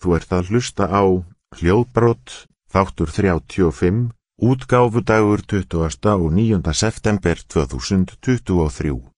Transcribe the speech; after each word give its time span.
Þú 0.00 0.14
ert 0.16 0.30
að 0.32 0.54
hlusta 0.54 0.88
á 0.88 1.04
hljóðbrott 1.60 2.46
þáttur 2.72 3.12
35, 3.12 4.08
útgáfudagur 4.40 5.44
20. 5.44 5.92
og 6.16 6.32
9. 6.32 6.72
september 6.72 7.36
2023. 7.44 9.09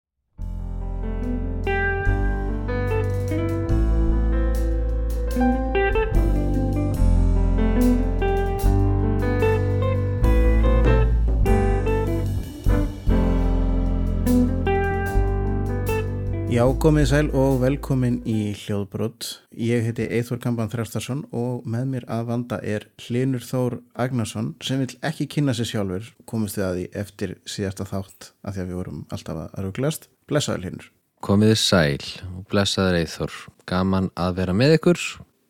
Já, 16.62 16.68
komið 16.78 17.06
sæl 17.10 17.30
og 17.34 17.56
velkomin 17.64 18.20
í 18.30 18.52
hljóðbrott. 18.54 19.26
Ég 19.58 19.82
heiti 19.88 20.06
Eithor 20.14 20.38
Kampan 20.44 20.70
Þrjástarsson 20.70 21.24
og 21.34 21.64
með 21.66 21.86
mér 21.90 22.04
að 22.14 22.28
vanda 22.28 22.60
er 22.62 22.84
Hlinur 23.02 23.42
Þór 23.42 23.80
Agnarsson 24.04 24.52
sem 24.62 24.84
vil 24.84 24.92
ekki 25.10 25.26
kynna 25.26 25.56
sér 25.58 25.72
sjálfur, 25.72 26.12
komist 26.30 26.60
þið 26.60 26.66
að 26.68 26.76
því 26.78 26.84
eftir 27.02 27.34
síðasta 27.50 27.88
þátt 27.90 28.28
að 28.46 28.54
því 28.54 28.62
að 28.62 28.70
við 28.70 28.78
vorum 28.78 29.00
alltaf 29.18 29.40
að 29.42 29.66
rúglast. 29.66 30.06
Blessaður 30.30 30.68
Hlinur. 30.68 30.86
Komið 31.26 31.54
þið 31.54 31.60
sæl 31.64 32.06
og 32.28 32.44
blessaður 32.54 32.98
Eithor. 33.00 33.40
Gaman 33.72 34.12
að 34.14 34.38
vera 34.44 34.56
með 34.60 34.76
ykkur. 34.76 35.06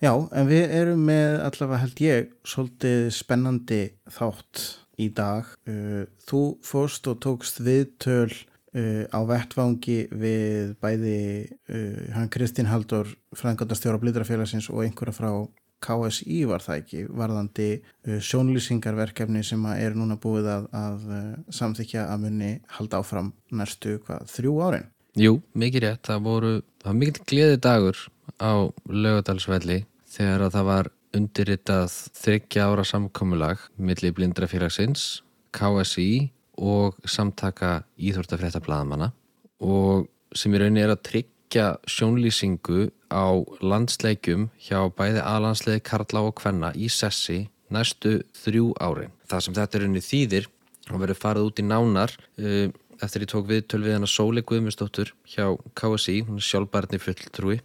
Já, 0.05 0.13
en 0.15 0.47
við 0.47 0.77
erum 0.77 1.01
með 1.09 1.43
allavega 1.49 1.81
held 1.81 2.05
ég 2.05 2.31
svolítið 2.53 3.11
spennandi 3.17 3.81
þátt 4.15 4.63
í 4.95 5.09
dag. 5.19 5.51
Uh, 5.67 6.07
Þú 6.23 6.45
fórst 6.63 7.11
og 7.11 7.19
tókst 7.27 7.59
viðtöl 7.67 8.31
Uh, 8.71 9.03
á 9.11 9.19
vettvangi 9.27 10.05
við 10.15 10.69
bæði 10.79 11.15
uh, 11.43 12.05
hann 12.15 12.29
Kristín 12.31 12.69
Haldur 12.71 13.09
fræðingandastjóra 13.35 13.99
Blidrafélagsins 13.99 14.69
og 14.71 14.85
einhverja 14.85 15.11
frá 15.17 15.31
KSI 15.83 16.37
var 16.47 16.63
það 16.63 16.79
ekki 16.79 17.01
varðandi 17.09 17.67
uh, 17.81 18.21
sjónlýsingarverkefni 18.23 19.43
sem 19.43 19.67
er 19.73 19.99
núna 19.99 20.15
búið 20.23 20.47
að, 20.53 20.69
að 20.71 21.03
samþykja 21.51 22.07
að 22.13 22.23
munni 22.23 22.53
halda 22.77 23.03
áfram 23.03 23.33
næstu 23.51 23.97
hvað, 24.05 24.31
þrjú 24.37 24.55
árin? 24.63 24.87
Jú, 25.19 25.41
mikið 25.51 25.87
rétt, 25.89 26.05
það 26.07 26.25
voru 26.29 26.55
það 26.61 26.87
var 26.93 26.99
mikið 27.03 27.23
gleði 27.27 27.61
dagur 27.67 28.03
á 28.39 28.53
lögadalsvelli 28.87 29.81
þegar 30.15 30.47
að 30.47 30.55
það 30.55 30.69
var 30.71 30.91
undirritað 31.19 31.95
þryggja 32.23 32.71
ára 32.71 32.87
samkomulag 32.87 33.67
millir 33.75 34.15
Blindrafélagsins 34.15 35.25
KSI 35.51 36.31
og 36.57 36.97
samtaka 37.07 37.81
íþórtafrétta 37.99 38.61
bladamanna 38.63 39.11
og 39.61 40.07
sem 40.35 40.53
í 40.53 40.61
rauninni 40.61 40.83
er 40.83 40.93
að 40.93 41.03
tryggja 41.09 41.67
sjónlýsingu 41.89 42.89
á 43.11 43.27
landsleikum 43.63 44.49
hjá 44.61 44.79
bæði 44.95 45.23
aðlandsleiki 45.23 45.85
Karla 45.89 46.23
og 46.27 46.37
Kvenna 46.39 46.71
í 46.75 46.87
sessi 46.91 47.45
næstu 47.71 48.21
þrjú 48.43 48.71
árin. 48.83 49.11
Það 49.27 49.43
sem 49.45 49.57
þetta 49.57 49.77
er 49.77 49.85
rauninni 49.85 50.05
þýðir 50.05 50.47
og 50.91 51.03
verður 51.03 51.19
farið 51.19 51.49
út 51.49 51.61
í 51.61 51.67
nánar 51.67 52.15
uh, 52.19 52.71
eftir 53.01 53.25
ég 53.25 53.31
tók 53.31 53.47
við 53.49 53.93
hana 53.95 54.09
Sóli 54.09 54.43
Guðmustóttur 54.45 55.13
hjá 55.25 55.47
KSI, 55.77 56.21
hún 56.27 56.37
er 56.37 56.45
sjálfbærni 56.45 56.99
fulltrúi, 57.01 57.57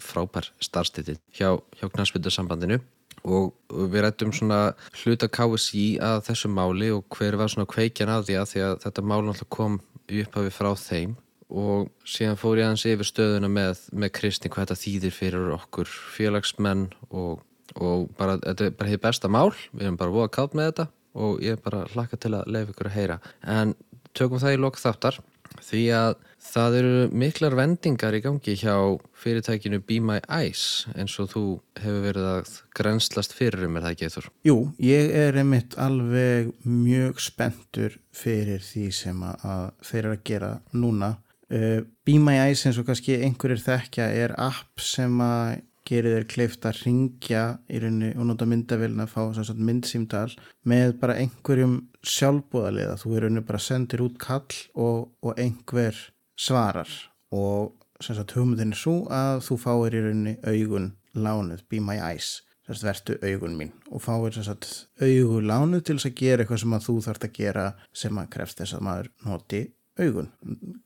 frábær 0.00 0.48
starfstitið 0.64 1.20
hjá, 1.36 1.58
hjá 1.76 1.86
Knarsbyttasambandinu 1.92 2.80
og 3.24 3.54
við 3.70 4.04
rættum 4.04 4.34
svona 4.34 4.60
hluta 5.02 5.28
KSI 5.28 5.86
að 6.04 6.20
þessu 6.28 6.50
máli 6.52 6.90
og 6.94 7.06
hver 7.16 7.38
var 7.40 7.50
svona 7.52 7.68
kveikjan 7.70 8.12
af 8.12 8.26
því 8.28 8.36
að 8.40 8.50
því 8.52 8.66
að 8.66 8.76
þetta 8.84 9.04
mál 9.04 9.22
náttúrulega 9.26 9.56
kom 9.56 9.80
upphafi 10.08 10.54
frá 10.54 10.70
þeim 10.78 11.16
og 11.48 11.88
síðan 12.04 12.38
fór 12.38 12.60
ég 12.60 12.68
aðeins 12.68 12.84
yfir 12.88 13.08
stöðuna 13.08 13.48
með, 13.48 13.82
með 13.92 14.12
Kristi 14.18 14.50
hvað 14.52 14.66
þetta 14.66 14.82
þýðir 14.82 15.14
fyrir 15.16 15.52
okkur 15.56 15.90
félagsmenn 16.16 16.86
og, 17.08 17.40
og 17.80 18.08
bara, 18.18 18.36
þetta 18.44 18.68
er 18.68 18.76
bara 18.76 18.92
hefur 18.92 19.04
besta 19.06 19.32
mál, 19.32 19.50
við 19.72 19.88
erum 19.88 20.00
bara 20.00 20.14
búið 20.14 20.26
að 20.26 20.34
kátt 20.36 20.56
með 20.58 20.70
þetta 20.70 20.88
og 21.18 21.42
ég 21.42 21.56
er 21.56 21.62
bara 21.64 21.86
hlakka 21.94 22.20
til 22.20 22.34
að 22.36 22.50
lefa 22.52 22.74
ykkur 22.74 22.90
að 22.90 22.98
heyra. 22.98 23.18
En 23.48 23.72
tökum 24.16 24.42
það 24.42 24.58
í 24.58 24.60
lok 24.60 24.78
þáttar 24.78 25.20
því 25.64 25.84
að 25.96 26.12
það 26.42 26.76
eru 26.78 26.94
miklar 27.12 27.56
vendingar 27.58 28.16
í 28.16 28.22
gangi 28.24 28.54
hjá 28.58 28.74
fyrirtækinu 29.18 29.80
Be 29.84 29.98
My 30.00 30.18
Eyes 30.30 30.86
eins 30.94 31.16
og 31.22 31.30
þú 31.34 31.44
hefur 31.80 32.02
verið 32.06 32.28
að 32.32 32.50
grenslast 32.78 33.34
fyrir 33.36 33.66
um 33.68 33.78
er 33.78 33.86
það 33.86 33.94
eitthvað? 33.94 34.28
Jú, 34.46 34.56
ég 34.82 35.14
er 35.22 35.38
einmitt 35.40 35.78
alveg 35.80 36.52
mjög 36.64 37.22
spenntur 37.22 37.98
fyrir 38.14 38.62
því 38.64 38.90
sem 38.94 39.24
að 39.28 39.70
þeir 39.84 40.02
eru 40.04 40.16
að 40.16 40.26
gera 40.32 40.52
núna. 40.74 41.14
Uh, 41.48 41.80
Be 42.04 42.18
My 42.20 42.36
Eyes 42.44 42.66
eins 42.68 42.78
og 42.80 42.88
kannski 42.88 43.16
einhverjir 43.24 43.64
þekkja 43.64 44.10
er 44.24 44.36
app 44.36 44.82
sem 44.84 45.14
að 45.24 45.62
gerir 45.88 46.18
þeir 46.18 46.26
kleift 46.28 46.66
að 46.68 46.82
ringja 46.84 47.42
í 47.72 47.80
rauninni 47.80 48.10
og 48.18 48.28
nota 48.28 48.44
myndavélina 48.48 49.06
að 49.06 49.14
fá 49.14 49.54
myndsýmdal 49.56 50.34
með 50.68 50.94
bara 51.00 51.16
einhverjum 51.22 51.78
sjálfbúðaliða. 52.04 52.98
Þú 53.00 53.14
er 53.14 53.24
rauninni 53.24 53.44
bara 53.48 53.62
sendir 53.62 54.04
út 54.04 54.18
kall 54.20 54.58
og, 54.76 55.08
og 55.24 55.40
einhver 55.40 55.96
svarar. 56.38 56.90
Og 57.34 57.74
sagt, 58.00 58.36
hugmyndin 58.36 58.74
er 58.74 58.78
svo 58.78 59.00
að 59.12 59.42
þú 59.46 59.58
fáir 59.62 59.96
í 59.98 60.04
rauninni 60.04 60.36
augun 60.46 60.92
lánuð, 61.18 61.64
be 61.70 61.80
my 61.82 61.98
eyes. 61.98 62.38
Sagt, 62.68 62.84
vertu 62.84 63.16
augun 63.24 63.56
mín. 63.58 63.72
Og 63.90 64.02
fáir 64.04 64.36
sagt, 64.36 64.68
augun 65.00 65.48
lánuð 65.48 65.84
til 65.88 65.98
þess 65.98 66.10
að 66.10 66.20
gera 66.20 66.44
eitthvað 66.44 66.62
sem 66.62 66.76
að 66.76 66.86
þú 66.86 66.96
þarfst 67.06 67.26
að 67.28 67.34
gera 67.40 67.66
sem 68.02 68.20
að 68.20 68.30
krefst 68.36 68.62
þess 68.62 68.76
að 68.76 68.86
maður 68.88 69.10
noti 69.26 69.62
augun. 69.98 70.30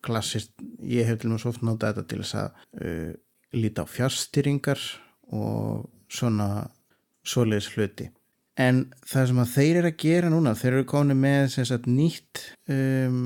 Klassist, 0.04 0.54
ég 0.80 1.08
hef 1.08 1.20
til 1.20 1.30
og 1.30 1.34
með 1.34 1.44
svo 1.44 1.52
oft 1.52 1.66
notað 1.66 1.96
þetta 1.96 2.08
til 2.08 2.22
þess 2.22 2.38
að 2.40 2.64
uh, 2.86 3.12
líta 3.58 3.84
á 3.84 3.92
fjárstyringar 3.92 4.84
og 5.36 5.88
svona 6.12 6.48
svoleiðis 7.26 7.70
hluti. 7.76 8.08
En 8.60 8.84
það 9.08 9.30
sem 9.30 9.40
að 9.40 9.52
þeir 9.54 9.78
eru 9.80 9.90
að 9.90 10.00
gera 10.02 10.30
núna 10.32 10.52
þeir 10.58 10.74
eru 10.74 10.88
konið 10.88 11.18
með 11.22 11.54
sagt, 11.56 11.88
nýtt 11.88 12.42
um 12.72 13.22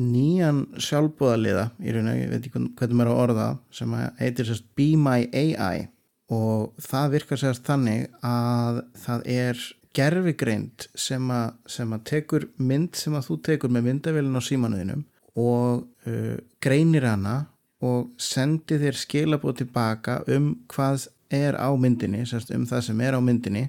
nýjan 0.00 0.64
sjálfbúðaliða 0.80 1.70
í 1.82 1.94
raun 1.94 2.10
og 2.12 2.18
ég 2.18 2.30
veit 2.32 2.46
ekki 2.46 2.62
hvernig 2.78 2.98
maður 2.98 3.12
að 3.12 3.22
orða 3.24 3.48
sem 3.74 3.96
heitir 4.20 4.48
sérst 4.48 4.66
Be 4.78 4.88
My 5.00 5.26
AI 5.30 5.88
og 6.30 6.72
það 6.80 7.14
virkar 7.16 7.40
sérst 7.42 7.66
þannig 7.66 8.08
að 8.26 8.82
það 9.04 9.28
er 9.34 9.62
gerfigreind 9.96 10.86
sem 10.94 11.30
að, 11.34 11.54
sem 11.66 11.94
að 11.94 12.04
tekur 12.12 12.46
mynd 12.62 12.98
sem 12.98 13.16
að 13.18 13.26
þú 13.26 13.38
tekur 13.48 13.72
með 13.74 13.88
myndavélun 13.88 14.38
á 14.38 14.42
símanuðinum 14.46 15.02
og 15.40 15.86
uh, 16.06 16.36
greinir 16.62 17.06
hana 17.10 17.36
og 17.82 18.12
sendir 18.20 18.82
þér 18.82 19.00
skilabóð 19.00 19.62
tilbaka 19.62 20.20
um 20.30 20.52
hvað 20.70 21.08
er 21.30 21.56
á 21.58 21.70
myndinni, 21.78 22.24
sérst 22.26 22.50
um 22.54 22.66
það 22.68 22.86
sem 22.90 23.02
er 23.06 23.16
á 23.16 23.20
myndinni 23.22 23.68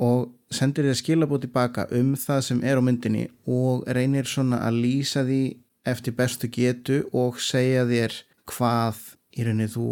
og 0.00 0.32
sendir 0.54 0.88
þér 0.88 0.98
skilabót 0.98 1.44
tilbaka 1.44 1.86
um 1.94 2.14
það 2.18 2.40
sem 2.48 2.62
er 2.66 2.80
á 2.80 2.82
myndinni 2.82 3.28
og 3.46 3.84
reynir 3.86 4.26
svona 4.28 4.62
að 4.66 4.80
lýsa 4.84 5.24
því 5.26 5.42
eftir 5.86 6.16
bestu 6.16 6.50
getu 6.50 7.02
og 7.12 7.40
segja 7.42 7.84
þér 7.88 8.16
hvað 8.50 9.00
í 9.34 9.46
rauninni 9.46 9.70
þú 9.70 9.88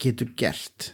getur 0.00 0.30
gert 0.38 0.92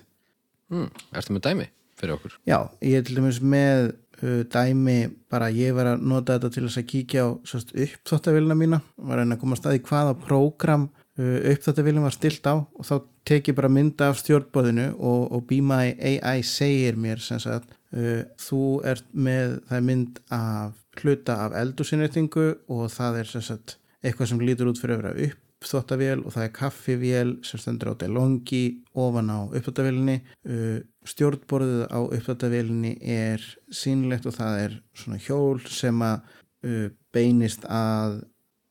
mm, 0.72 0.88
Erstu 1.14 1.36
með 1.36 1.46
dæmi 1.48 1.68
fyrir 2.00 2.16
okkur? 2.16 2.38
Já, 2.48 2.58
ég 2.82 2.98
er 2.98 3.06
til 3.06 3.18
dæmis 3.18 3.40
með 3.40 3.92
uh, 4.22 4.42
dæmi 4.50 4.98
bara 5.30 5.50
ég 5.54 5.76
var 5.76 5.94
að 5.94 6.04
nota 6.04 6.38
þetta 6.38 6.52
til 6.54 6.66
þess 6.66 6.82
að 6.82 6.90
kíkja 6.92 7.24
á 7.24 7.28
uppþóttavilna 7.32 8.58
mína 8.58 8.82
var 8.96 9.24
að 9.24 9.38
koma 9.40 9.56
að 9.56 9.62
staði 9.62 9.82
hvaða 9.88 10.18
prógram 10.24 10.88
uh, 10.88 11.38
uppþóttavilin 11.52 12.04
var 12.04 12.16
stilt 12.16 12.48
á 12.50 12.54
og 12.60 12.88
þá 12.88 12.96
tek 13.24 13.50
ég 13.50 13.56
bara 13.56 13.72
mynda 13.72 14.10
af 14.12 14.20
stjórnbóðinu 14.20 14.90
og, 14.98 15.30
og 15.32 15.46
Be 15.48 15.60
My 15.64 15.94
AI 15.94 16.42
segir 16.44 16.98
mér 17.00 17.22
sem 17.24 17.40
sagt 17.42 17.72
þú 17.94 18.60
ert 18.90 19.06
með 19.14 19.58
það 19.68 19.76
er 19.76 19.84
mynd 19.86 20.20
af 20.34 21.00
hluta 21.00 21.38
af 21.44 21.56
eldursinnreitingu 21.58 22.46
og 22.72 22.84
það 22.92 23.20
er 23.22 23.32
sagt, 23.34 23.76
eitthvað 24.04 24.30
sem 24.30 24.42
lítur 24.42 24.70
út 24.70 24.80
fyrir 24.80 24.98
að 24.98 25.02
vera 25.04 25.28
uppþóttavél 25.64 26.24
og 26.24 26.34
það 26.34 26.46
er 26.46 26.52
kaffivél 26.58 27.32
sem 27.46 27.62
stendur 27.62 27.94
á 27.94 28.00
delongi 28.02 28.64
ofan 28.92 29.32
á 29.32 29.38
uppþóttavélinni 29.46 30.18
uh, 30.20 30.78
stjórnborðið 31.08 31.86
á 31.88 32.00
uppþóttavélinni 32.02 32.94
er 33.00 33.46
sínlegt 33.72 34.28
og 34.28 34.36
það 34.36 34.60
er 34.66 34.78
svona 34.98 35.20
hjól 35.24 35.62
sem 35.70 36.04
að 36.04 36.20
uh, 36.66 36.86
beinist 37.14 37.64
að 37.70 38.22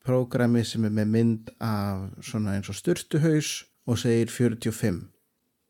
prógrami 0.04 0.66
sem 0.68 0.84
er 0.84 0.94
með 0.94 1.12
mynd 1.16 1.52
af 1.64 2.10
svona 2.28 2.58
eins 2.58 2.70
og 2.70 2.78
styrtuhaus 2.78 3.64
og 3.88 4.00
segir 4.00 4.31
45 4.31 5.02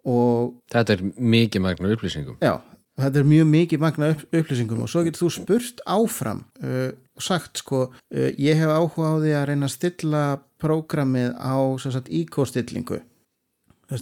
og 0.10 0.58
Þetta 0.74 0.98
er 0.98 1.04
mikið 1.16 1.64
magna 1.64 1.92
upplýsingum. 1.94 2.40
Já, 2.44 2.58
þetta 3.00 3.22
er 3.22 3.30
mjög 3.30 3.48
mikið 3.50 3.82
magna 3.82 4.12
upp, 4.14 4.26
upplýsingum 4.30 4.84
og 4.86 4.92
svo 4.92 5.04
getur 5.06 5.26
þú 5.26 5.32
spurt 5.38 5.82
áfram 5.90 6.44
uh, 6.62 6.92
og 7.18 7.26
sagt 7.26 7.64
sko 7.64 7.88
uh, 7.88 8.30
ég 8.38 8.60
hef 8.60 8.70
áhuga 8.70 9.16
á 9.18 9.22
því 9.24 9.34
að 9.38 9.48
reyna 9.50 9.70
að 9.70 9.76
stilla 9.78 10.24
prógramið 10.62 11.34
á 11.38 11.58
íkóstillingu 12.22 13.02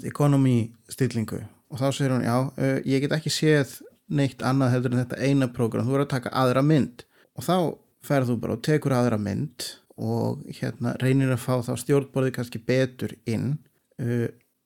ekonomi 0.08 0.58
stillingu 0.92 1.42
og 1.72 1.80
þá 1.80 1.88
segir 1.96 2.16
hún 2.16 2.28
já, 2.28 2.36
uh, 2.52 2.78
ég 2.84 3.04
get 3.06 3.16
ekki 3.16 3.32
séð 3.32 3.80
neitt 4.12 4.44
annað 4.44 4.76
hefur 4.76 4.94
en 4.94 5.04
þetta 5.06 5.24
eina 5.24 5.48
prógram 5.52 5.88
þú 5.88 5.96
verður 5.96 6.08
að 6.10 6.16
taka 6.18 6.34
aðra 6.36 6.64
mynd. 6.68 7.06
Og 7.40 7.46
þá 7.48 7.56
ferðu 8.04 8.36
bara 8.42 8.58
og 8.58 8.64
tekur 8.66 8.96
aðra 8.98 9.20
mynd 9.22 9.68
og 10.02 10.42
hérna 10.58 10.98
reynir 11.00 11.32
að 11.32 11.44
fá 11.46 11.62
þá 11.64 11.74
stjórnborði 11.80 12.34
kannski 12.36 12.60
betur 12.66 13.14
inn 13.30 13.54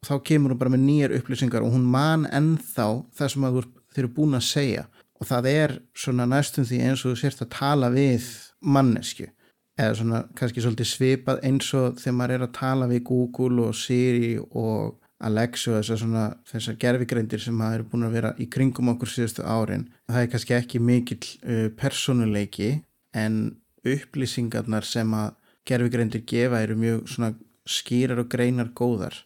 þá 0.05 0.15
kemur 0.25 0.53
hún 0.53 0.61
bara 0.61 0.71
með 0.73 0.85
nýjar 0.85 1.15
upplýsingar 1.17 1.65
og 1.65 1.73
hún 1.75 1.85
man 1.91 2.25
ennþá 2.29 2.87
það 3.17 3.31
sem 3.33 3.47
að 3.47 3.57
þeir 3.95 4.03
eru 4.03 4.13
búin 4.17 4.37
að 4.37 4.45
segja. 4.49 4.85
Og 5.15 5.29
það 5.29 5.47
er 5.53 5.77
svona 5.95 6.27
næstum 6.27 6.67
því 6.67 6.81
eins 6.83 7.05
og 7.05 7.13
þú 7.13 7.21
sért 7.21 7.45
að 7.45 7.53
tala 7.55 7.89
við 7.93 8.27
mannesku 8.59 9.29
eða 9.75 9.95
svona 9.99 10.21
kannski 10.35 10.63
svolítið 10.63 10.87
svipað 10.89 11.41
eins 11.47 11.71
og 11.75 11.97
þegar 11.99 12.15
maður 12.19 12.35
er 12.35 12.45
að 12.45 12.53
tala 12.55 12.87
við 12.91 13.01
Google 13.09 13.67
og 13.69 13.75
Siri 13.75 14.35
og 14.39 14.95
Alexa 15.25 15.71
og 15.71 15.79
þessar 15.79 15.99
svona 16.01 16.25
þessar 16.47 16.77
gerfigreindir 16.79 17.43
sem 17.43 17.55
maður 17.55 17.83
er 17.83 17.89
búin 17.91 18.07
að 18.07 18.17
vera 18.17 18.31
í 18.39 18.47
kringum 18.51 18.91
okkur 18.93 19.11
síðustu 19.11 19.45
árin. 19.47 19.87
Það 20.11 20.21
er 20.21 20.31
kannski 20.31 20.55
ekki 20.57 20.81
mikill 20.83 21.23
uh, 21.23 21.67
personuleiki 21.79 22.71
en 23.15 23.39
upplýsingarnar 23.85 24.87
sem 24.87 25.11
að 25.15 25.35
gerfigreindir 25.67 26.25
gefa 26.27 26.61
eru 26.63 26.77
mjög 26.79 27.07
svona 27.11 27.31
skýrar 27.65 28.21
og 28.21 28.29
greinar 28.31 28.71
góðar. 28.75 29.23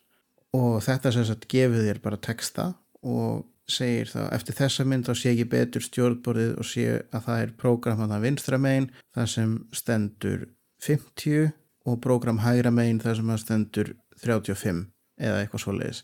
Og 0.56 0.80
þetta 0.86 1.14
sem 1.14 1.26
sagt 1.28 1.50
gefur 1.52 1.84
þér 1.86 2.02
bara 2.04 2.22
texta 2.22 2.72
og 3.06 3.46
segir 3.72 4.12
þá 4.12 4.22
eftir 4.36 4.58
þessa 4.60 4.86
mynd 4.90 5.10
þá 5.10 5.14
sé 5.22 5.34
ég 5.34 5.50
betur 5.52 5.86
stjórnborðið 5.86 6.54
og 6.60 6.70
sé 6.70 6.86
að 7.00 7.26
það 7.28 7.44
er 7.46 7.56
prógram 7.64 8.06
að 8.06 8.14
það 8.16 8.26
vinstra 8.28 8.62
megin 8.62 8.90
það 9.16 9.28
sem 9.34 9.58
stendur 9.82 10.48
50 10.86 11.52
og 11.90 12.00
prógram 12.04 12.42
hægra 12.44 12.72
megin 12.74 13.04
það 13.04 13.20
sem 13.20 13.36
stendur 13.44 13.94
35 14.24 14.86
eða 15.20 15.44
eitthvað 15.44 15.66
svo 15.66 15.76
leiðis 15.76 16.02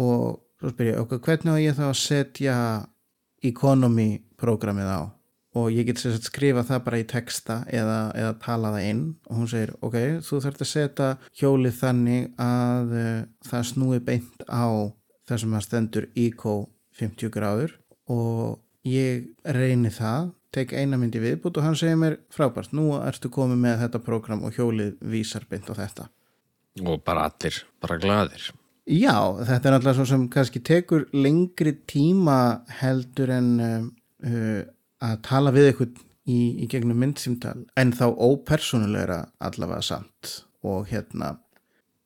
og 0.00 0.42
svo 0.60 0.72
spyr 0.72 0.92
ég 0.92 1.04
okkur 1.04 1.22
hvernig 1.24 1.54
á 1.54 1.64
ég 1.64 1.78
þá 1.78 1.86
að 1.90 2.00
setja 2.00 2.56
economy 3.44 4.24
prógramið 4.40 4.88
á? 4.88 5.02
Og 5.54 5.70
ég 5.70 5.86
get 5.86 6.00
sér 6.02 6.16
að 6.16 6.26
skrifa 6.26 6.64
það 6.66 6.80
bara 6.88 6.98
í 6.98 7.06
texta 7.06 7.60
eða, 7.70 7.98
eða 8.18 8.32
tala 8.42 8.72
það 8.74 8.86
inn. 8.88 9.02
Og 9.30 9.38
hún 9.38 9.50
segir 9.50 9.74
ok, 9.86 9.96
þú 10.26 10.40
þarfst 10.42 10.64
að 10.64 10.70
setja 10.72 11.10
hjólið 11.38 11.76
þannig 11.78 12.24
að 12.42 12.94
uh, 12.98 13.20
það 13.46 13.68
snúi 13.70 14.00
beint 14.08 14.46
á 14.50 14.66
það 15.28 15.42
sem 15.44 15.58
stendur 15.64 16.08
eco 16.18 16.56
50 17.00 17.32
gráður 17.34 17.76
og 18.10 18.60
ég 18.86 19.30
reyni 19.44 19.92
það 19.94 20.32
tek 20.54 20.74
eina 20.76 20.98
myndi 21.00 21.22
viðbútt 21.22 21.58
og 21.58 21.66
hann 21.66 21.78
segir 21.78 21.98
mér 21.98 22.18
frábært, 22.32 22.74
nú 22.76 22.92
ertu 23.00 23.30
komið 23.32 23.62
með 23.64 23.80
þetta 23.84 24.02
program 24.04 24.44
og 24.46 24.54
hjólið 24.54 24.92
vísar 25.14 25.46
beint 25.50 25.70
á 25.70 25.74
þetta. 25.74 26.10
Og 26.84 27.00
bara 27.06 27.26
allir, 27.28 27.58
bara 27.82 27.98
gladir 28.02 28.52
Já, 28.84 29.16
þetta 29.40 29.68
er 29.70 29.74
alltaf 29.78 29.94
svo 29.96 30.04
sem 30.08 30.24
kannski 30.28 30.60
tekur 30.60 31.06
lengri 31.16 31.72
tíma 31.88 32.66
heldur 32.82 33.30
en 33.32 33.46
uh, 33.64 34.58
að 35.00 35.14
tala 35.24 35.54
við 35.54 35.70
eitthvað 35.70 36.02
í, 36.28 36.40
í 36.60 36.68
gegnum 36.68 37.00
myndsýmtal 37.00 37.62
en 37.80 37.94
þá 37.96 38.04
ópersonulegra 38.12 39.22
allavega 39.40 39.86
samt. 39.88 40.34
Og 40.64 40.90
hérna 40.92 41.34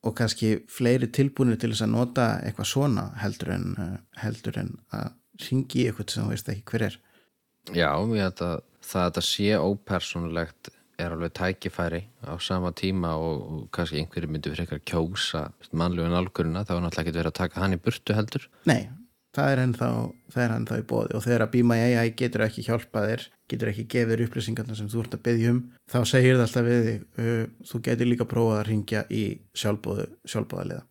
og 0.05 0.15
kannski 0.15 0.53
fleiri 0.71 1.09
tilbúinir 1.11 1.59
til 1.59 1.73
þess 1.73 1.85
að 1.85 1.93
nota 1.95 2.27
eitthvað 2.45 2.71
svona 2.71 3.05
heldur 3.19 3.53
en, 3.55 3.69
uh, 3.75 3.95
heldur 4.23 4.59
en 4.61 4.73
að 4.95 5.13
ringi 5.45 5.87
eitthvað 5.87 6.13
sem 6.13 6.25
þú 6.25 6.33
veist 6.33 6.51
ekki 6.51 6.67
hver 6.71 6.87
er. 6.89 6.99
Já, 7.75 7.91
ég 7.91 8.23
held 8.23 8.43
að 8.43 8.59
það 8.89 9.01
að 9.01 9.09
þetta 9.09 9.25
sé 9.27 9.49
ópersonulegt 9.59 10.71
er 10.99 11.15
alveg 11.15 11.33
tækifæri 11.37 12.01
á 12.27 12.35
sama 12.43 12.71
tíma 12.75 13.13
og, 13.19 13.43
og 13.51 13.67
kannski 13.75 14.01
einhverju 14.01 14.31
myndi 14.31 14.51
fyrir 14.51 14.65
eitthvað 14.65 14.87
kjósa 14.89 15.43
mannlegu 15.71 16.11
nálgurina 16.11 16.65
þá 16.67 16.73
er 16.75 16.81
náttúrulega 16.83 17.05
ekki 17.05 17.15
verið 17.19 17.31
að 17.31 17.37
taka 17.39 17.63
hann 17.63 17.75
í 17.75 17.81
burtu 17.83 18.15
heldur. 18.17 18.47
Nei, 18.67 18.89
það 19.35 19.51
er 19.53 19.61
ennþá, 19.63 19.89
það 20.33 20.43
er 20.43 20.53
ennþá 20.55 20.79
í 20.79 20.85
bóði 20.89 21.17
og 21.17 21.25
þegar 21.25 21.45
að 21.45 21.51
Be 21.53 21.63
My 21.69 21.79
AI 21.85 22.13
getur 22.17 22.45
ekki 22.45 22.65
hjálpa 22.65 23.03
þér 23.05 23.25
getur 23.49 23.71
ekki 23.71 23.85
gefið 23.93 24.13
þér 24.13 24.23
upplýsingarna 24.25 24.77
sem 24.77 24.89
þú 24.89 25.03
ert 25.03 25.17
að 25.17 25.25
beðja 25.27 25.53
um 25.53 25.59
þá 25.89 25.99
segir 26.09 26.37
það 26.37 26.45
alltaf 26.45 26.69
við 26.69 26.87
þig 26.89 27.57
þú 27.71 27.81
getur 27.87 28.09
líka 28.09 28.29
prófað 28.29 28.59
að 28.59 28.67
ringja 28.69 29.03
í 29.13 29.23
sjálfbóðu, 29.57 30.07
sjálfbóðaliða 30.33 30.83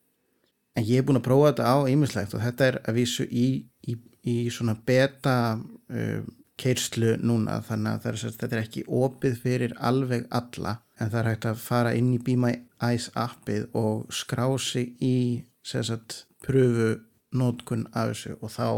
en 0.78 0.86
ég 0.86 1.00
er 1.00 1.06
búin 1.08 1.18
að 1.18 1.26
prófa 1.26 1.52
þetta 1.52 1.72
á 1.74 1.76
ýmislegt 1.90 2.36
og 2.38 2.44
þetta 2.44 2.68
er 2.68 2.80
að 2.84 2.98
vísu 3.00 3.26
í, 3.26 3.48
í, 3.90 3.96
í 4.22 4.36
svona 4.54 4.76
beta 4.86 5.38
uh, 5.58 6.20
keirslu 6.58 7.16
núna 7.22 7.60
þannig 7.66 7.98
að 7.98 8.08
er, 8.10 8.20
þetta 8.42 8.54
er 8.54 8.62
ekki 8.62 8.84
opið 8.86 9.42
fyrir 9.42 9.74
alveg 9.78 10.26
alla 10.34 10.78
en 10.98 11.10
það 11.10 11.20
er 11.20 11.30
hægt 11.32 11.50
að 11.50 11.60
fara 11.62 11.94
inn 11.94 12.14
í 12.14 12.22
Be 12.22 12.34
My 12.38 12.54
Eyes 12.82 13.10
appið 13.18 13.68
og 13.78 14.08
skrá 14.14 14.46
sig 14.62 14.94
í 15.02 15.44
sagt, 15.62 16.24
pröfu 16.42 16.96
nótkun 17.34 17.86
af 17.92 18.12
þessu 18.12 18.36
og 18.40 18.52
þá 18.54 18.68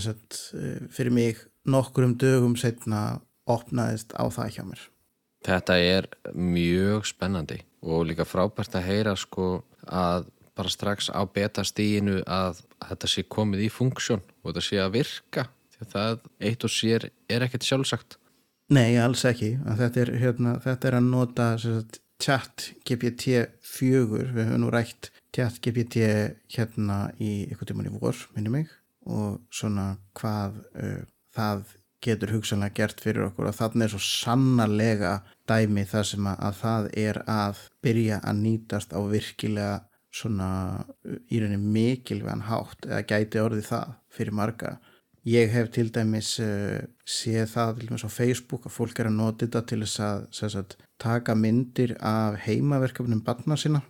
sagt, 0.00 0.40
eh, 0.58 0.88
fyrir 0.90 1.12
mig 1.12 1.36
nokkur 1.66 2.04
um 2.04 2.16
dögum 2.18 2.56
setna 2.56 3.20
opnaðist 3.46 4.14
á 4.16 4.24
það 4.32 4.50
hjá 4.56 4.64
mér. 4.64 4.82
Þetta 5.44 5.76
er 5.78 6.08
mjög 6.32 7.06
spennandi 7.06 7.60
og 7.84 8.06
líka 8.08 8.24
frábært 8.24 8.74
að 8.74 8.88
heyra 8.88 9.14
sko 9.16 9.64
að 9.84 10.30
bara 10.56 10.70
strax 10.70 11.10
á 11.10 11.20
betastíginu 11.26 12.22
að 12.24 12.62
þetta 12.80 13.10
sé 13.10 13.24
komið 13.28 13.66
í 13.66 13.70
funksjón 13.72 14.22
og 14.42 14.52
þetta 14.52 14.64
sé 14.64 14.80
að 14.80 14.94
virka 14.96 15.48
því 15.74 15.82
að 15.84 15.92
það 15.94 16.28
eitt 16.48 16.64
og 16.64 16.72
sér 16.72 17.08
er 17.28 17.44
ekkert 17.44 17.66
sjálfsagt. 17.66 18.16
Nei, 18.72 18.96
alls 18.96 19.24
ekki. 19.28 19.58
Þetta 19.60 20.00
er, 20.00 20.12
hérna, 20.22 20.54
þetta 20.64 20.88
er 20.88 20.96
að 20.96 21.10
nota 21.10 21.48
sagt, 21.60 22.00
chat 22.22 22.70
GPT 22.88 23.44
4 23.66 24.06
við 24.08 24.30
höfum 24.32 24.62
nú 24.62 24.70
rætt 24.72 25.10
chat 25.34 25.60
GPT 25.62 26.04
hérna 26.54 27.08
í 27.18 27.44
eitthvað 27.48 27.72
tíman 27.72 27.90
í 27.90 27.94
vor 27.96 28.18
minni 28.36 28.52
mig 28.52 28.70
og 29.04 29.40
svona 29.52 29.94
hvað 30.16 30.60
uh, 30.80 31.00
það 31.34 31.64
getur 32.04 32.34
hugsanlega 32.34 32.76
gert 32.76 33.00
fyrir 33.00 33.28
okkur. 33.28 33.48
Og 33.48 33.56
þannig 33.56 33.86
er 33.86 33.94
svo 33.94 34.02
sannarlega 34.04 35.14
dæmi 35.48 35.86
það 35.88 36.06
sem 36.10 36.28
að, 36.28 36.40
að 36.48 36.56
það 36.60 36.88
er 37.04 37.20
að 37.30 37.60
byrja 37.84 38.20
að 38.20 38.40
nýtast 38.44 38.96
á 38.96 39.00
virkilega 39.08 39.74
svona 40.14 40.48
í 41.32 41.40
rauninni 41.42 41.72
mikilvægan 41.74 42.44
hátt 42.48 42.86
eða 42.86 43.06
gæti 43.10 43.40
orðið 43.42 43.70
það 43.72 43.94
fyrir 44.14 44.36
marga. 44.38 44.74
Ég 45.24 45.54
hef 45.54 45.70
til 45.72 45.88
dæmis 45.92 46.34
uh, 46.44 46.84
séð 47.08 47.48
það 47.54 47.78
til 47.78 47.88
dæmis 47.88 48.04
á 48.06 48.10
Facebook 48.12 48.68
að 48.68 48.76
fólk 48.76 49.00
er 49.00 49.08
að 49.10 49.18
nota 49.18 49.46
þetta 49.46 49.64
til 49.70 49.80
þess 49.86 50.04
að 50.04 50.26
sagt, 50.52 50.76
taka 51.00 51.34
myndir 51.34 51.96
af 52.04 52.36
heimaverkefnum 52.44 53.24
barna 53.24 53.56
sína 53.58 53.80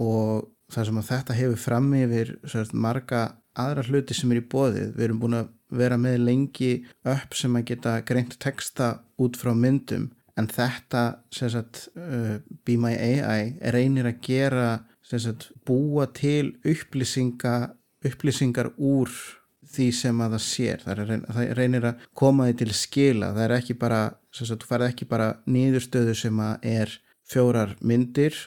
og 0.00 0.48
það 0.70 0.88
sem 0.88 1.00
að 1.00 1.08
þetta 1.10 1.38
hefur 1.38 1.62
fram 1.64 1.88
yfir 1.98 2.34
sagt, 2.48 2.74
marga 2.74 3.24
aðra 3.58 3.84
hluti 3.88 4.16
sem 4.16 4.30
er 4.32 4.40
í 4.40 4.46
bóðið. 4.52 4.94
Við 4.96 5.06
erum 5.06 5.20
búin 5.22 5.38
að 5.40 5.50
vera 5.80 5.98
með 6.00 6.22
lengi 6.26 6.70
upp 7.06 7.36
sem 7.38 7.58
að 7.58 7.66
geta 7.72 7.98
greint 8.06 8.38
texta 8.42 8.92
út 9.20 9.38
frá 9.38 9.52
myndum 9.54 10.08
en 10.38 10.48
þetta 10.50 11.02
sagt, 11.34 11.88
uh, 11.98 12.38
Be 12.64 12.78
My 12.80 12.94
AI 12.94 13.72
reynir 13.74 14.08
að 14.08 14.22
gera 14.24 14.70
búa 15.66 16.06
til 16.14 16.54
upplýsinga, 16.62 17.74
upplýsingar 18.06 18.70
úr 18.78 19.10
því 19.70 19.88
sem 19.94 20.22
að 20.22 20.36
það 20.36 20.44
sér 20.46 20.84
það, 20.84 21.02
reyn, 21.08 21.24
það 21.26 21.52
reynir 21.58 21.86
að 21.90 22.06
koma 22.18 22.48
því 22.48 22.56
til 22.60 22.74
skila 22.74 23.32
það 23.34 23.44
er 23.44 23.54
ekki 23.56 23.76
bara 23.78 24.00
þú 24.34 24.58
færð 24.66 24.86
ekki 24.88 25.08
bara 25.10 25.28
nýðurstöðu 25.50 26.16
sem 26.18 26.42
að 26.42 26.66
er 26.70 26.94
fjórar 27.30 27.76
myndir 27.82 28.38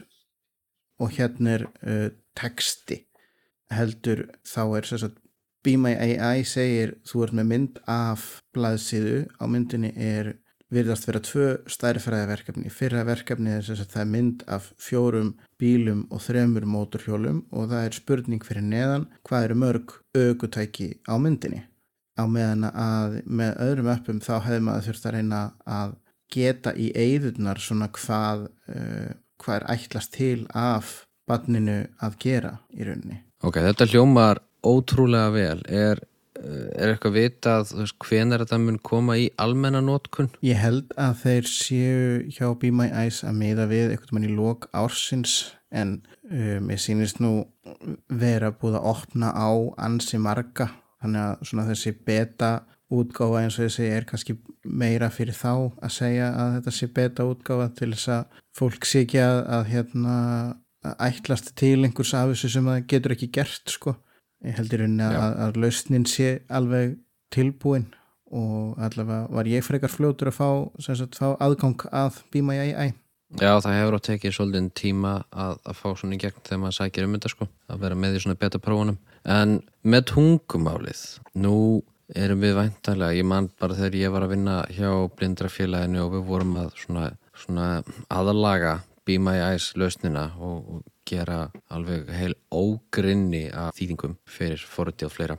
og 1.03 1.17
hérna 1.17 1.57
er 1.57 1.67
uh, 1.83 2.07
texti 2.37 3.03
heldur 3.73 4.27
þá 4.47 4.63
er 4.77 4.89
sagt, 4.89 5.19
Be 5.63 5.77
My 5.79 5.93
AI 5.95 6.43
segir 6.43 6.97
þú 7.07 7.21
ert 7.23 7.35
með 7.39 7.51
mynd 7.51 7.77
af 7.87 8.25
blaðsíðu 8.55 9.21
á 9.39 9.43
myndinni 9.47 9.93
er 9.95 10.33
virðast 10.73 11.07
vera 11.07 11.21
tvö 11.23 11.47
stærfræðaverkefni. 11.69 12.71
Fyrra 12.73 13.03
verkefni 13.07 13.53
er 13.53 13.65
þess 13.65 13.85
að 13.85 13.93
það 13.93 14.03
er 14.03 14.11
mynd 14.15 14.43
af 14.55 14.69
fjórum 14.81 15.29
bílum 15.61 16.05
og 16.11 16.23
þremur 16.25 16.65
móturhjólum 16.67 17.43
og 17.53 17.69
það 17.71 17.87
er 17.87 17.97
spurning 17.99 18.43
fyrir 18.43 18.65
neðan 18.65 19.07
hvað 19.27 19.47
eru 19.47 19.59
mörg 19.63 19.95
augutæki 20.17 20.89
á 21.07 21.15
myndinni. 21.21 21.63
Á 22.19 22.23
meðan 22.29 22.67
að 22.69 23.19
með 23.25 23.55
öðrum 23.67 23.91
öppum 23.93 24.21
þá 24.21 24.33
hefur 24.47 24.65
maður 24.67 24.89
þurft 24.89 25.07
að 25.07 25.15
reyna 25.17 25.43
að 25.65 25.95
geta 26.33 26.73
í 26.75 26.89
eigðunar 26.97 27.61
svona 27.61 27.89
hvað, 27.93 28.47
uh, 28.73 29.11
hvað 29.41 29.59
er 29.59 29.67
ætlast 29.75 30.13
til 30.15 30.45
af 30.53 31.03
barninu 31.27 31.83
að 32.03 32.17
gera 32.19 32.57
í 32.75 32.85
rauninni. 32.87 33.21
Ok, 33.43 33.59
þetta 33.63 33.87
hljómar 33.91 34.43
ótrúlega 34.63 35.31
vel. 35.33 35.61
Er 35.67 36.03
er 36.43 36.91
eitthvað 36.91 37.15
vitað 37.17 37.71
hven 38.01 38.33
er 38.33 38.43
þetta 38.43 38.59
mun 38.61 38.79
koma 38.83 39.15
í 39.19 39.27
almennanótkun? 39.41 40.31
Ég 40.45 40.59
held 40.59 40.93
að 40.99 41.15
þeir 41.23 41.49
séu 41.49 42.05
hjá 42.33 42.47
Be 42.59 42.71
My 42.73 42.89
Eyes 42.89 43.21
að 43.27 43.39
miða 43.39 43.67
við 43.69 43.93
eitthvað 43.93 44.15
mann 44.17 44.27
í 44.27 44.33
lok 44.33 44.67
ársins 44.75 45.53
en 45.73 45.99
um, 46.29 46.69
ég 46.71 46.81
sýnist 46.81 47.21
nú 47.23 47.33
vera 48.09 48.53
búið 48.53 48.79
að 48.79 48.89
opna 48.93 49.33
á 49.33 49.49
ansi 49.85 50.19
marga 50.21 50.69
þannig 51.03 51.25
að 51.27 51.49
svona 51.49 51.67
þessi 51.71 51.95
beta 52.05 52.51
útgáfa 52.93 53.41
eins 53.41 53.57
og 53.57 53.67
þessi 53.67 53.89
er 53.89 54.07
kannski 54.09 54.37
meira 54.63 55.09
fyrir 55.13 55.35
þá 55.37 55.53
að 55.53 55.95
segja 55.95 56.29
að 56.37 56.57
þetta 56.57 56.75
sé 56.77 56.89
beta 56.93 57.27
útgáfa 57.27 57.69
til 57.77 57.93
þess 57.95 58.11
að 58.19 58.41
fólk 58.57 58.87
sé 58.87 59.03
ekki 59.05 59.21
að, 59.23 59.39
að 59.57 59.65
hérna 59.71 60.15
að 60.83 60.95
ætlast 61.07 61.53
til 61.59 61.77
einhvers 61.85 62.13
af 62.17 62.33
þessu 62.33 62.51
sem 62.53 62.69
það 62.69 62.87
getur 62.91 63.15
ekki 63.15 63.31
gert 63.39 63.71
sko. 63.71 63.95
Ég 64.43 64.57
heldur 64.59 64.83
henni 64.83 65.05
að, 65.07 65.37
að 65.45 65.59
lausnin 65.63 66.07
sé 66.09 66.33
alveg 66.51 66.97
tilbúin 67.33 67.87
og 68.33 68.81
allavega 68.81 69.29
var 69.31 69.47
ég 69.47 69.63
frekar 69.63 69.91
fljótur 69.93 70.31
að 70.31 70.39
fá, 70.39 70.49
sagt, 70.83 71.15
fá 71.15 71.37
aðgang 71.37 71.85
að 71.93 72.19
Be 72.33 72.41
My 72.43 72.57
AI 72.59 72.91
Já, 73.41 73.57
það 73.63 73.77
hefur 73.79 73.97
á 73.97 74.05
tekið 74.05 74.35
svolítið 74.35 74.67
tíma 74.77 75.13
að, 75.31 75.55
að 75.65 75.77
fá 75.79 75.87
svona 75.97 76.17
í 76.17 76.19
gegn 76.21 76.43
þegar 76.45 76.59
maður 76.61 76.75
sækir 76.77 77.07
um 77.07 77.15
þetta 77.15 77.31
sko, 77.31 77.47
að 77.73 77.81
vera 77.85 77.97
með 77.97 78.17
í 78.17 78.21
svona 78.21 78.39
beta 78.43 78.61
prófunum. 78.61 78.99
En 79.23 79.55
með 79.81 80.05
tungumálið, 80.11 81.01
nú 81.41 81.55
erum 82.13 82.43
við 82.43 82.53
væntalega, 82.59 83.17
ég 83.17 83.25
man 83.25 83.49
bara 83.61 83.77
þegar 83.79 83.97
ég 83.97 84.13
var 84.13 84.27
að 84.27 84.35
vinna 84.35 84.57
hjá 84.75 84.91
blindrafélaginu 85.17 86.03
og 86.03 86.13
við 86.13 86.25
vorum 86.29 86.53
að 86.61 86.69
svona, 86.83 87.07
svona 87.43 87.67
aðalaga 88.13 88.79
Be 89.05 89.19
My 89.19 89.39
Eyes 89.43 89.73
lausnina 89.79 90.29
og, 90.39 90.67
og 90.77 90.83
gera 91.07 91.47
alveg 91.73 92.07
heil 92.15 92.35
ógrinni 92.53 93.49
af 93.51 93.75
þýðingum 93.77 94.15
fyrir 94.29 94.63
forutið 94.63 95.09
og 95.09 95.15
fleira. 95.17 95.37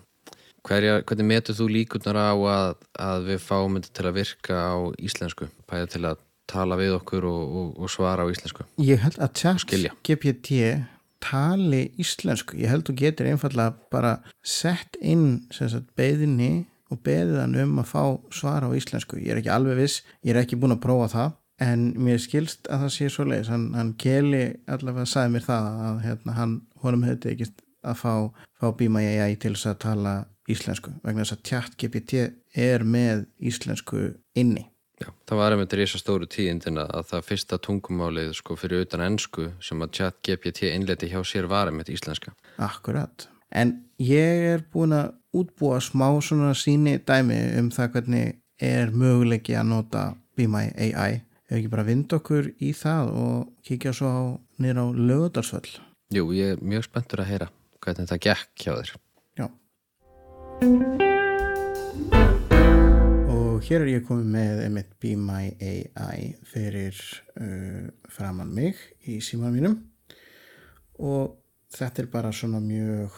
Hverja, 0.64 1.00
hvernig 1.04 1.28
metur 1.28 1.56
þú 1.56 1.68
líkunar 1.72 2.16
á 2.16 2.32
að, 2.32 2.70
að 2.96 3.26
við 3.28 3.42
fáum 3.44 3.76
þetta 3.76 3.90
til 3.96 4.06
að 4.08 4.16
virka 4.16 4.60
á 4.64 4.76
íslensku, 4.96 5.48
bæða 5.68 5.90
til 5.92 6.02
að 6.08 6.22
tala 6.48 6.78
við 6.80 6.96
okkur 6.98 7.26
og, 7.28 7.42
og, 7.60 7.68
og 7.84 7.92
svara 7.92 8.24
á 8.24 8.32
íslensku? 8.32 8.64
Ég 8.80 9.00
held 9.04 9.20
að 9.20 9.60
Skilja. 9.60 9.92
GPT 10.04 10.84
tali 11.24 11.86
íslensku. 12.00 12.56
Ég 12.60 12.72
held 12.72 12.84
að 12.84 12.90
þú 12.90 12.96
getur 13.00 13.28
einfallega 13.30 13.76
bara 13.92 14.14
sett 14.44 14.98
inn 15.00 15.44
sagt, 15.52 15.88
beðinni 15.96 16.66
og 16.92 17.00
beðið 17.04 17.40
hann 17.40 17.56
um 17.62 17.78
að 17.80 17.90
fá 17.92 18.02
svara 18.32 18.68
á 18.68 18.76
íslensku. 18.76 19.20
Ég 19.20 19.32
er 19.32 19.40
ekki 19.40 19.52
alveg 19.52 19.80
viss, 19.80 20.02
ég 20.24 20.34
er 20.34 20.42
ekki 20.42 20.58
búin 20.60 20.76
að 20.76 20.84
prófa 20.84 21.08
það 21.14 21.32
en 21.62 21.92
mér 22.00 22.20
skilst 22.22 22.68
að 22.72 22.86
það 22.86 22.94
sé 22.96 23.08
svo 23.12 23.26
leiðis. 23.28 23.50
Hann, 23.52 23.70
hann 23.78 23.94
Keli 24.00 24.44
allavega 24.70 25.06
sagði 25.08 25.36
mér 25.36 25.46
það 25.46 25.70
að 25.88 26.02
hérna, 26.08 26.36
hann, 26.38 26.54
honum 26.82 27.06
hefði 27.06 27.34
ekki 27.34 27.50
að 27.84 27.98
fá, 28.00 28.14
fá 28.60 28.68
Bíma 28.78 29.02
AI 29.04 29.34
til 29.36 29.54
þess 29.54 29.72
að 29.72 29.82
tala 29.86 30.14
íslensku 30.50 30.92
vegna 31.04 31.24
þess 31.24 31.36
að 31.36 31.44
chat 31.48 31.76
GPT 31.80 32.28
er 32.60 32.84
með 32.84 33.26
íslensku 33.40 34.12
inni. 34.36 34.68
Já, 35.02 35.08
það 35.26 35.40
var 35.40 35.54
einmitt 35.54 35.74
risa 35.74 35.98
stóru 35.98 36.26
tíðindin 36.30 36.78
að 36.78 36.92
að 37.00 37.06
það 37.10 37.28
fyrsta 37.28 37.58
tungumálið 37.62 38.30
sko 38.38 38.56
fyrir 38.58 38.84
utan 38.86 39.02
ennsku 39.02 39.48
sem 39.64 39.82
að 39.82 39.94
chat 39.98 40.20
GPT 40.26 40.70
innleti 40.70 41.10
hjá 41.10 41.18
sér 41.26 41.48
var 41.50 41.70
einmitt 41.70 41.90
íslenska. 41.90 42.34
Akkurat. 42.62 43.26
En 43.50 43.74
ég 43.98 44.46
er 44.54 44.64
búin 44.72 44.94
að 44.94 45.12
útbúa 45.34 45.80
smá 45.82 46.06
svona 46.22 46.54
síni 46.58 47.00
dæmi 47.02 47.40
um 47.58 47.70
það 47.74 47.90
hvernig 47.96 48.38
er 48.62 48.94
möguleiki 48.94 49.56
að 49.58 49.70
nota 49.72 50.04
Be 50.36 50.46
My 50.50 50.70
AI. 50.78 51.22
Ef 51.44 51.58
ekki 51.58 51.68
bara 51.68 51.84
vind 51.84 52.12
okkur 52.16 52.46
í 52.64 52.70
það 52.72 53.10
og 53.20 53.48
kíkja 53.66 53.92
svo 53.92 54.08
á 54.08 54.22
nýra 54.64 54.80
á 54.80 54.88
lögudarsvöll. 54.96 55.74
Jú, 56.14 56.30
ég 56.32 56.54
er 56.54 56.62
mjög 56.64 56.86
spenntur 56.86 57.20
að 57.20 57.30
heyra 57.34 57.48
hvernig 57.84 58.08
það 58.08 58.22
gekk 58.24 58.62
hjá 58.64 58.72
þér. 58.78 58.92
Já. 59.36 59.46
Og 63.34 63.68
hér 63.68 63.84
er 63.84 63.90
ég 63.92 64.06
komið 64.08 64.30
með 64.38 64.62
einmitt 64.64 64.96
Be 65.04 65.12
My 65.20 65.52
AI 65.60 66.32
fyrir 66.48 66.96
uh, 67.36 67.92
framann 68.08 68.54
mig 68.56 68.80
í 69.04 69.20
síman 69.20 69.52
mínum 69.52 69.76
og 70.96 71.36
þetta 71.76 72.06
er 72.06 72.12
bara 72.14 72.32
svona 72.32 72.62
mjög 72.64 73.12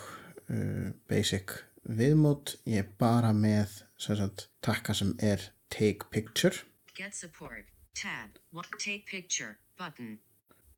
uh, 0.50 0.90
basic 1.06 1.60
viðmót. 1.86 2.56
Ég 2.66 2.82
er 2.82 2.90
bara 2.98 3.30
með 3.30 3.84
sem 3.94 4.18
sagt, 4.18 4.48
takka 4.66 4.98
sem 4.98 5.14
er 5.22 5.52
Take 5.70 6.10
Picture 6.10 6.66
Get 6.96 7.14
support. 7.14 7.75
Tab. 8.02 8.38
What? 8.52 8.66
Take 8.78 9.04
picture. 9.10 9.56
Button. 9.78 10.18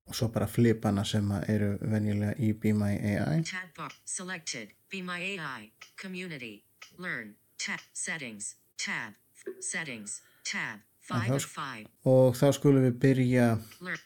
og 0.08 0.14
svo 0.14 0.28
bara 0.28 0.46
flipana 0.46 1.04
sem 1.04 1.30
eru 1.48 1.74
venjulega 1.80 2.32
í 2.38 2.52
Be 2.60 2.72
My 2.72 2.94
AI. 2.96 3.42
Tab 3.44 3.74
bar. 3.76 3.92
Selected. 4.04 4.68
Be 4.90 5.02
my 5.02 5.18
AI. 5.20 5.70
Community. 6.02 6.62
Learn. 6.98 7.34
Tab. 7.58 7.80
Settings. 7.92 8.56
Tab. 8.78 9.12
Settings. 9.60 10.22
Tab. 10.44 10.80
5 11.00 11.34
of 11.34 11.44
5. 11.44 11.86
Og 12.04 12.36
þá 12.36 12.52
skulum 12.52 12.84
við 12.84 12.96
byrja 13.04 13.46
Learn. 13.80 13.98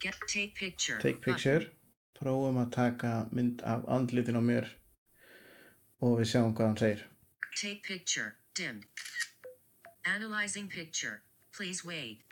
Get. 0.00 0.16
Take 0.28 0.54
picture. 0.54 0.98
Take 1.00 1.20
Picture. 1.20 1.68
Prófum 2.18 2.60
að 2.62 2.70
taka 2.72 3.12
mynd 3.32 3.62
af 3.64 3.84
andlitin 3.88 4.40
á 4.40 4.42
mér 4.44 4.68
og 6.00 6.20
við 6.20 6.30
sjáum 6.32 6.54
hvað 6.56 6.70
hann 6.70 6.80
segir. 6.80 7.04
Button. 7.04 7.60
Take 7.60 7.82
picture. 7.82 8.32
Dimmed. 8.56 8.84
Analyzing 10.04 10.68
picture. 10.68 11.20
Please 11.56 11.84
wait. 11.84 12.24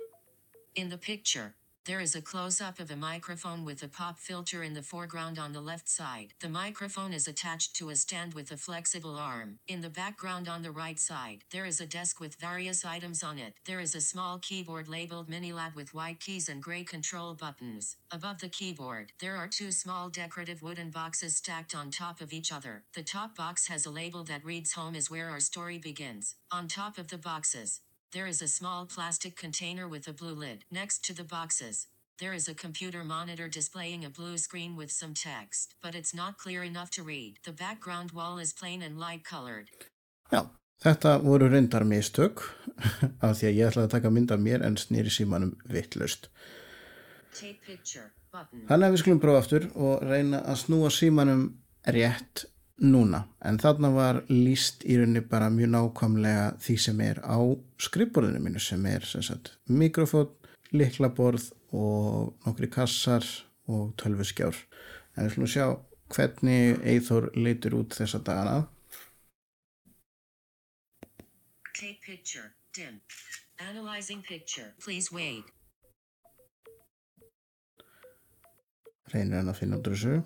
In 0.74 0.88
the 0.88 0.96
picture, 0.96 1.54
there 1.84 2.00
is 2.00 2.14
a 2.14 2.22
close 2.22 2.62
up 2.62 2.80
of 2.80 2.90
a 2.90 2.96
microphone 2.96 3.62
with 3.62 3.82
a 3.82 3.88
pop 3.88 4.18
filter 4.18 4.62
in 4.62 4.72
the 4.72 4.80
foreground 4.80 5.38
on 5.38 5.52
the 5.52 5.60
left 5.60 5.86
side. 5.86 6.32
The 6.40 6.48
microphone 6.48 7.12
is 7.12 7.28
attached 7.28 7.76
to 7.76 7.90
a 7.90 7.96
stand 7.96 8.32
with 8.32 8.50
a 8.52 8.56
flexible 8.56 9.16
arm. 9.16 9.58
In 9.68 9.82
the 9.82 9.90
background 9.90 10.48
on 10.48 10.62
the 10.62 10.70
right 10.70 10.98
side, 10.98 11.44
there 11.50 11.66
is 11.66 11.78
a 11.78 11.86
desk 11.86 12.20
with 12.20 12.36
various 12.36 12.86
items 12.86 13.22
on 13.22 13.38
it. 13.38 13.52
There 13.66 13.80
is 13.80 13.94
a 13.94 14.00
small 14.00 14.38
keyboard 14.38 14.88
labeled 14.88 15.28
Minilab 15.28 15.74
with 15.74 15.92
white 15.92 16.20
keys 16.20 16.48
and 16.48 16.62
gray 16.62 16.84
control 16.84 17.34
buttons. 17.34 17.96
Above 18.10 18.40
the 18.40 18.48
keyboard, 18.48 19.12
there 19.20 19.36
are 19.36 19.48
two 19.48 19.72
small 19.72 20.08
decorative 20.08 20.62
wooden 20.62 20.88
boxes 20.88 21.36
stacked 21.36 21.74
on 21.74 21.90
top 21.90 22.22
of 22.22 22.32
each 22.32 22.50
other. 22.50 22.84
The 22.94 23.02
top 23.02 23.36
box 23.36 23.66
has 23.66 23.84
a 23.84 23.90
label 23.90 24.24
that 24.24 24.42
reads 24.42 24.72
Home 24.72 24.94
is 24.94 25.10
where 25.10 25.28
our 25.28 25.40
story 25.40 25.76
begins. 25.76 26.36
On 26.50 26.66
top 26.66 26.96
of 26.96 27.08
the 27.08 27.18
boxes, 27.18 27.80
there 28.12 28.26
is 28.26 28.42
a 28.42 28.48
small 28.48 28.84
plastic 28.84 29.36
container 29.36 29.88
with 29.88 30.06
a 30.06 30.12
blue 30.12 30.34
lid. 30.34 30.64
Next 30.70 31.04
to 31.06 31.14
the 31.14 31.24
boxes, 31.24 31.86
there 32.18 32.34
is 32.34 32.46
a 32.46 32.54
computer 32.54 33.02
monitor 33.04 33.48
displaying 33.48 34.04
a 34.04 34.10
blue 34.10 34.36
screen 34.36 34.76
with 34.76 34.90
some 34.92 35.14
text, 35.14 35.74
but 35.82 35.94
it's 35.94 36.14
not 36.14 36.36
clear 36.36 36.62
enough 36.62 36.90
to 36.90 37.02
read. 37.02 37.38
The 37.44 37.52
background 37.52 38.12
wall 38.12 38.38
is 38.38 38.52
plain 38.52 38.82
and 38.82 38.98
light 39.00 39.24
colored. 39.24 39.70
Já, 40.30 40.44
þetta 40.84 41.18
voru 41.24 41.48
reyndar 41.48 41.84
mistök 41.88 42.44
af 43.26 43.40
því 43.40 43.48
að 43.48 43.56
ég 43.56 43.72
ætlaði 43.72 43.86
að 43.86 43.94
taka 43.96 44.12
mynd 44.12 44.36
af 44.36 44.44
mér 44.44 44.66
en 44.66 44.76
snýri 44.76 45.12
símanum 45.12 45.56
vittlust. 45.64 46.28
Take 47.32 47.64
picture 47.64 48.12
button. 48.32 48.66
Þannig 48.68 48.86
að 48.86 48.92
við 48.92 49.04
skulum 49.06 49.24
prófa 49.24 49.44
aftur 49.46 49.68
og 49.72 50.04
reyna 50.04 50.44
að 50.44 50.60
snúa 50.66 50.92
símanum 50.92 51.46
rétt 51.88 52.44
núna. 52.80 53.26
En 53.44 53.58
þarna 53.60 53.90
var 53.94 54.20
líst 54.30 54.84
í 54.88 54.96
rauninni 54.98 55.22
bara 55.28 55.50
mjög 55.52 55.72
nákvæmlega 55.74 56.46
því 56.62 56.76
sem 56.86 57.00
er 57.04 57.20
á 57.22 57.38
skrifborðinu 57.82 58.42
mínu 58.42 58.62
sem 58.62 58.86
er 58.86 59.04
sem 59.06 59.22
sagt 59.22 59.54
mikrofón, 59.68 60.30
liklaborð 60.72 61.50
og 61.72 62.34
nokkri 62.46 62.70
kassar 62.72 63.26
og 63.68 63.94
tölvuskjár. 64.00 64.56
En 65.16 65.26
við 65.26 65.34
skulum 65.34 65.52
sjá 65.52 65.66
hvernig 66.12 66.80
Eithor 66.88 67.30
leitur 67.36 67.78
út 67.80 67.96
þessa 67.96 68.20
dagana. 68.24 68.68
Take 71.72 72.00
picture 72.04 72.52
dim. 72.74 73.00
Analyzing 73.58 74.22
picture. 74.22 74.72
Please 74.84 75.12
wait. 75.12 75.44
Reynir 79.12 79.40
hann 79.40 79.50
að 79.52 79.58
finna 79.60 79.80
út 79.80 79.90
þessu. 79.92 80.22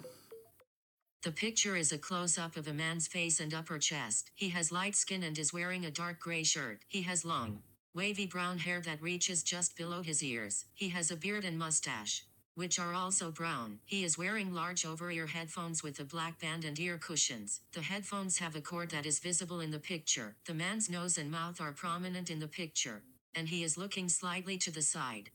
The 1.26 1.32
picture 1.32 1.74
is 1.74 1.90
a 1.90 1.98
close 1.98 2.38
up 2.38 2.56
of 2.56 2.68
a 2.68 2.72
man's 2.72 3.08
face 3.08 3.40
and 3.40 3.52
upper 3.52 3.80
chest. 3.80 4.30
He 4.36 4.50
has 4.50 4.70
light 4.70 4.94
skin 4.94 5.24
and 5.24 5.36
is 5.36 5.52
wearing 5.52 5.84
a 5.84 5.90
dark 5.90 6.20
gray 6.20 6.44
shirt. 6.44 6.82
He 6.86 7.02
has 7.02 7.24
long, 7.24 7.64
wavy 7.96 8.26
brown 8.26 8.58
hair 8.58 8.80
that 8.82 9.02
reaches 9.02 9.42
just 9.42 9.76
below 9.76 10.02
his 10.02 10.22
ears. 10.22 10.66
He 10.72 10.90
has 10.90 11.10
a 11.10 11.16
beard 11.16 11.44
and 11.44 11.58
mustache, 11.58 12.24
which 12.54 12.78
are 12.78 12.94
also 12.94 13.32
brown. 13.32 13.80
He 13.86 14.04
is 14.04 14.16
wearing 14.16 14.54
large 14.54 14.86
over 14.86 15.10
ear 15.10 15.26
headphones 15.26 15.82
with 15.82 15.98
a 15.98 16.04
black 16.04 16.38
band 16.38 16.64
and 16.64 16.78
ear 16.78 16.96
cushions. 16.96 17.58
The 17.72 17.80
headphones 17.80 18.38
have 18.38 18.54
a 18.54 18.60
cord 18.60 18.92
that 18.92 19.04
is 19.04 19.18
visible 19.18 19.58
in 19.58 19.72
the 19.72 19.80
picture. 19.80 20.36
The 20.46 20.54
man's 20.54 20.88
nose 20.88 21.18
and 21.18 21.28
mouth 21.28 21.60
are 21.60 21.72
prominent 21.72 22.30
in 22.30 22.38
the 22.38 22.46
picture, 22.46 23.02
and 23.34 23.48
he 23.48 23.64
is 23.64 23.76
looking 23.76 24.08
slightly 24.08 24.58
to 24.58 24.70
the 24.70 24.82
side. 24.82 25.30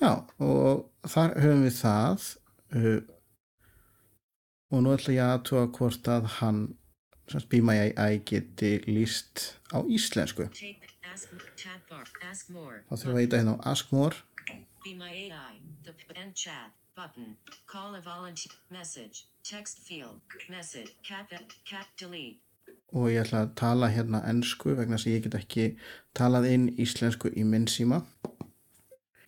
Já, 0.00 0.26
og 0.40 0.90
þar 1.06 1.38
höfum 1.38 1.62
við 1.62 1.76
það 1.78 3.15
og 4.70 4.82
nú 4.82 4.88
ætla 4.96 5.12
ég 5.14 5.22
að 5.24 5.32
aðtúa 5.36 5.64
hvort 5.78 6.04
að 6.10 6.24
hann 6.38 6.60
sem 7.30 7.42
Be 7.50 7.58
My 7.62 7.74
AI 7.90 8.18
geti 8.30 8.72
líst 8.86 9.34
á 9.74 9.78
íslensku. 9.82 10.44
Þá 10.46 10.52
þurfum 12.94 13.12
við 13.12 13.16
að 13.16 13.24
íta 13.26 13.36
hérna 13.40 13.54
á 13.58 13.60
Ask 13.72 13.86
More. 13.92 14.14
Be 14.84 14.92
my 14.94 15.10
AI. 15.10 15.54
The 15.84 15.92
p- 15.92 16.14
and 16.14 16.34
chat 16.34 16.70
button. 16.94 17.36
Call 17.66 17.94
a 17.96 18.00
volunteer. 18.00 18.52
Message. 18.70 19.26
Text 19.42 19.78
field. 19.78 20.20
Message. 20.48 20.94
Cat. 21.02 21.26
Cat. 21.68 21.86
Delete. 21.98 22.38
og 22.92 23.08
ég 23.10 23.20
ætla 23.24 23.40
að 23.44 23.54
tala 23.58 23.88
hérna 23.90 24.20
ennsku 24.30 24.74
vegna 24.78 24.96
að 24.96 25.06
ég 25.10 25.22
get 25.26 25.34
ekki 25.38 25.64
talað 26.14 26.46
inn 26.50 26.68
íslensku 26.80 27.28
í 27.34 27.42
minn 27.44 27.66
síma. 27.70 28.02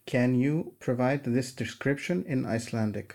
Can 0.07 0.35
you 0.39 0.73
provide 0.81 1.23
this 1.27 1.53
description 1.53 2.25
in 2.27 2.47
Icelandic? 2.47 3.15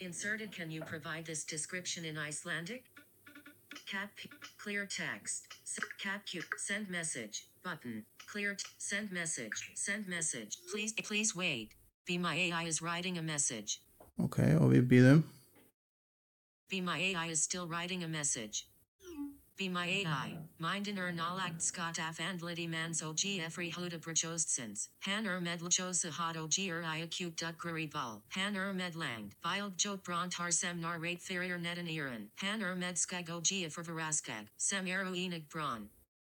Inserted. 0.00 0.52
Can 0.52 0.70
you 0.70 0.82
provide 0.82 1.24
this 1.24 1.44
description 1.44 2.04
in 2.04 2.18
Icelandic? 2.18 2.84
Cat. 3.86 4.10
P- 4.16 4.30
clear 4.58 4.86
text. 4.86 5.46
Cat. 6.00 6.26
Q. 6.26 6.42
Send 6.56 6.90
message. 6.90 7.46
Button. 7.62 8.04
Clear. 8.26 8.54
T- 8.54 8.64
send 8.78 9.12
message. 9.12 9.72
Send 9.74 10.08
message. 10.08 10.58
Please. 10.70 10.92
Please 10.92 11.34
wait. 11.36 11.72
Be 12.06 12.18
my 12.18 12.34
AI 12.34 12.64
is 12.64 12.82
writing 12.82 13.18
a 13.18 13.22
message. 13.22 13.80
Ok, 14.20 14.38
og 14.60 14.70
við 14.70 14.86
býðum. 14.90 15.22
Be 16.70 16.80
my 16.80 16.98
AI 16.98 17.26
is 17.26 17.42
still 17.42 17.66
writing 17.66 18.04
a 18.04 18.08
message. 18.08 18.66
Be 19.56 19.68
my 19.68 19.86
AI. 19.86 20.38
Mind 20.58 20.88
in 20.88 20.98
er 20.98 21.12
nalagt 21.12 21.62
skot 21.62 21.98
af 21.98 22.20
andlity 22.20 22.66
mans 22.66 23.02
og 23.02 23.14
efri 23.46 23.70
huda 23.70 23.98
brachostsens. 23.98 24.90
Han 25.02 25.26
er 25.26 25.40
medlachos 25.40 26.02
hat 26.02 26.36
og 26.36 26.50
er 26.58 26.94
i 26.94 27.02
acute 27.02 27.46
dutgreri 27.46 27.86
ball. 27.86 28.20
Han 28.28 28.56
er 28.56 28.72
med 28.72 28.92
langt. 28.94 29.34
Bild 29.42 29.84
jok 29.84 30.02
bront 30.02 30.34
har 30.34 30.50
sem 30.50 30.76
nar 30.76 30.98
rate 30.98 31.20
ferrier 31.26 31.58
netan 31.58 31.88
iran. 31.88 32.30
Han 32.36 32.62
er 32.62 32.74
med 32.74 32.96
skag 32.96 33.30
og 33.30 33.46
for 33.72 33.82
veraskag. 33.82 34.48
Sem 34.58 34.86
ero 34.86 35.12
enig 35.14 35.46
bron. 35.52 35.88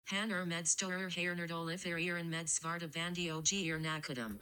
Han 0.08 0.32
er 0.32 0.46
med 0.46 0.66
storer 0.66 1.10
hernerd 1.10 1.52
olif 1.52 1.86
eriran 1.86 2.30
med 2.30 2.48
svarta 2.48 2.88
vandi 2.96 3.28
og 3.28 3.44
er 3.54 3.80
nakadum. 3.80 4.40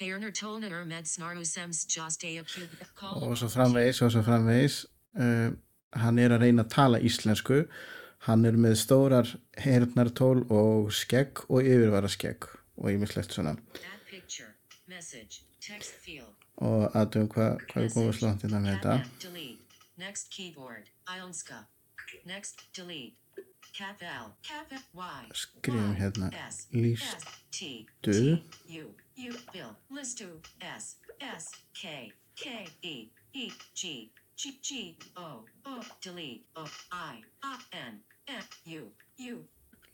Herner 0.00 0.30
tolna 0.30 0.66
er 0.66 0.84
med 0.84 1.04
snaru 1.04 1.44
sems 1.44 1.86
just 1.96 2.24
a 2.24 2.38
acute. 2.38 2.68
og 3.02 3.38
svo 3.38 3.48
framvegis 3.48 4.02
og 4.02 4.12
svo 4.12 4.22
framvegis 4.22 4.86
uh, 5.20 5.52
hann 5.92 6.18
er 6.18 6.28
að 6.28 6.40
reyna 6.40 6.62
að 6.62 6.70
tala 6.70 6.98
íslensku 6.98 7.64
hann 8.26 8.44
er 8.44 8.58
með 8.60 8.76
stórar 8.82 9.30
hernartól 9.60 10.44
og 10.52 10.90
skegg 10.92 11.44
og 11.48 11.62
yfirvara 11.64 12.10
skegg 12.12 12.48
og 12.80 12.90
ýmislegt 12.92 13.36
svona 13.36 13.56
picture. 14.10 14.52
Message. 14.86 15.44
Og 16.60 16.96
aðtöfum 16.96 17.28
hvað 17.32 17.64
hva 17.70 17.82
við 17.84 17.94
komum 17.94 18.14
slónt 18.16 18.44
innan 18.44 18.64
með 18.66 18.78
þetta 18.78 18.96
Tab 19.00 19.24
delete. 19.24 19.80
Next 20.00 20.30
keyboard. 20.32 20.88
Ionska. 21.08 21.64
Next 22.26 22.64
delete. 22.76 23.16
Cap 23.76 24.02
L. 24.02 24.32
Cap 24.42 24.72
Y. 24.72 25.30
Skrifum 25.32 25.94
hérna. 25.94 26.30
T, 27.52 27.86
U, 28.02 28.94
U, 29.16 29.32
Bill, 29.52 29.72
Listu, 29.90 30.26
S, 30.60 30.96
S, 31.20 31.50
K, 31.74 32.12
K, 32.36 32.66
E, 32.82 33.10
E, 33.34 33.50
G, 33.74 34.10
G, 34.40 34.58
G, 34.62 34.96
O, 35.18 35.44
O, 35.66 35.82
delete, 36.00 36.46
O, 36.56 36.66
I, 36.90 37.20
A, 37.44 37.58
N, 37.76 38.00
F, 38.26 38.48
U, 38.64 38.90
U, 39.18 39.44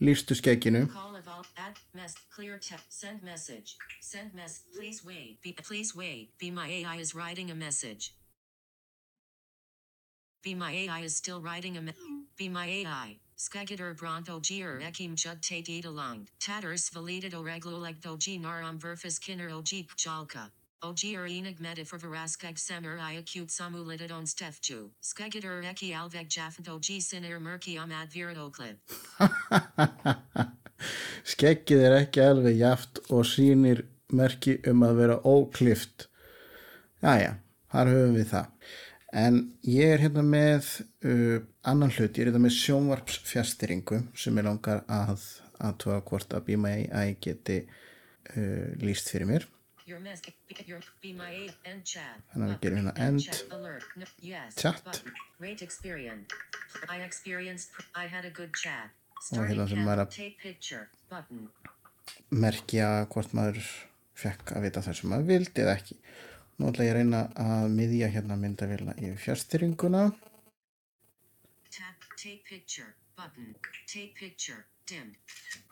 lístu 0.01 0.37
skegginu 0.37 0.87
Call 0.93 1.17
of 1.17 1.27
all 1.27 1.45
add 1.57 1.75
mess. 1.95 2.15
Clear 2.31 2.57
text 2.57 3.01
send 3.01 3.25
message. 3.25 3.77
Send 4.01 4.35
mess. 4.35 4.61
Please 4.77 5.05
wait. 5.05 5.43
Be 5.43 5.53
please 5.53 5.97
wait. 5.97 6.31
Be 6.39 6.53
my 6.53 6.69
AI 6.69 6.95
is 6.99 7.13
writing 7.13 7.51
a 7.51 7.57
message. 7.57 8.15
Be 10.45 10.55
my 10.55 10.71
AI 10.71 11.01
is 11.01 11.17
still 11.17 11.41
writing 11.41 11.77
a 11.77 11.83
me- 11.83 11.93
be 12.39 12.49
my 12.49 12.67
AI 12.67 13.17
Skagator 13.37 13.97
Bronto 13.97 14.39
Gier 14.39 14.81
Ekim 14.81 15.17
Jud 15.17 15.43
Tate 15.43 15.83
Edalang 15.83 16.29
Tatters 16.39 16.89
Validated 16.91 17.33
Oreglu 17.33 17.81
Leg 17.81 18.01
Doji 18.01 18.41
Naram 18.41 18.79
Verfus 18.79 19.19
Kinner 19.19 19.51
Oji 19.51 19.89
Jalka 19.97 20.51
Oji 20.85 21.15
er 21.17 21.25
enig 21.25 21.61
metafor 21.65 22.03
veraskag 22.03 22.59
semer 22.61 22.99
i 23.01 23.17
acute 23.17 23.53
samu 23.53 23.85
lidid 23.85 24.13
on 24.13 24.27
stefju. 24.27 24.91
Skagator 25.01 25.65
eki 25.73 25.95
alveg 25.97 26.29
jaffant 26.29 26.69
oji 26.69 27.01
sinir 27.01 27.41
murky 27.41 27.79
am 27.79 27.93
advirat 27.97 28.37
oklib. 28.37 28.77
skeggið 31.33 31.85
er 31.89 31.97
ekki 32.03 32.23
alveg 32.25 32.59
jaft 32.61 33.01
og 33.09 33.25
sýnir 33.29 33.85
merki 34.13 34.59
um 34.71 34.85
að 34.87 35.01
vera 35.01 35.17
óklift 35.27 36.09
Jæja, 37.05 37.37
þar 37.73 37.91
höfum 37.93 38.15
við 38.17 38.29
það 38.33 38.77
en 39.17 39.41
ég 39.71 39.95
er 39.95 40.03
hérna 40.03 40.23
með 40.27 40.69
uh, 41.07 41.41
annan 41.65 41.93
hlut, 41.93 42.17
ég 42.17 42.25
er 42.25 42.31
hérna 42.31 42.43
með 42.45 42.57
sjónvarpsfjastiringu 42.59 44.01
sem 44.19 44.39
ég 44.39 44.49
langar 44.49 44.85
að 44.89 45.25
að 45.57 45.77
tóa 45.81 46.03
hvort 46.05 46.35
að 46.37 46.43
Be 46.51 46.57
My 46.61 46.85
AI 46.93 47.15
geti 47.23 47.63
uh, 47.65 48.73
líst 48.83 49.09
fyrir 49.13 49.31
mér 49.31 49.47
Your 49.87 50.01
mess, 50.01 50.21
your 50.67 50.81
be 51.01 51.13
my 51.13 51.31
aid 51.31 51.53
and 51.65 51.85
chat. 51.85 52.19
Þannig 52.35 52.43
að 52.43 52.51
við 52.51 52.55
Button. 52.55 52.61
gerum 52.65 52.79
hérna 52.81 52.93
And 52.97 53.07
end. 53.07 53.23
chat 53.23 53.53
alert. 53.53 53.85
Yes. 54.21 54.55
Chat. 54.57 54.81
Button. 54.85 55.13
Rate 55.39 55.63
experience. 55.63 56.35
I 56.89 56.97
experienced. 57.03 57.71
I 57.95 58.07
had 58.09 58.25
a 58.25 58.31
good 58.31 58.53
chat. 58.55 58.91
hérna 58.91 59.23
Starting 59.23 59.57
sem 59.57 59.69
candle. 59.69 59.85
maður 59.87 60.01
að- 60.07 60.11
Take 60.17 60.39
picture. 60.43 60.89
Button. 61.09 61.49
merkja 62.31 63.07
hvort 63.11 63.33
maður 63.35 63.63
fekk 64.15 64.53
að 64.57 64.63
vita 64.63 64.81
það 64.81 64.95
sem 65.01 65.11
maður 65.11 65.27
vildi 65.27 65.63
eða 65.63 65.77
ekki 65.79 65.97
nú 66.59 66.69
ætla 66.71 66.85
ég 66.87 66.93
að 66.93 66.99
reyna 66.99 67.21
að 67.35 67.71
miðja 67.79 68.09
hérna 68.15 68.37
myndavélina 68.43 68.95
yfir 68.99 69.19
fjastýringuna 69.25 70.03
Tap. 71.71 71.95
Take 72.17 72.45
picture. 72.49 72.95
Button. 73.17 73.55
Take 73.87 74.15
picture. 74.15 74.67
Dimmed. 74.87 75.17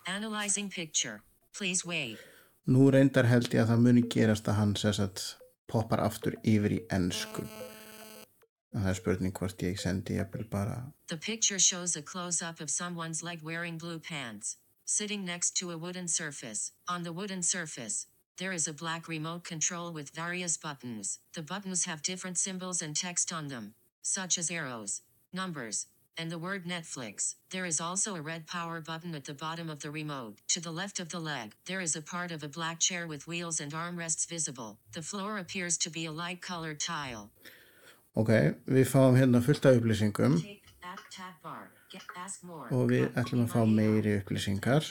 Analyzing 0.07 0.69
picture. 0.71 1.23
Please 1.53 1.85
wait. 1.85 2.19
Nú 2.67 2.91
reyndar 2.91 3.29
held 3.29 3.53
ég 3.53 3.65
að 3.65 3.75
það 3.75 3.87
muni 3.87 4.07
gerast 4.17 4.49
að 4.49 4.61
hann 4.61 4.75
að 4.75 5.25
poppar 5.69 6.01
aftur 6.01 6.37
yfir 6.43 6.79
í 6.79 6.83
ennsku 6.93 7.45
en 8.75 8.83
það 8.83 8.91
er 8.91 8.99
spurning 8.99 9.35
hvort 9.39 9.63
ég 9.63 9.79
sendi 9.81 10.17
jafnvel 10.19 10.47
bara 10.51 10.79
The 11.09 11.17
picture 11.17 11.59
shows 11.59 11.97
a 11.97 12.03
close 12.03 12.43
up 12.43 12.61
of 12.61 12.71
someone's 12.71 13.23
leg 13.23 13.43
wearing 13.43 13.79
blue 13.79 13.99
pants, 13.99 14.57
sitting 14.85 15.25
next 15.25 15.57
to 15.59 15.71
a 15.71 15.79
wooden 15.79 16.09
surface. 16.09 16.73
On 16.89 17.03
the 17.03 17.13
wooden 17.13 17.43
surface, 17.43 18.07
there 18.39 18.53
is 18.53 18.67
a 18.67 18.73
black 18.73 19.07
remote 19.07 19.45
control 19.45 19.93
with 19.93 20.11
various 20.11 20.57
buttons. 20.57 21.21
The 21.35 21.43
buttons 21.43 21.85
have 21.85 22.03
different 22.03 22.39
symbols 22.39 22.83
and 22.83 22.97
text 22.97 23.33
on 23.33 23.49
them, 23.49 23.75
such 24.03 24.39
as 24.39 24.51
arrows, 24.51 25.03
numbers, 25.33 25.87
and 26.17 26.31
the 26.31 26.39
word 26.39 26.65
Netflix. 26.65 27.35
There 27.51 27.65
is 27.65 27.81
also 27.81 28.15
a 28.15 28.21
red 28.21 28.47
power 28.47 28.81
button 28.81 29.15
at 29.15 29.25
the 29.25 29.35
bottom 29.35 29.69
of 29.69 29.81
the 29.81 29.91
remote. 29.91 30.37
To 30.49 30.61
the 30.61 30.71
left 30.71 31.01
of 31.01 31.09
the 31.09 31.21
leg, 31.21 31.55
there 31.67 31.81
is 31.81 31.97
a 31.97 32.03
part 32.03 32.31
of 32.31 32.43
a 32.43 32.49
black 32.49 32.81
chair 32.81 33.07
with 33.07 33.27
wheels 33.27 33.61
and 33.61 33.73
armrests 33.73 34.29
visible. 34.29 34.79
The 34.93 35.03
floor 35.03 35.39
appears 35.39 35.79
to 35.79 35.91
be 35.91 36.07
a 36.07 36.13
light 36.13 36.41
colored 36.41 36.81
tile. 36.81 37.31
ok, 38.17 38.31
við 38.67 38.87
fáum 38.87 39.17
hérna 39.19 39.41
fullt 39.43 39.65
af 39.67 39.81
upplýsingum. 39.81 40.39
Take 40.41 40.63
app 40.83 41.01
tab 41.11 41.35
bar. 41.43 41.71
Get 41.91 42.03
ask 42.17 42.45
og 42.45 42.91
við 42.91 43.11
ætlum 43.19 43.45
að 43.47 43.53
fá 43.55 43.65
meiri 43.67 44.19
upplýsingar. 44.21 44.87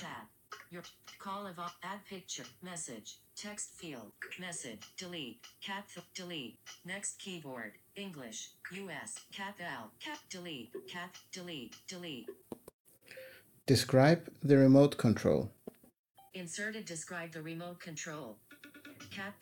Call 1.20 1.48
of 1.48 1.58
add 1.60 2.04
picture. 2.10 2.46
Message. 2.62 3.20
Text 3.36 3.80
field. 3.80 4.12
Message. 4.40 4.82
Delete. 4.98 5.40
Cap 5.62 5.88
delete. 6.14 6.58
Next 6.84 7.18
keyboard 7.18 7.80
English 7.96 8.52
US 8.72 9.20
cap 9.32 9.56
L 9.60 9.92
cap 10.00 10.20
delete 10.30 10.72
cap 10.88 11.16
delete 11.32 11.76
delete. 11.88 12.30
Describe 13.66 14.30
the 14.44 14.58
remote 14.58 14.98
control. 14.98 15.52
Inserted 16.34 16.86
describe 16.86 17.32
the 17.32 17.42
remote 17.42 17.80
control. 17.80 18.38
Cap 19.12 19.36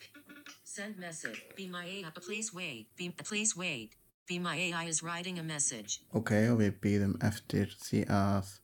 send 0.64 0.98
message. 0.98 1.42
Be 1.56 1.66
my 1.66 1.84
AI 1.84 2.10
please 2.14 2.52
wait. 2.52 2.88
Be 2.96 3.10
please 3.10 3.56
wait. 3.56 3.96
Be 4.28 4.38
my 4.38 4.56
AI 4.56 4.84
is 4.84 5.02
writing 5.02 5.38
a 5.38 5.42
message. 5.42 6.00
Ok, 6.14 6.30
we 6.30 6.48
og 6.48 6.60
við 6.60 6.78
býðum 6.80 7.16
eftir 7.20 7.72
því 7.82 8.04
að 8.06 8.58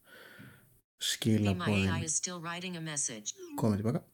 be 1.24 1.54
my 1.54 1.72
AI 1.88 2.00
is 2.04 2.14
still 2.14 2.40
writing 2.40 2.76
a 2.76 2.80
message. 2.80 3.34
Komið 3.56 3.82
tilbaka 3.82 4.04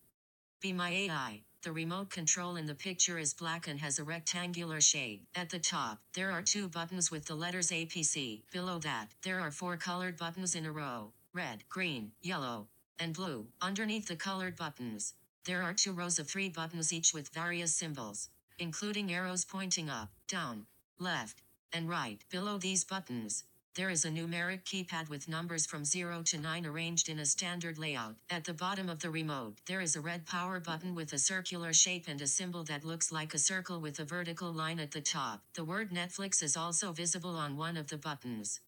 Be 0.65 0.73
My 0.73 0.89
AI. 0.89 1.43
The 1.65 1.73
remote 1.73 2.11
control 2.11 2.57
in 2.57 2.67
the 2.67 2.75
picture 2.75 3.19
is 3.19 3.33
black 3.33 3.69
and 3.69 3.81
has 3.81 3.99
a 3.99 4.05
rectangular 4.05 4.83
shade. 4.83 5.23
At 5.35 5.49
the 5.49 5.59
top, 5.59 5.99
there 6.13 6.31
are 6.31 6.43
two 6.43 6.69
buttons 6.69 7.11
with 7.11 7.25
the 7.25 7.35
letters 7.35 7.71
APC. 7.71 8.43
Below 8.53 8.81
that, 8.81 9.09
there 9.23 9.41
are 9.41 9.51
four 9.51 9.79
colored 9.79 10.19
buttons 10.19 10.55
in 10.55 10.67
a 10.67 10.71
row 10.71 11.15
red, 11.33 11.65
green, 11.71 12.13
yellow, 12.21 12.69
and 12.99 13.15
blue. 13.15 13.47
Underneath 13.63 14.09
the 14.09 14.15
colored 14.15 14.57
buttons, 14.57 15.15
there 15.47 15.63
are 15.63 15.73
two 15.73 15.95
rows 15.95 16.19
of 16.19 16.29
three 16.29 16.51
buttons 16.51 16.93
each 16.93 17.15
with 17.15 17.31
various 17.31 17.75
symbols, 17.75 18.29
including 18.59 19.11
arrows 19.11 19.47
pointing 19.47 19.89
up, 19.89 20.11
down, 20.29 20.67
left, 20.99 21.41
and 21.73 21.89
right. 21.89 22.23
Below 22.31 22.59
these 22.59 22.85
buttons, 22.85 23.45
there 23.75 23.91
is 23.91 24.05
a 24.05 24.09
numeric 24.09 24.63
keypad 24.63 25.09
with 25.09 25.29
numbers 25.29 25.67
from 25.67 25.85
0 25.85 26.23
to 26.27 26.39
9 26.39 26.67
arranged 26.67 27.09
in 27.09 27.19
a 27.19 27.27
standard 27.27 27.77
layout. 27.77 28.15
At 28.31 28.45
the 28.45 28.53
bottom 28.55 28.89
of 28.89 29.01
the 29.01 29.11
remote, 29.11 29.55
there 29.67 29.81
is 29.81 29.97
a 29.97 30.01
red 30.01 30.27
power 30.27 30.61
button 30.61 30.95
with 30.95 31.13
a 31.13 31.19
circular 31.19 31.73
shape 31.73 32.05
and 32.07 32.21
a 32.21 32.27
symbol 32.27 32.63
that 32.65 32.85
looks 32.85 33.11
like 33.11 33.35
a 33.35 33.39
circle 33.39 33.81
with 33.81 33.99
a 33.99 34.05
vertical 34.05 34.53
line 34.53 34.79
at 34.79 34.93
the 34.93 35.01
top. 35.01 35.41
The 35.55 35.65
word 35.65 35.91
Netflix 35.91 36.43
is 36.43 36.57
also 36.57 36.93
visible 36.93 37.37
on 37.37 37.57
one 37.57 37.77
of 37.77 37.89
the 37.89 37.97
buttons. 37.97 38.61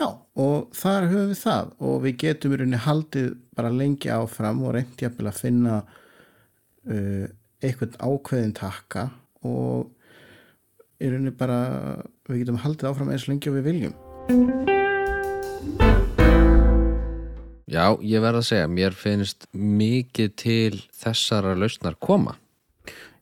Já, 0.00 0.08
og 0.34 0.72
þar 0.72 1.04
höfum 1.10 1.28
við 1.30 1.40
það 1.42 1.72
og 1.84 1.98
við 2.02 2.14
getum 2.22 2.54
í 2.54 2.58
rauninni 2.58 2.78
haldið 2.80 3.34
bara 3.54 3.70
lengi 3.70 4.08
áfram 4.10 4.62
og 4.64 4.72
reyndi 4.78 5.06
að 5.06 5.36
finna 5.36 5.82
uh, 5.84 7.26
eitthvað 7.60 7.98
ákveðin 8.00 8.54
takka 8.56 9.10
og 9.44 9.92
í 10.96 11.12
rauninni 11.12 11.34
bara 11.36 11.60
við 12.30 12.46
getum 12.46 12.62
haldið 12.64 12.88
áfram 12.88 13.12
eins 13.12 13.28
lengi 13.28 13.52
og 13.52 13.60
við 13.60 13.68
viljum. 13.68 13.94
Já, 17.72 17.86
ég 18.04 18.20
verð 18.20 18.42
að 18.42 18.46
segja, 18.46 18.68
mér 18.68 18.94
finnst 18.96 19.46
mikið 19.56 20.32
til 20.38 20.80
þessara 21.02 21.54
lausnar 21.56 21.96
koma. 21.96 22.36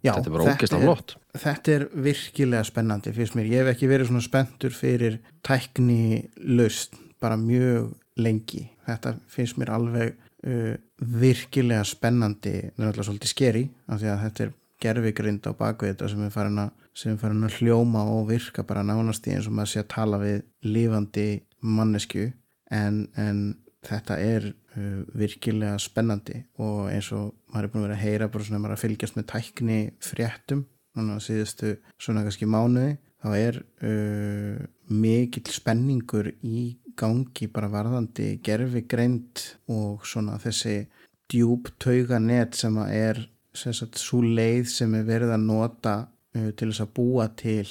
Já, 0.00 0.14
Þetta 0.16 0.26
er 0.30 0.34
bara 0.34 0.46
ógeðslega 0.48 0.86
flott. 0.88 1.14
Þetta 1.40 1.72
er 1.74 1.84
virkilega 2.06 2.64
spennandi 2.66 3.12
fyrst 3.14 3.36
mér. 3.36 3.50
Ég 3.52 3.62
hef 3.62 3.74
ekki 3.74 3.90
verið 3.90 4.10
svona 4.10 4.24
spenntur 4.24 4.74
fyrir 4.74 5.18
tækni 5.46 6.24
laust 6.56 6.96
bara 7.20 7.36
mjög 7.40 7.92
lengi. 8.20 8.64
Þetta 8.88 9.14
finnst 9.30 9.60
mér 9.60 9.74
alveg 9.76 10.16
uh, 10.16 10.74
virkilega 11.20 11.84
spennandi, 11.86 12.56
náttúrulega 12.74 13.08
svolítið 13.10 13.34
skeri 13.34 13.64
af 13.88 14.00
því 14.00 14.10
að 14.14 14.24
þetta 14.24 14.46
er 14.46 14.56
gerfigrind 14.82 15.46
á 15.46 15.52
bakvið 15.56 15.94
þetta 15.94 16.10
sem 16.12 16.26
er 16.26 16.34
farin 16.34 16.62
að, 16.64 16.70
er 17.06 17.18
farin 17.20 17.46
að 17.46 17.58
hljóma 17.60 18.04
og 18.14 18.28
virka 18.30 18.64
bara 18.66 18.84
nánast 18.86 19.26
í 19.28 19.34
eins 19.36 19.48
og 19.50 19.56
maður 19.56 19.72
sé 19.74 19.82
að 19.84 19.90
tala 19.94 20.20
við 20.22 20.38
lifandi 20.66 21.28
mannesku 21.60 22.30
en, 22.70 23.04
en 23.16 23.42
þetta 23.86 24.18
er 24.20 24.50
uh, 24.50 25.02
virkilega 25.16 25.76
spennandi 25.80 26.42
og 26.60 26.90
eins 26.92 27.10
og 27.16 27.32
maður 27.52 27.68
er 27.68 27.72
búin 27.72 27.82
að 27.82 27.88
vera 27.88 27.98
að 27.98 28.04
heyra 28.06 28.30
bara 28.32 28.48
svona 28.48 28.62
maður 28.64 28.76
að 28.76 28.84
fylgjast 28.84 29.18
með 29.18 29.30
tækni 29.34 29.78
fréttum 30.04 30.66
núna 30.98 31.20
síðustu 31.22 31.76
svona 32.00 32.24
kannski 32.26 32.48
mánuði 32.50 32.98
þá 33.20 33.30
er 33.36 33.60
uh, 33.86 34.60
mikill 34.90 35.52
spenningur 35.52 36.32
í 36.40 36.64
gangi 37.00 37.48
bara 37.52 37.70
varðandi 37.72 38.34
gerfi 38.44 38.84
greind 38.88 39.44
og 39.72 40.06
svona 40.08 40.38
þessi 40.42 40.82
djúb 41.30 41.70
tauganet 41.80 42.56
sem 42.58 42.76
að 42.80 42.96
er 42.96 43.20
svo 43.54 44.20
leið 44.24 44.66
sem 44.70 44.94
er 44.98 45.06
verið 45.08 45.34
að 45.36 45.46
nota 45.46 45.94
uh, 46.06 46.50
til 46.56 46.70
þess 46.70 46.84
að 46.84 46.92
búa 46.98 47.28
til 47.36 47.66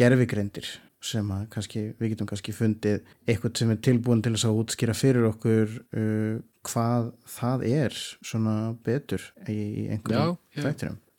gerfigreindir 0.00 0.68
sem 1.00 1.28
að 1.32 1.46
kannski, 1.54 1.82
við 1.96 2.10
getum 2.12 2.28
kannski 2.28 2.52
fundið 2.52 2.98
eitthvað 3.24 3.54
sem 3.62 3.70
er 3.72 3.78
tilbúin 3.86 4.20
til 4.24 4.34
þess 4.34 4.48
að 4.50 4.58
útskýra 4.60 4.96
fyrir 4.96 5.28
okkur 5.30 5.70
uh, 5.96 6.34
hvað 6.68 7.12
það 7.38 7.62
er 7.70 7.94
svona 8.20 8.56
betur 8.84 9.22
í, 9.48 9.88
einhverjum 9.94 10.34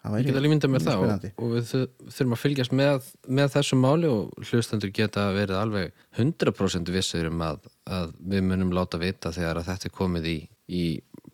Það 0.02 0.16
Ég 0.18 0.26
get 0.32 0.38
alveg 0.40 0.50
myndað 0.50 0.72
mér 0.74 0.82
það 0.82 1.02
og, 1.06 1.26
og 1.46 1.50
við 1.54 1.66
þu- 1.70 2.10
þurfum 2.16 2.32
að 2.34 2.40
fylgjast 2.42 2.72
með, 2.74 3.10
með 3.38 3.52
þessu 3.54 3.78
máli 3.78 4.08
og 4.10 4.48
hlustendur 4.50 4.90
geta 4.98 5.28
verið 5.36 5.60
alveg 5.60 5.92
100% 6.18 6.90
vissir 6.96 7.28
um 7.30 7.44
að, 7.46 7.68
að 7.86 8.16
við 8.34 8.42
munum 8.48 8.72
láta 8.74 8.98
vita 9.02 9.30
þegar 9.36 9.60
að 9.62 9.68
þetta 9.70 9.90
er 9.92 9.94
komið 10.00 10.26
í, 10.32 10.38
í 10.74 10.86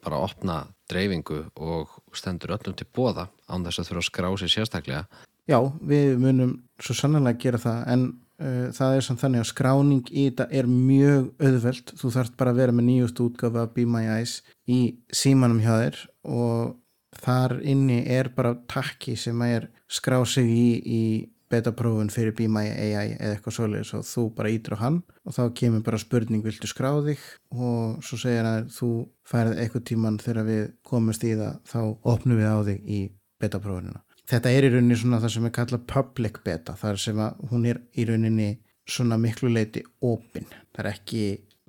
bara 0.04 0.20
opna 0.20 0.58
dreifingu 0.92 1.42
og 1.56 1.98
stendur 2.16 2.56
öllum 2.58 2.76
til 2.78 2.88
bóða 2.96 3.28
án 3.50 3.66
þess 3.66 3.82
að 3.82 3.90
þurfa 3.90 4.04
að 4.04 4.08
skrá 4.10 4.30
sér 4.42 4.54
sérstaklega. 4.54 5.04
Já, 5.48 5.60
við 5.80 6.18
munum 6.20 6.56
svo 6.84 6.96
sannlega 6.98 7.40
gera 7.40 7.62
það 7.62 7.84
en 7.94 8.08
uh, 8.44 8.66
það 8.76 8.96
er 8.96 9.06
samt 9.06 9.22
þannig 9.24 9.44
að 9.44 9.52
skráning 9.52 10.10
í 10.12 10.26
þetta 10.30 10.50
er 10.60 10.68
mjög 10.72 11.30
auðvelt 11.40 11.94
þú 12.02 12.12
þarft 12.18 12.36
bara 12.40 12.54
að 12.54 12.60
vera 12.64 12.76
með 12.76 12.90
nýjust 12.90 13.24
útgafa 13.24 13.64
Be 13.76 13.88
My 13.88 14.04
Eyes 14.18 14.42
í 14.68 14.82
símanum 15.16 15.64
hjá 15.64 15.74
þér 15.78 16.04
og 16.28 16.76
þar 17.18 17.58
inni 17.64 18.02
er 18.14 18.30
bara 18.36 18.58
takki 18.70 19.16
sem 19.18 19.42
er 19.48 19.70
skrá 19.90 20.20
sig 20.28 20.52
í, 20.52 20.70
í 20.84 21.04
betaprófun 21.52 22.10
fyrir 22.12 22.36
Be 22.36 22.48
My 22.52 22.66
AI 22.68 23.14
eða 23.16 23.36
eitthvað 23.36 23.56
svoleiðis 23.58 23.94
og 23.98 24.04
þú 24.08 24.24
bara 24.38 24.52
ítur 24.52 24.76
á 24.76 24.84
hann 24.84 24.98
og 25.24 25.36
þá 25.38 25.44
kemur 25.60 25.86
bara 25.86 26.02
spurning 26.02 26.44
viltu 26.46 26.70
skrá 26.70 26.90
þig 27.06 27.24
og 27.56 28.04
svo 28.06 28.20
segir 28.20 28.44
hann 28.44 28.64
að 28.64 28.74
þú 28.76 28.90
færið 29.28 29.62
eitthvað 29.64 29.88
tíman 29.92 30.20
þegar 30.24 30.50
við 30.50 30.66
komumst 30.88 31.24
í 31.24 31.34
það 31.40 31.58
þá 31.72 31.80
opnum 32.14 32.42
við 32.42 32.52
á 32.52 32.58
þig 32.68 32.92
í 32.98 33.02
betaprófunina. 33.42 34.04
Þetta 34.28 34.52
er 34.52 34.68
í 34.68 34.72
rauninni 34.74 35.00
svona 35.00 35.22
það 35.24 35.36
sem 35.38 35.46
er 35.48 35.56
kallað 35.56 35.84
public 35.88 36.40
beta, 36.44 36.74
þar 36.76 36.98
sem 37.00 37.20
að 37.24 37.44
hún 37.52 37.68
er 37.70 37.78
í 37.96 38.08
rauninni 38.10 38.50
svona 38.88 39.16
miklu 39.20 39.52
leiti 39.52 39.84
opin. 40.04 40.48
Það 40.76 40.82
er 40.84 40.90
ekki, 40.92 41.22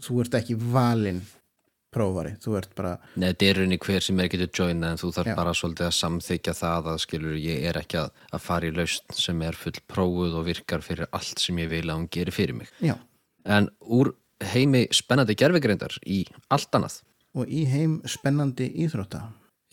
þú 0.02 0.22
ert 0.24 0.38
ekki 0.40 0.56
valinn 0.58 1.20
prófari, 1.94 2.34
þú 2.44 2.56
ert 2.58 2.74
bara 2.76 2.92
Nei, 3.16 3.30
þetta 3.32 3.46
er 3.48 3.58
rauninni 3.60 3.78
hver 3.84 4.04
sem 4.04 4.20
er 4.20 4.28
getur 4.32 4.50
joina 4.60 4.90
en 4.92 5.00
þú 5.00 5.10
þarf 5.16 5.30
Já. 5.32 5.36
bara 5.38 5.54
svolítið 5.56 5.86
að 5.88 5.96
samþykja 5.98 6.54
það 6.58 6.90
að 6.92 6.98
skilur 7.04 7.36
ég 7.40 7.64
er 7.70 7.78
ekki 7.80 7.98
að, 8.02 8.10
að 8.32 8.44
fara 8.44 8.68
í 8.68 8.74
laust 8.76 9.14
sem 9.16 9.42
er 9.42 9.56
full 9.56 9.78
prófuð 9.88 10.36
og 10.40 10.46
virkar 10.50 10.84
fyrir 10.84 11.08
allt 11.16 11.40
sem 11.42 11.58
ég 11.62 11.70
vil 11.72 11.84
að 11.88 11.96
hún 12.00 12.08
gerir 12.12 12.34
fyrir 12.36 12.54
mig. 12.60 12.68
já, 12.84 12.96
En 13.48 13.70
úr 13.80 14.12
heimi 14.52 14.84
spennandi 14.92 15.34
gerfigreindar 15.34 15.96
í 16.06 16.26
allt 16.50 16.70
annað. 16.76 17.00
og 17.34 17.46
í 17.48 17.64
heim 17.70 18.00
spennandi 18.08 18.66
íþrótta. 18.84 19.22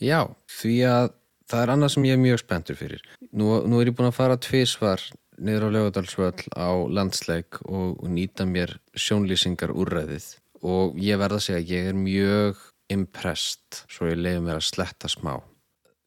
Já, 0.00 0.26
því 0.60 0.74
að 0.86 1.06
það 1.50 1.62
er 1.62 1.70
annað 1.72 1.90
sem 1.94 2.04
ég 2.04 2.12
er 2.16 2.20
mjög 2.22 2.38
spenntur 2.42 2.76
fyrir. 2.76 3.02
Nú, 3.32 3.62
nú 3.66 3.80
er 3.80 3.88
ég 3.90 3.96
búin 3.96 4.08
að 4.10 4.16
fara 4.18 4.36
tvisvar 4.36 5.00
niður 5.38 5.66
á 5.68 5.74
Laugardalsvöll 5.74 6.46
á 6.56 6.68
landsleik 6.88 7.58
og, 7.68 7.96
og 8.02 8.08
nýta 8.08 8.46
mér 8.48 8.76
sjónlýsingar 8.96 9.72
úrræðið 9.76 10.36
og 10.66 10.96
ég 11.00 11.20
verða 11.20 11.40
að 11.40 11.46
segja 11.46 11.62
að 11.62 11.74
ég 11.74 11.90
er 11.90 12.00
mjög 12.00 12.64
impressed 12.92 13.84
svo 13.90 14.10
ég 14.10 14.18
leiði 14.18 14.42
mér 14.46 14.60
að 14.60 14.66
sletta 14.68 15.10
smá. 15.10 15.36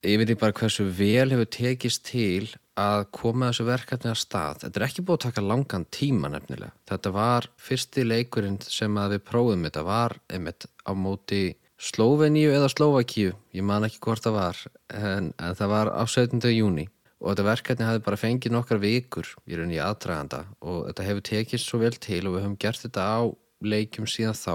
Ég 0.08 0.20
veit 0.20 0.30
ekki 0.30 0.40
bara 0.40 0.56
hversu 0.56 0.86
vel 0.96 1.28
hefur 1.34 1.48
tekist 1.52 2.06
til 2.08 2.48
að 2.80 3.02
koma 3.12 3.50
þessu 3.50 3.66
verkefni 3.68 4.14
að 4.14 4.22
stað. 4.22 4.62
Þetta 4.62 4.80
er 4.80 4.86
ekki 4.86 5.04
búið 5.04 5.18
að 5.18 5.26
taka 5.26 5.44
langan 5.44 5.88
tíma 5.92 6.30
nefnilega. 6.32 6.72
Þetta 6.88 7.12
var 7.16 7.50
fyrsti 7.60 8.06
leikurinn 8.08 8.60
sem 8.64 8.96
að 9.02 9.18
við 9.18 9.26
prófum 9.28 9.66
þetta 9.68 9.84
var 9.88 10.16
einmitt 10.32 10.70
á 10.88 10.92
móti 10.96 11.44
Slóveníu 11.80 12.52
eða 12.52 12.68
Slóvakíu, 12.72 13.34
ég 13.56 13.64
man 13.64 13.86
ekki 13.88 14.02
hvort 14.04 14.24
það 14.26 14.34
var, 14.36 14.58
en, 14.92 15.30
en 15.40 15.54
það 15.56 15.70
var 15.72 15.92
á 15.96 16.04
17. 16.04 16.42
júni 16.52 16.90
og 17.20 17.30
þetta 17.32 17.46
verkefni 17.48 17.88
hafði 17.88 18.02
bara 18.04 18.20
fengið 18.20 18.56
nokkar 18.56 18.82
vikur 18.84 19.30
í 19.48 19.56
rauninni 19.56 19.80
aðdraganda 19.84 20.42
og 20.60 20.90
þetta 20.90 21.06
hefur 21.08 21.26
tekist 21.30 21.68
svo 21.68 21.80
vel 21.80 21.94
til 21.96 22.22
og 22.28 22.36
við 22.36 22.44
höfum 22.44 22.58
gert 22.60 22.84
þetta 22.84 23.06
á 23.08 23.20
leikjum 23.66 24.08
síðan 24.08 24.38
þá, 24.38 24.54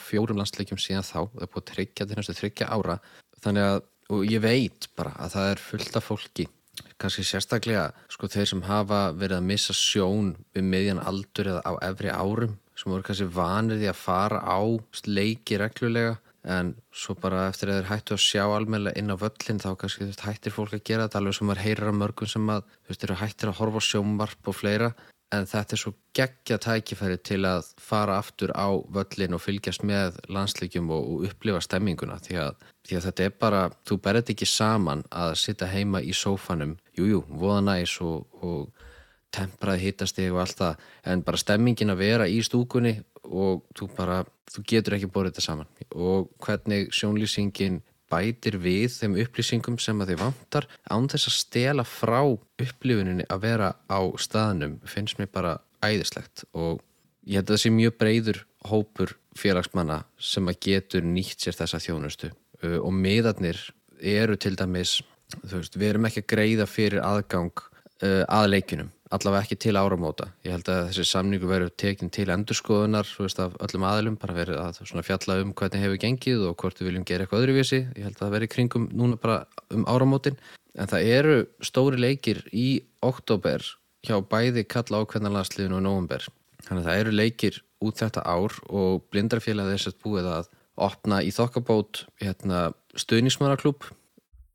fjórum 0.00 0.40
landsleikjum 0.40 0.80
síðan 0.80 1.06
þá, 1.06 1.18
það 1.32 1.44
er 1.44 1.52
búið 1.52 1.62
að 1.62 1.70
tryggja 1.72 2.06
til 2.06 2.18
næstu 2.18 2.36
þryggja 2.40 2.70
ára, 2.72 2.98
þannig 3.44 3.70
að 3.70 3.78
og 4.12 4.26
ég 4.28 4.42
veit 4.42 4.88
bara 4.98 5.14
að 5.18 5.34
það 5.34 5.48
er 5.52 5.62
fullt 5.62 5.98
af 5.98 6.06
fólki 6.06 6.46
kannski 7.00 7.24
sérstaklega 7.24 7.88
sko 8.12 8.28
þeir 8.30 8.50
sem 8.50 8.62
hafa 8.66 9.00
verið 9.16 9.40
að 9.40 9.48
missa 9.48 9.74
sjón 9.76 10.34
við 10.54 10.68
miðjan 10.70 11.02
aldur 11.02 11.50
eða 11.54 11.64
á 11.64 11.72
efri 11.88 12.12
árum 12.12 12.54
sem 12.76 12.92
voru 12.92 13.06
kannski 13.06 13.28
vanir 13.32 13.80
því 13.80 13.90
að 13.90 14.02
fara 14.02 14.42
á 14.44 14.60
leiki 15.08 15.58
reglulega 15.60 16.16
en 16.46 16.76
svo 16.94 17.16
bara 17.18 17.48
eftir 17.50 17.72
að 17.72 17.80
þeir 17.80 17.88
hættu 17.90 18.14
að 18.14 18.22
sjá 18.22 18.42
almennilega 18.44 19.00
inn 19.00 19.10
á 19.10 19.16
völlin 19.18 19.62
þá 19.64 19.70
kannski 19.80 20.06
hættir 20.22 20.54
fólk 20.54 20.76
að 20.76 20.84
gera 20.86 21.08
þetta 21.08 21.22
alveg 21.22 21.38
sem 21.38 21.50
maður 21.50 21.64
heyrir 21.64 21.90
af 21.90 21.96
mörgum 21.98 22.30
sem 22.30 22.52
að 22.54 22.62
þú 22.68 22.92
veist, 22.92 23.06
eru 23.06 23.18
hættir 23.22 23.50
að 23.50 23.58
horfa 23.60 23.82
á 23.82 23.88
sjónvarp 23.88 24.52
og 24.52 24.58
fleira 24.60 24.92
en 25.34 25.46
þetta 25.48 25.74
er 25.74 25.80
svo 25.80 25.92
geggja 26.16 26.58
tækifæri 26.62 27.18
til 27.26 27.40
að 27.48 27.70
fara 27.82 28.18
aftur 28.20 28.52
á 28.54 28.70
völlin 28.94 29.34
og 29.34 29.42
fylgjast 29.42 29.82
með 29.86 30.20
landsleikjum 30.32 30.90
og, 30.94 31.08
og 31.10 31.26
upplifa 31.30 31.60
stemminguna. 31.64 32.18
Því 32.22 32.38
að, 32.44 32.62
því 32.86 32.98
að 32.98 33.08
þetta 33.08 33.26
er 33.26 33.34
bara, 33.40 33.62
þú 33.88 33.98
berð 34.04 34.32
ekki 34.34 34.48
saman 34.48 35.02
að 35.10 35.34
sitta 35.42 35.68
heima 35.70 36.02
í 36.02 36.14
sófanum. 36.14 36.76
Jújú, 36.96 37.24
voða 37.28 37.64
næs 37.72 37.96
og, 38.06 38.26
og 38.40 38.86
tempraði 39.34 39.88
hittasti 39.88 40.30
og 40.30 40.40
allt 40.44 40.62
það. 40.62 40.86
En 41.10 41.26
bara 41.26 41.42
stemmingin 41.42 41.92
að 41.92 42.02
vera 42.04 42.30
í 42.30 42.38
stúkunni 42.46 42.94
og 43.26 43.66
þú 43.76 43.90
bara, 43.96 44.22
þú 44.52 44.64
getur 44.70 44.96
ekki 44.96 45.10
borðið 45.10 45.34
þetta 45.34 45.46
saman. 45.48 45.70
Og 45.90 46.30
hvernig 46.42 46.94
sjónlýsingin 46.94 47.82
bætir 48.12 48.58
við 48.62 48.88
þeim 48.94 49.16
upplýsingum 49.24 49.78
sem 49.82 50.00
að 50.02 50.12
þið 50.12 50.22
vantar 50.22 50.68
án 50.90 51.08
þess 51.10 51.30
að 51.30 51.36
stela 51.36 51.86
frá 51.86 52.20
upplifuninni 52.26 53.26
að 53.28 53.44
vera 53.46 53.72
á 53.90 54.00
staðnum 54.20 54.78
finnst 54.88 55.20
mér 55.20 55.30
bara 55.32 55.56
æðislegt. 55.84 56.46
Og 56.54 56.80
ég 57.26 57.40
held 57.40 57.50
að 57.50 57.56
það 57.56 57.62
sé 57.64 57.74
mjög 57.74 57.98
breyður 58.00 58.42
hópur 58.70 59.16
félagsmanna 59.36 60.02
sem 60.18 60.48
að 60.48 60.60
getur 60.68 61.06
nýtt 61.06 61.44
sér 61.44 61.58
þessa 61.58 61.82
þjónustu. 61.82 62.32
Uh, 62.62 62.78
og 62.80 62.92
miðarnir 62.94 63.60
eru 64.00 64.36
til 64.40 64.54
dæmis 64.56 65.00
þú 65.44 65.60
veist, 65.60 65.76
við 65.76 65.90
erum 65.90 66.06
ekki 66.08 66.22
að 66.22 66.30
greiða 66.32 66.66
fyrir 66.70 67.02
aðgang 67.04 67.52
uh, 67.60 68.22
að 68.24 68.52
leikunum 68.54 68.92
allavega 69.14 69.44
ekki 69.44 69.58
til 69.62 69.76
áramóta. 69.78 70.28
Ég 70.46 70.56
held 70.56 70.68
að 70.72 70.88
þessi 70.90 71.06
samningu 71.10 71.48
verður 71.50 71.72
tekin 71.78 72.10
til 72.12 72.26
endurskoðunar 72.34 73.08
veist, 73.20 73.40
af 73.42 73.54
öllum 73.62 73.86
aðilum 73.86 74.18
bara 74.20 74.36
verið 74.36 74.60
að 74.62 75.04
fjalla 75.06 75.38
um 75.42 75.52
hvernig 75.56 75.84
hefur 75.84 76.00
gengið 76.02 76.46
og 76.48 76.56
hvort 76.62 76.80
við 76.80 76.90
viljum 76.90 77.06
gera 77.06 77.26
eitthvað 77.26 77.44
öðruvísi. 77.44 77.82
Ég 77.94 78.08
held 78.08 78.16
að 78.16 78.24
það 78.24 78.34
verði 78.36 78.50
kringum 78.54 78.88
núna 78.92 79.20
bara 79.22 79.38
um 79.74 79.86
áramótin. 79.86 80.38
En 80.76 80.90
það 80.90 81.12
eru 81.18 81.36
stóri 81.64 82.00
leikir 82.00 82.42
í 82.52 82.68
oktober 83.04 83.64
hjá 84.06 84.18
bæði 84.22 84.66
kalla 84.68 85.04
ákveðnarlandsliðinu 85.04 85.78
og 85.78 85.86
nóvember. 85.86 86.26
Þannig 86.66 86.82
að 86.82 86.90
það 86.90 87.00
eru 87.02 87.14
leikir 87.14 87.62
út 87.86 88.00
þetta 88.02 88.24
ár 88.26 88.54
og 88.72 89.06
blindarfélagið 89.12 89.76
þess 89.76 89.92
að 89.92 90.00
búið 90.02 90.30
að 90.32 90.50
opna 90.86 91.22
í 91.24 91.30
þokkabót 91.32 92.04
hérna, 92.20 92.70
stuðnismannaklúb 92.98 93.86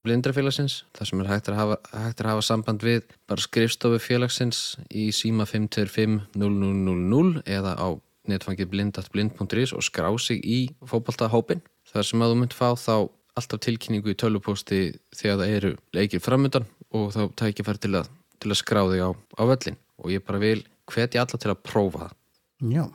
blindrafélagsins, 0.06 0.82
þar 0.98 1.10
sem 1.10 1.22
er 1.22 1.30
hægt 1.30 1.50
að, 1.52 1.58
hafa, 1.60 1.76
hægt 1.94 2.22
að 2.24 2.32
hafa 2.32 2.46
samband 2.46 2.86
við 2.86 3.02
bara 3.30 3.44
skrifstofu 3.44 4.00
félagsins 4.02 4.60
í 4.90 5.12
síma 5.16 5.46
525-0000 5.50 7.44
eða 7.46 7.76
á 7.78 7.88
netfangið 8.30 8.70
blind.blind.is 8.72 9.74
og 9.74 9.86
skrá 9.86 10.10
sig 10.22 10.42
í 10.46 10.60
fótboltahópin 10.88 11.62
þar 11.92 12.08
sem 12.08 12.22
að 12.22 12.34
þú 12.34 12.40
mynd 12.42 12.56
fá 12.58 12.70
þá 12.78 12.96
alltaf 13.38 13.62
tilkynningu 13.64 14.12
í 14.12 14.18
tölvupósti 14.20 14.82
þegar 15.16 15.40
það 15.42 15.54
eru 15.58 15.72
leikir 15.96 16.24
framöndan 16.24 16.68
og 16.92 17.14
þá 17.16 17.22
tækifæri 17.40 17.82
til 17.86 17.94
að, 18.02 18.10
til 18.42 18.52
að 18.52 18.60
skrá 18.60 18.82
þig 18.92 19.06
á, 19.08 19.10
á 19.16 19.44
völlin 19.48 19.80
og 20.02 20.12
ég 20.14 20.26
bara 20.26 20.42
vil 20.42 20.60
hvetja 20.92 21.24
alla 21.24 21.40
til 21.40 21.54
að 21.54 21.64
prófa 21.64 22.04
það. 22.06 22.18
Já, 22.72 22.86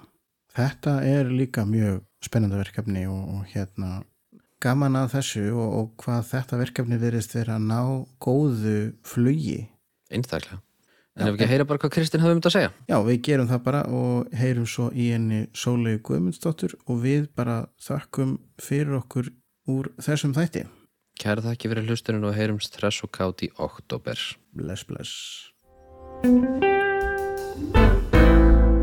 þetta 0.56 0.98
er 1.06 1.32
líka 1.32 1.64
mjög 1.68 2.02
spennandi 2.24 2.60
verkefni 2.60 3.06
og, 3.10 3.22
og 3.36 3.54
hérna 3.54 4.00
gaman 4.62 5.00
að 5.02 5.10
þessu 5.16 5.46
og, 5.52 5.72
og 5.78 5.88
hvað 6.02 6.28
þetta 6.30 6.60
verkefni 6.60 7.00
verðist 7.00 7.34
vera 7.36 7.58
að 7.58 7.66
ná 7.68 7.80
góðu 8.22 8.78
flugi. 9.06 9.66
einstaklega 10.10 10.62
en 11.16 11.30
ef 11.30 11.34
ekki 11.34 11.46
að 11.46 11.52
heyra 11.54 11.66
bara 11.68 11.80
hvað 11.80 11.92
Kristinn 11.94 12.20
hafði 12.20 12.36
um 12.36 12.40
þetta 12.42 12.50
að 12.50 12.56
segja 12.56 12.72
Já, 12.90 12.96
við 13.06 13.20
gerum 13.28 13.48
það 13.48 13.62
bara 13.64 13.82
og 13.98 14.34
heyrum 14.36 14.68
svo 14.68 14.90
í 14.92 15.08
henni 15.14 15.46
Sólegu 15.56 16.02
Guðmundsdóttur 16.10 16.76
og 16.84 17.00
við 17.04 17.28
bara 17.36 17.62
þakkum 17.80 18.36
fyrir 18.60 18.98
okkur 19.00 19.30
úr 19.66 19.88
þessum 20.02 20.34
þætti. 20.36 20.66
Kæra 21.16 21.42
þakki 21.42 21.70
fyrir 21.72 21.88
hlusturinn 21.88 22.26
og 22.28 22.36
heyrum 22.36 22.60
stress 22.62 23.02
og 23.02 23.10
kátt 23.16 23.46
í 23.46 23.50
oktober 23.56 24.20
Bless, 24.56 24.84
bless. 24.84 25.14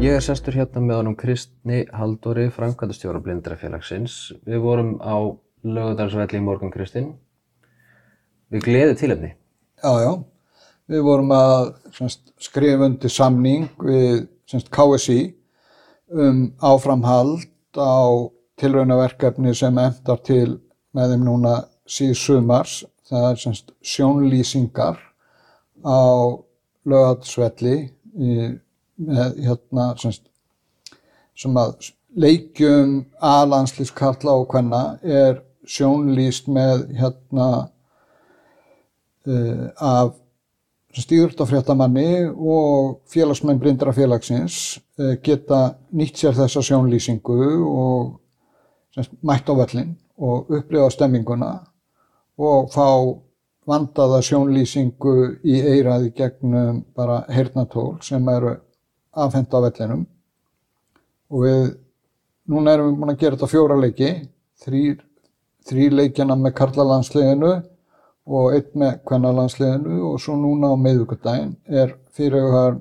Ég 0.04 0.18
er 0.18 0.24
sestur 0.26 0.58
hérna 0.58 0.82
með 0.84 1.00
honum 1.00 1.16
Kristni 1.16 1.84
Haldóri, 1.96 2.50
framkvæmdastjóra 2.52 3.22
blindrafélagsins. 3.24 4.34
Við 4.44 4.60
vorum 4.66 4.98
á 5.00 5.16
lögudalsvelli 5.64 6.40
í 6.40 6.44
morgun 6.44 6.72
Kristinn. 6.74 7.14
Við 8.54 8.68
gleði 8.68 8.98
tilefni. 9.00 9.32
Já, 9.84 9.92
já. 10.04 10.12
Við 10.92 11.06
vorum 11.08 11.32
að 11.34 11.72
skrifa 12.44 12.90
undir 12.90 13.12
samning 13.12 13.70
við 13.80 14.28
semst, 14.50 14.70
KSI 14.74 15.34
um 16.14 16.46
áframhald 16.62 17.48
á 17.80 18.30
tilraunaverkefni 18.60 19.56
sem 19.58 19.80
endar 19.80 20.20
til 20.28 20.60
með 20.94 21.16
þeim 21.16 21.24
núna 21.26 21.54
síð 21.90 22.14
sumars. 22.20 22.84
Það 23.08 23.30
er 23.30 23.40
semst, 23.42 23.74
sjónlýsingar 23.84 25.00
á 25.84 26.04
lögatsvelli 26.88 27.78
með 28.14 29.40
hérna 29.44 29.90
semst, 30.00 30.28
sem 31.36 31.58
að 31.58 31.90
leikjum 32.14 33.00
aðlandslýskarla 33.24 34.36
og 34.38 34.52
hvenna 34.52 34.84
er 35.02 35.42
sjónlýst 35.70 36.50
með 36.52 36.88
hérna 36.98 37.48
uh, 39.28 39.68
af 39.78 40.14
stýrtafréttamanni 40.94 42.30
og 42.30 43.00
félagsmenn 43.10 43.62
blindra 43.62 43.94
félagsins 43.96 44.80
uh, 45.00 45.16
geta 45.24 45.76
nýtt 45.96 46.22
sér 46.22 46.38
þessa 46.38 46.62
sjónlýsingu 46.66 47.40
og 47.64 48.18
semst, 48.94 49.16
mætt 49.26 49.50
á 49.50 49.54
vellin 49.58 49.96
og 50.18 50.52
upplifa 50.54 50.90
stemminguna 50.94 51.54
og 52.38 52.70
fá 52.74 52.90
vandaða 53.70 54.20
sjónlýsingu 54.26 55.16
í 55.48 55.60
eiraði 55.62 56.12
gegnum 56.18 56.84
bara 56.96 57.24
heyrnatól 57.32 57.96
sem 58.04 58.28
eru 58.30 58.58
afhenda 59.14 59.62
á 59.62 59.64
vellinum. 59.68 60.04
Og 61.32 61.46
við, 61.46 61.64
núna 62.50 62.76
erum 62.76 62.92
við 62.92 63.00
búin 63.00 63.14
að 63.14 63.20
gera 63.22 63.38
þetta 63.38 63.52
fjóra 63.54 63.78
leiki, 63.80 64.12
þrýr, 64.64 64.98
þrýr 65.68 65.96
leikjana 66.00 66.36
með 66.40 66.56
karlalandsliðinu 66.60 67.54
og 68.24 68.56
einn 68.56 68.80
með 68.80 69.00
kvennalandsliðinu 69.08 70.00
og 70.08 70.20
svo 70.24 70.36
núna 70.40 70.72
á 70.72 70.76
meðugardaginn 70.80 71.56
er 71.68 71.96
fyrirhugar 72.16 72.78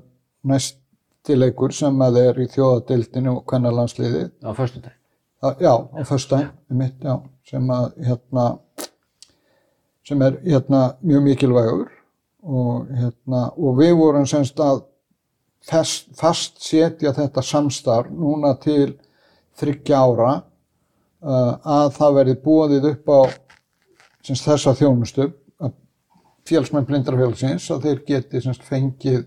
næsti 0.47 1.37
leikur 1.37 1.75
sem 1.75 2.03
að 2.05 2.19
er 2.21 2.41
í 2.43 2.47
þjóðadildinu 2.51 3.37
og 3.37 3.43
kvennalandsliði. 3.49 4.29
Á 4.43 4.51
förstu 4.55 4.83
dag. 4.83 4.95
Já, 5.59 5.73
á 5.75 6.01
föstudaginn, 6.07 6.53
mitt, 6.69 6.95
já, 7.03 7.19
sem 7.49 7.67
að 7.75 7.89
hérna, 8.07 8.45
sem 10.07 10.21
er 10.21 10.39
hérna 10.45 10.85
mjög 11.03 11.27
mikilvægur 11.27 11.91
og 12.43 12.87
hérna, 12.91 13.49
og 13.55 13.77
við 13.79 13.95
vorum 13.99 14.27
semst 14.27 14.59
að 14.59 14.85
fast, 15.67 16.07
fast 16.19 16.63
setja 16.63 17.13
þetta 17.15 17.43
samstarf 17.43 18.11
núna 18.11 18.55
til 18.63 18.95
þryggja 19.59 19.99
ára 19.99 20.31
að 21.23 21.89
það 21.97 22.17
verði 22.17 22.35
búið 22.43 22.89
upp 22.89 23.11
á 23.11 23.19
semst, 24.23 24.43
þessa 24.43 24.73
þjónustu 24.75 25.29
að 25.63 25.75
félagsmenn 26.47 26.87
blindrafélagsins 26.87 27.69
að 27.71 27.87
þeir 27.87 28.01
geti 28.07 28.41
semst, 28.43 28.63
fengið 28.67 29.23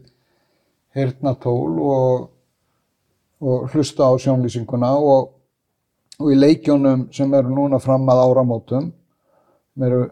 heyrnatól 0.96 1.78
og, 1.80 2.28
og 3.40 3.72
hlusta 3.72 4.08
á 4.08 4.12
sjónlýsinguna 4.20 4.92
og, 4.96 5.32
og 6.20 6.32
í 6.32 6.36
leikjónum 6.36 7.08
sem 7.16 7.32
eru 7.36 7.52
núna 7.52 7.80
fram 7.80 8.08
að 8.12 8.24
áramótum 8.26 8.92
eru 9.76 10.06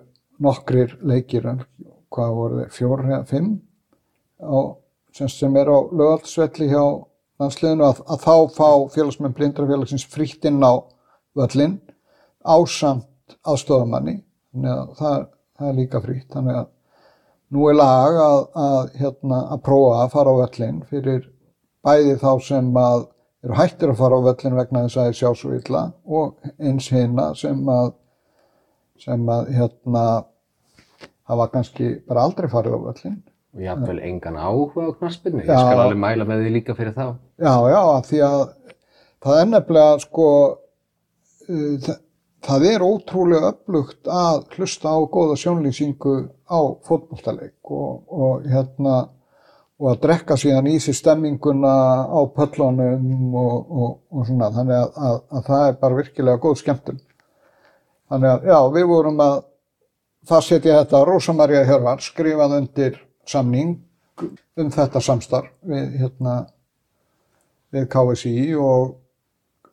nokkrir 0.45 0.97
leikir 1.05 1.47
hvað 2.13 2.35
voru 2.39 2.63
þeir, 2.63 2.73
fjór 2.73 3.05
eða 3.09 3.25
fimm 3.29 3.55
á 4.41 4.77
sem, 5.15 5.29
sem 5.29 5.57
er 5.57 5.69
á 5.69 5.79
lögaldsvelli 5.93 6.69
hjá 6.73 6.85
landsliðinu 7.41 7.87
að, 7.87 8.03
að 8.09 8.25
þá 8.25 8.35
fá 8.57 8.69
félagsmenn 8.95 9.37
blindrafélagsins 9.37 10.07
frítt 10.09 10.45
inn 10.49 10.65
á 10.65 10.81
völlin 11.39 11.79
ásamt 12.45 13.37
aðstofamanni 13.45 14.19
þannig 14.53 14.73
að 14.75 14.95
það, 15.01 15.27
það 15.59 15.71
er 15.71 15.79
líka 15.79 16.03
frítt 16.05 16.29
þannig 16.35 16.61
að 16.61 16.71
nú 17.55 17.67
er 17.71 17.79
lag 17.79 18.21
að, 18.25 18.39
að, 18.67 18.93
hérna, 19.01 19.41
að 19.55 19.65
prófa 19.69 19.99
að 20.03 20.15
fara 20.15 20.35
á 20.35 20.41
völlin 20.43 20.81
fyrir 20.91 21.27
bæði 21.85 22.17
þá 22.23 22.31
sem 22.49 22.71
að 22.81 23.07
eru 23.45 23.59
hættir 23.59 23.93
að 23.93 24.01
fara 24.01 24.21
á 24.21 24.27
völlin 24.29 24.59
vegna 24.59 24.87
þess 24.87 24.97
að 24.97 25.03
það 25.03 25.13
er 25.13 25.21
sjásvilla 25.21 25.85
og 26.05 26.51
eins 26.59 26.89
hérna 26.95 27.29
sem 27.39 27.69
að 27.75 27.93
sem 29.05 29.31
að 29.35 29.53
hérna 29.57 30.05
hafa 31.29 31.47
kannski 31.53 31.95
bara 32.09 32.25
aldrei 32.29 32.51
farið 32.53 32.79
á 32.79 32.81
völlin 32.89 33.23
Og 33.55 33.63
jáfnvel 33.63 34.01
engan 34.03 34.35
áhuga 34.35 34.89
á 34.91 34.99
knaspinu. 34.99 35.39
Ég 35.39 35.47
skal 35.47 35.79
alveg 35.79 35.99
mæla 36.03 36.25
með 36.27 36.41
því 36.43 36.53
líka 36.57 36.75
fyrir 36.75 36.95
þá. 36.97 37.05
Já, 37.39 37.53
já, 37.71 37.83
því 38.09 38.23
að 38.27 38.41
það 39.23 39.39
er 39.39 39.51
nefnilega 39.51 40.01
sko, 40.03 40.31
það, 41.47 41.99
það 42.45 42.67
er 42.71 42.85
ótrúlega 42.85 43.53
upplugt 43.55 44.11
að 44.11 44.45
hlusta 44.57 44.93
á 44.93 44.99
góða 45.11 45.37
sjónlýsingu 45.41 46.15
á 46.49 46.61
fótbolltaleik 46.87 47.73
og, 47.73 48.05
og 48.09 48.49
hérna 48.49 48.97
og 49.81 49.89
að 49.91 50.03
drekka 50.05 50.37
síðan 50.39 50.69
í 50.71 50.77
sig 50.81 50.97
stemminguna 50.97 51.73
á 52.07 52.21
pöllunum 52.37 53.35
og, 53.35 53.57
og, 53.71 53.97
og 54.15 54.29
svona, 54.29 54.53
þannig 54.55 54.79
að, 54.79 54.93
að, 55.09 55.17
að 55.35 55.49
það 55.49 55.65
er 55.67 55.81
bara 55.81 55.99
virkilega 55.99 56.43
góð 56.45 56.61
skemmtun. 56.61 57.01
Þannig 58.13 58.31
að, 58.31 58.47
já, 58.53 58.59
við 58.77 58.87
vorum 58.93 59.23
að 59.25 59.35
það 60.29 60.45
setja 60.49 60.79
þetta, 60.81 61.05
Rósa 61.09 61.35
María 61.37 61.65
Hjörvar 61.67 62.05
skrifað 62.05 62.59
undir 62.61 63.01
samning 63.29 63.75
um 64.61 64.71
þetta 64.71 65.03
samstarf 65.03 65.51
við 65.67 65.97
hérna 66.01 66.37
við 67.75 67.89
KSI 67.91 68.37
og 68.61 68.95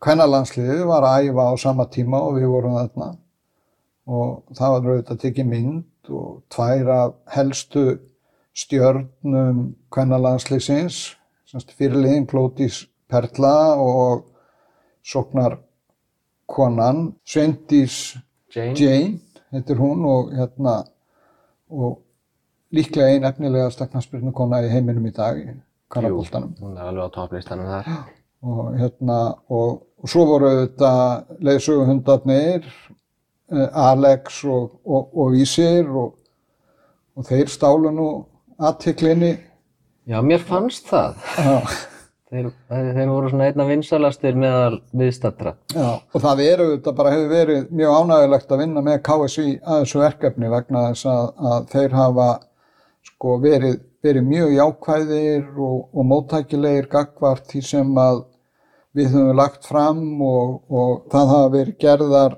kvennalandsliðið 0.02 0.86
var 0.90 1.08
að 1.08 1.30
æfa 1.30 1.48
á 1.48 1.54
sama 1.62 1.88
tíma 1.94 2.22
og 2.26 2.40
við 2.40 2.50
vorum 2.52 2.78
þarna 2.80 3.10
og 4.12 4.56
það 4.58 4.76
var 4.76 4.92
auðvitað 4.92 5.24
tekið 5.26 5.50
mynd 5.52 6.12
og 6.12 6.30
tvær 6.52 6.94
af 6.96 7.18
helstu 7.36 7.86
stjörnum 8.58 9.64
kvennalandsliðsins 9.94 11.02
fyrirliðin 11.52 12.28
Klótis 12.30 12.86
Perla 13.12 13.76
og 13.80 14.26
sóknar 15.04 15.58
konan 16.48 17.12
Sveindís 17.28 18.18
Jane? 18.52 18.76
Jane, 18.76 19.20
heitir 19.52 19.80
hún 19.80 20.06
og 20.08 20.32
hérna 20.36 20.82
og 21.72 22.02
líklega 22.72 23.12
ein 23.12 23.28
efnilegasta 23.28 23.88
knaspirnukona 23.88 24.62
í 24.66 24.72
heiminum 24.72 25.08
í 25.08 25.14
dag 25.16 25.40
í 25.40 25.54
kannaboltanum 25.92 26.56
Hún 26.60 26.78
er 26.78 26.90
alveg 26.90 27.08
á 27.08 27.16
topplistanum 27.16 27.70
þar. 27.70 27.92
og 28.42 28.76
hérna 28.80 29.20
og, 29.50 29.82
og 30.02 30.10
svo 30.10 30.26
voru 30.30 30.50
þetta 30.64 30.92
leiðsöguhundarnir 31.46 32.66
eh, 32.66 33.70
Alex 33.90 34.42
og, 34.50 34.80
og, 34.86 35.14
og 35.14 35.38
Ísir 35.38 35.88
og, 35.90 36.18
og 37.18 37.30
þeir 37.30 37.52
stálu 37.52 37.94
nú 37.94 38.10
aðtiklinni 38.62 39.36
Já, 40.10 40.18
mér 40.26 40.42
fannst 40.44 40.90
það. 40.90 41.18
Þeir, 42.32 42.48
þeir 42.72 43.10
voru 43.12 43.30
svona 43.30 43.50
einna 43.52 43.66
vinsalastir 43.68 44.38
meðal 44.40 44.78
viðstattra. 44.96 45.52
Já, 45.76 45.90
og 46.00 46.24
það 46.24 46.42
eru 46.46 46.68
þetta 46.70 46.94
bara 46.96 47.12
hefur 47.12 47.30
verið 47.32 47.66
mjög 47.76 47.98
ánægilegt 48.00 48.54
að 48.56 48.62
vinna 48.64 48.84
með 48.86 49.02
KSI 49.04 49.48
að 49.60 49.82
þessu 49.84 50.02
verkefni 50.02 50.52
vegna 50.54 50.84
þess 50.86 51.10
að, 51.12 51.26
að 51.52 51.68
þeir 51.74 51.98
hafa 52.00 52.28
sko 53.10 53.36
verið, 53.44 53.76
verið 54.08 54.28
mjög 54.30 54.56
jákvæðir 54.56 55.44
og, 55.68 55.78
og 55.92 56.08
móttækilegir 56.14 56.88
gagvart 56.96 57.52
því 57.52 57.66
sem 57.68 57.92
að 58.00 58.24
við 58.98 59.14
höfum 59.14 59.38
lagt 59.38 59.68
fram 59.68 60.02
og, 60.26 60.62
og 60.70 61.06
það 61.12 61.34
hafa 61.34 61.52
verið 61.56 61.78
gerðar 61.80 62.38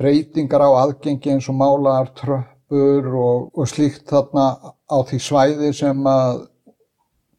breytingar 0.00 0.64
á 0.66 0.70
aðgengi 0.82 1.34
eins 1.34 1.48
og 1.50 1.58
málar, 1.60 2.10
tröppur 2.18 3.12
og, 3.12 3.50
og 3.54 3.68
slíkt 3.70 4.08
þarna 4.10 4.46
á 4.66 4.96
því 5.06 5.20
svæði 5.22 5.70
sem 5.78 6.08
að 6.08 6.42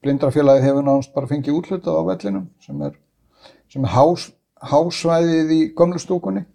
blindrafélagi 0.03 0.63
hefur 0.63 0.87
náðast 0.87 1.13
bara 1.15 1.29
fengið 1.31 1.59
útlutað 1.59 1.99
á 1.99 2.03
vellinum 2.07 2.47
sem 2.63 2.81
er, 2.87 2.97
sem 3.71 3.83
er 3.83 3.93
hás, 3.95 4.29
hásvæðið 4.63 5.55
í 5.55 5.61
gömlu 5.75 5.99
stúkunni. 5.99 6.45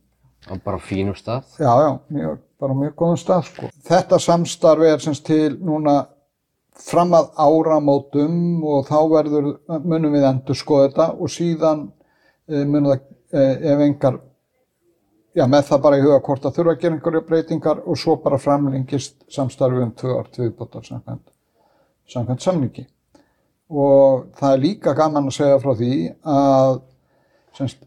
Og 0.49 0.61
bara 0.65 0.81
fínum 0.81 1.17
stað. 1.19 1.49
Já, 1.61 1.73
já, 1.83 1.91
mjög, 2.15 2.39
bara 2.61 2.77
mjög 2.77 2.95
góðum 2.97 3.21
stað 3.21 3.49
sko. 3.51 3.71
Þetta 3.89 4.21
samstarf 4.23 4.87
er 4.87 5.03
semst 5.03 5.27
til 5.27 5.59
núna 5.61 5.99
fram 6.79 7.13
að 7.19 7.33
áramótum 7.43 8.65
og 8.65 8.87
þá 8.89 8.99
verður, 9.11 9.49
munum 9.83 10.15
við 10.15 10.29
endur 10.29 10.57
skoða 10.57 10.89
þetta 10.89 11.09
og 11.19 11.33
síðan 11.35 11.89
e, 12.49 12.65
munum 12.65 12.91
það, 12.93 13.07
e, 13.33 13.45
ef 13.73 13.83
engar, 13.87 14.21
já, 15.37 15.47
með 15.47 15.67
það 15.71 15.83
bara 15.87 15.99
í 15.99 16.05
huga 16.05 16.21
hvort 16.27 16.47
að 16.49 16.59
þurfa 16.59 16.75
að 16.75 16.85
gera 16.85 16.97
einhverja 16.97 17.27
breytingar 17.29 17.83
og 17.85 17.99
svo 18.01 18.17
bara 18.25 18.41
framlengist 18.43 19.19
samstarfi 19.33 19.83
um 19.85 19.93
tvö 19.97 20.17
ár 20.19 20.31
viðbótar 20.37 20.87
samkvæmt, 20.89 21.27
samkvæmt 22.09 22.47
samningi. 22.47 22.87
Og 23.69 24.31
það 24.39 24.55
er 24.55 24.63
líka 24.63 24.97
gaman 24.97 25.29
að 25.29 25.37
segja 25.37 25.61
frá 25.61 25.75
því 25.77 25.93
að 26.25 26.79
semst, 27.59 27.83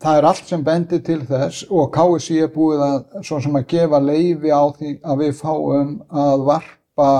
það 0.00 0.18
er 0.18 0.28
allt 0.30 0.46
sem 0.48 0.62
bendir 0.64 1.02
til 1.04 1.20
þess 1.28 1.66
og 1.68 1.90
KSI 1.92 2.38
er 2.46 2.54
búið 2.54 2.86
að, 2.86 3.02
að 3.20 3.66
gefa 3.68 4.00
leifi 4.00 4.54
á 4.54 4.64
því 4.78 4.94
að 5.04 5.24
við 5.24 5.34
fáum 5.36 5.92
að 6.08 6.46
varpa 6.48 7.10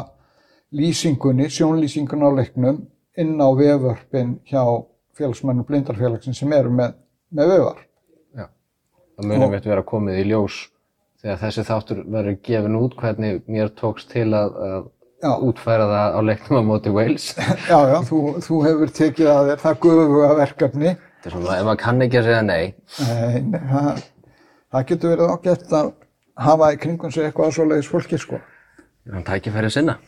lýsingunni, 0.70 1.50
sjónlýsingun 1.50 2.24
á 2.24 2.30
leiknum 2.32 2.80
inn 3.18 3.36
á 3.42 3.48
vefvörpin 3.58 4.38
hjá 4.48 4.64
félagsmennum 5.20 5.68
blindarfélagsins 5.68 6.42
sem 6.42 6.52
eru 6.56 6.72
með, 6.74 6.96
með 7.36 7.54
vefvarp. 7.54 7.82
Já. 8.40 8.46
Það 9.16 9.32
munum 9.32 9.54
við 9.54 9.68
vera 9.72 9.86
komið 9.92 10.22
í 10.22 10.28
ljós 10.32 10.60
þegar 11.20 11.42
þessi 11.42 11.66
þáttur 11.68 12.00
verður 12.08 12.38
gefin 12.48 12.78
út 12.80 12.96
hvernig 12.98 13.42
mér 13.50 13.70
tókst 13.76 14.10
til 14.12 14.30
að, 14.32 14.56
að 14.64 14.88
Já. 15.20 15.32
útfæra 15.44 15.86
það 15.90 16.14
á 16.16 16.20
leiknum 16.24 16.60
á 16.64 16.68
móti 16.70 16.92
Wales. 16.96 17.26
Já, 17.70 17.76
já, 17.92 17.98
þú, 18.08 18.20
þú 18.40 18.60
hefur 18.64 18.92
tekið 18.96 19.32
að 19.34 19.50
þér 19.50 19.64
það 19.64 19.80
guðuga 19.84 20.30
verkefni. 20.38 20.94
Þetta 21.20 21.28
er 21.28 21.34
svona, 21.34 21.56
ef 21.58 21.66
maður 21.68 21.82
kann 21.82 22.04
ekki 22.06 22.16
að 22.20 22.28
segja 22.30 22.44
nei, 22.48 22.70
Nei, 23.04 23.58
það, 23.68 24.04
það 24.72 24.86
getur 24.88 25.12
verið 25.12 25.32
ágætt 25.34 25.74
að 25.76 25.90
hafa 26.40 26.70
í 26.72 26.78
kringum 26.80 27.12
sig 27.12 27.26
eitthvað 27.28 27.52
svoleiðis 27.58 27.90
fólki, 27.92 28.20
sko. 28.22 28.40
er 29.04 29.18
hann 29.18 29.26
tækifæri 29.28 29.68
sinna. 29.74 29.98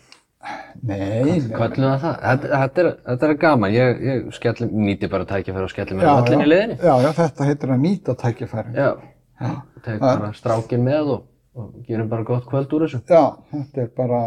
Nei, 0.83 1.23
nei. 1.23 1.41
Kvöllum 1.47 1.85
það 1.87 2.01
það. 2.03 2.15
Þetta, 2.23 2.49
þetta, 2.63 2.83
er, 2.83 2.89
þetta 3.07 3.29
er 3.29 3.35
gaman. 3.45 3.75
Ég, 3.75 4.01
ég 4.09 4.31
skelli, 4.35 4.67
nýti 4.89 5.11
bara 5.13 5.27
tækifæri 5.29 5.67
og 5.69 6.03
Já, 6.03 6.11
á 6.11 6.19
völlin 6.19 6.41
já. 6.41 6.47
í 6.47 6.49
liðinni. 6.51 6.79
Já, 6.83 6.95
já, 7.05 7.11
þetta 7.19 7.47
heitir 7.47 7.75
að 7.75 7.83
nýta 7.85 8.15
tækifæri. 8.19 8.75
Já. 8.75 8.91
Tek 9.83 10.01
bara 10.03 10.33
strákin 10.35 10.83
með 10.87 11.13
og, 11.17 11.23
og 11.59 11.71
gerum 11.87 12.11
bara 12.11 12.27
gott 12.27 12.49
kvöld 12.51 12.75
úr 12.75 12.87
þessu. 12.87 13.03
Já, 13.07 13.23
þetta 13.53 13.85
er 13.85 13.93
bara, 13.99 14.23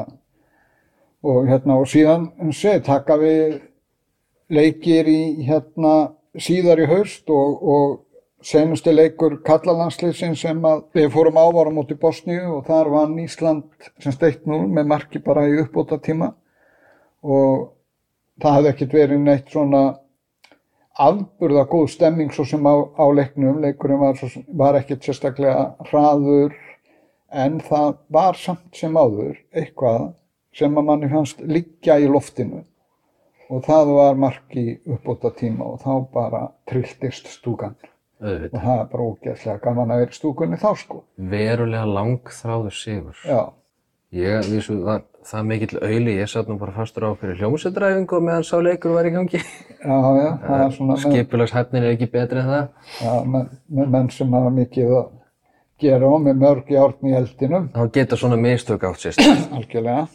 og 1.25 1.51
hérna, 1.51 1.80
og 1.82 1.88
síðan, 1.91 2.30
eins 2.39 2.56
og 2.56 2.62
segi, 2.62 2.84
taka 2.88 3.19
við 3.19 3.58
leikir 4.56 5.12
í, 5.12 5.21
hérna, 5.47 5.95
síðar 6.39 6.84
í 6.84 6.89
haust 6.91 7.32
og, 7.32 7.63
og 7.63 7.93
senusti 8.46 8.94
leikur 8.94 9.40
kallalandsliðsin 9.46 10.36
sem 10.38 10.60
við 10.94 11.08
fórum 11.14 11.38
ávara 11.42 11.72
móti 11.74 11.98
Bosníu 11.98 12.60
og 12.60 12.66
þar 12.68 12.92
vann 12.94 13.16
Ísland 13.24 13.88
sem 14.04 14.14
steitt 14.14 14.46
nú 14.46 14.62
með 14.70 14.92
marki 14.92 15.22
bara 15.24 15.48
í 15.50 15.56
uppbóta 15.64 15.98
tíma 15.98 16.30
og 17.26 17.72
það 18.42 18.58
hefði 18.58 18.72
ekkert 18.74 18.94
verið 19.00 19.24
neitt 19.24 19.50
svona 19.50 19.82
afburða 21.08 21.66
góð 21.72 21.88
stemming 21.96 22.36
svo 22.36 22.46
sem 22.48 22.70
á, 22.70 22.76
á 22.96 23.06
leiknum, 23.12 23.58
leikurinn 23.64 24.00
var, 24.00 24.22
var 24.48 24.78
ekkert 24.80 25.04
sérstaklega 25.04 25.90
hraður 25.90 26.54
en 27.34 27.58
það 27.66 27.98
var 28.14 28.38
samt 28.40 28.78
sem 28.78 28.94
áður 28.96 29.42
eitthvað 29.58 30.14
sem 30.56 30.78
að 30.78 30.88
manni 30.88 31.10
fannst 31.12 31.42
liggja 31.42 31.98
í 32.00 32.08
loftinu. 32.08 32.62
Og 33.50 33.66
það 33.66 33.92
var 33.98 34.16
marki 34.18 34.80
uppbóta 34.86 35.34
tíma 35.36 35.68
og 35.74 35.82
þá 35.84 35.92
bara 36.14 36.46
trilltist 36.70 37.28
stúkan 37.34 37.76
Auðvitað. 38.26 38.56
og 38.58 38.64
það 38.66 38.80
er 38.82 38.88
bara 38.94 39.08
ógeðslega 39.12 39.62
gaman 39.68 39.92
að 39.96 40.02
vera 40.04 40.12
í 40.16 40.18
stúkunni 40.20 40.58
þá 40.62 40.70
sko. 40.82 41.04
Verulega 41.36 41.86
langþráður 41.98 42.76
sigur. 42.84 43.22
Já, 43.30 43.44
Ég, 44.16 44.46
vísu, 44.48 44.78
var 44.86 45.02
það 45.28 45.42
mikill 45.50 45.80
auðli, 45.82 46.14
ég 46.22 46.30
satt 46.32 46.48
nú 46.48 46.56
bara 46.62 46.72
fastur 46.72 47.04
á 47.04 47.12
fyrir 47.20 47.36
hljómsveitræfingu 47.42 48.20
meðan 48.24 48.46
sá 48.48 48.56
leikur 48.64 48.94
var 48.96 49.10
í 49.10 49.12
gangi. 49.12 49.42
já, 49.42 49.98
já, 50.22 50.30
það 50.46 50.62
er 50.66 50.72
svona 50.78 50.96
Skipulagshæfnin 51.02 51.84
er 51.84 51.96
ekki 51.98 52.08
betri 52.14 52.40
en 52.40 52.48
það. 52.48 52.68
já, 53.02 53.14
með, 53.34 53.50
með 53.80 53.90
menn 53.98 54.10
sem 54.16 54.32
hafa 54.38 54.54
mikið 54.56 54.94
að 55.02 55.10
gera 55.84 56.08
og 56.16 56.22
með 56.24 56.38
mörg 56.46 56.72
járn 56.72 57.10
í 57.12 57.16
eldinum, 57.18 57.66
Þá 57.76 57.84
geta 57.98 58.16
svona 58.22 58.38
mistök 58.40 58.86
átt 58.88 59.04
sérst. 59.04 59.20
algjörlega. 59.52 60.06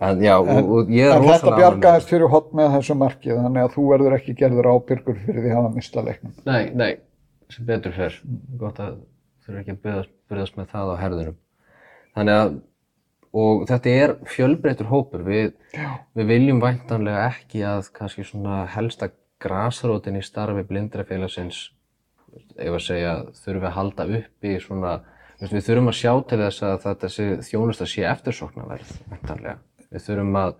En 0.00 0.22
já, 0.24 0.32
og, 0.40 0.70
og 0.72 0.90
ég 0.94 1.10
er 1.10 1.18
En 1.18 1.26
þetta 1.26 1.52
bjargaðist 1.58 2.08
fyrir 2.08 2.30
hot 2.32 2.54
með 2.56 2.70
þessu 2.78 2.96
markið, 2.96 3.36
þannig 3.36 3.66
að 3.66 3.74
þú 3.74 3.82
verður 3.90 4.16
ekki 4.16 4.34
gerður 4.38 4.68
ábyrgur 4.72 5.18
fyrir 5.26 5.44
því 5.44 5.50
að 5.50 5.58
hafa 5.58 5.72
mista 5.74 6.04
leiknum. 6.06 6.32
Nei, 6.46 6.62
nei, 6.72 6.90
sem 7.52 7.68
betur 7.68 7.92
fer. 7.92 8.16
Gott 8.62 8.80
að 8.80 8.96
þurfa 9.44 9.60
ekki 9.60 9.76
að 9.76 10.08
byrðast 10.32 10.56
með 10.56 10.72
það 10.72 10.94
á 10.96 10.96
herðunum. 11.02 11.38
Þannig 12.16 12.40
að, 12.40 12.56
og 13.44 13.62
þetta 13.68 13.94
er 14.06 14.16
fjölbreytur 14.32 14.90
hópur. 14.90 15.26
Við, 15.28 15.52
við 16.16 16.32
viljum 16.32 16.64
væntanlega 16.64 17.28
ekki 17.34 17.64
að 17.68 17.92
kannski 18.00 18.24
svona 18.24 18.64
helsta 18.72 19.12
grasrótin 19.40 20.16
í 20.16 20.24
starfi 20.24 20.64
blindrafélagsins, 20.68 21.62
ef 22.56 22.76
að 22.76 22.84
segja, 22.86 23.16
þurfum 23.36 23.60
við 23.60 23.68
að 23.68 23.76
halda 23.76 24.12
uppi 24.20 24.58
svona, 24.64 24.98
veist, 25.40 25.54
við 25.54 25.66
þurfum 25.68 25.92
að 25.92 25.98
sjá 26.00 26.12
til 26.30 26.40
þess 26.44 26.68
að 26.68 26.78
þetta 26.84 27.10
sé, 27.14 27.32
þjónusta 27.48 27.88
sé 27.88 28.06
eftirsóknarverð, 28.10 28.92
væntanlega. 29.12 29.60
Við 29.90 30.04
þurfum 30.06 30.36
að, 30.40 30.52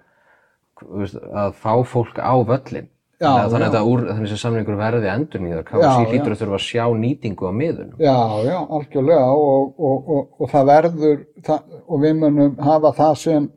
veist, 1.02 1.20
að 1.42 1.52
fá 1.60 1.72
fólk 1.86 2.18
á 2.18 2.34
völlin. 2.46 2.88
Já, 3.20 3.50
þannig 3.52 3.74
að 3.76 3.88
úr, 3.90 4.02
þannig 4.08 4.30
sem 4.30 4.38
samningur 4.40 4.76
verði 4.80 5.08
endur 5.12 5.42
nýða. 5.44 5.60
Já, 5.60 5.66
KFC 5.68 5.88
já. 5.88 6.08
hlýtur 6.08 6.32
að 6.32 6.38
þurfa 6.40 6.56
að 6.56 6.62
sjá 6.64 6.84
nýtingu 7.02 7.50
á 7.50 7.52
miðunum. 7.52 7.98
Já, 8.00 8.16
já, 8.46 8.56
algjörlega 8.78 9.26
og, 9.36 9.74
og, 9.76 10.08
og, 10.14 10.22
og 10.40 10.52
það 10.54 10.70
verður 10.70 11.18
það, 11.44 11.74
og 11.84 12.00
við 12.06 12.14
munum 12.22 12.54
hafa 12.64 12.94
það 12.96 13.18
sem 13.20 13.50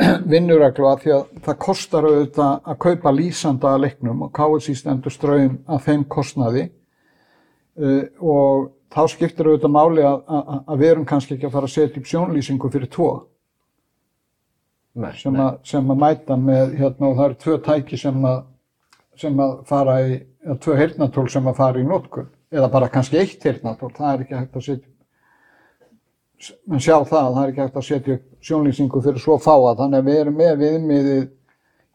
vinnureglu 0.32 0.90
að 0.90 1.04
því 1.04 1.14
að 1.14 1.22
það 1.46 1.58
kostar 1.68 2.08
auðvitað 2.08 2.52
að 2.72 2.80
kaupa 2.86 3.14
lýsanda 3.14 3.72
að 3.76 3.86
leiknum 3.86 4.26
og 4.26 4.34
KSI 4.36 4.76
stendur 4.80 5.14
ströym 5.14 5.56
að 5.70 5.86
þeim 5.86 6.04
kostnaði 6.10 6.66
uh, 6.66 8.04
og 8.18 8.70
þá 8.90 9.02
skiptir 9.14 9.50
auðvitað 9.52 9.74
máli 9.76 10.06
að, 10.06 10.22
að, 10.26 10.54
að 10.66 10.82
við 10.82 10.92
erum 10.94 11.06
kannski 11.06 11.36
ekki 11.36 11.46
að 11.46 11.56
fara 11.58 11.70
að 11.70 11.76
setja 11.76 12.02
upp 12.02 12.10
sjónlýsingu 12.10 12.72
fyrir 12.74 12.90
tvo 12.90 13.10
Nei, 14.98 15.12
sem, 15.14 15.36
að, 15.38 15.60
sem 15.70 15.92
að 15.92 16.00
mæta 16.02 16.36
með 16.40 16.72
hérna 16.80 17.10
og 17.10 17.18
það 17.18 17.26
eru 17.28 17.38
tvö 17.44 17.58
tæki 17.66 17.98
sem 18.00 18.24
að, 18.26 18.40
sem 19.20 19.42
að 19.44 19.52
fara 19.68 19.96
í, 20.02 20.16
eða 20.46 20.56
tvö 20.64 20.78
heyrnatól 20.80 21.26
sem 21.30 21.50
að 21.50 21.60
fara 21.60 21.82
í 21.82 21.86
notkun. 21.86 22.30
Eða 22.50 22.70
bara 22.72 22.88
kannski 22.90 23.20
eitt 23.20 23.44
heyrnatól, 23.46 23.92
það 23.94 24.12
er 24.12 24.24
ekki 24.24 24.38
hægt 24.40 24.58
að 24.58 24.66
setja 24.66 24.90
menn 26.70 26.80
sjá 26.80 26.96
það, 27.04 27.34
það 27.34 27.42
er 27.42 27.50
ekki 27.52 27.62
hægt 27.62 27.76
að 27.76 27.86
setja 27.86 28.16
sjónlýsingu 28.48 29.02
fyrir 29.04 29.22
svo 29.22 29.36
fáa, 29.42 29.74
þannig 29.78 30.00
að 30.00 30.08
við 30.08 30.20
erum 30.22 30.38
með 30.40 30.54
viðmiðið 30.62 31.26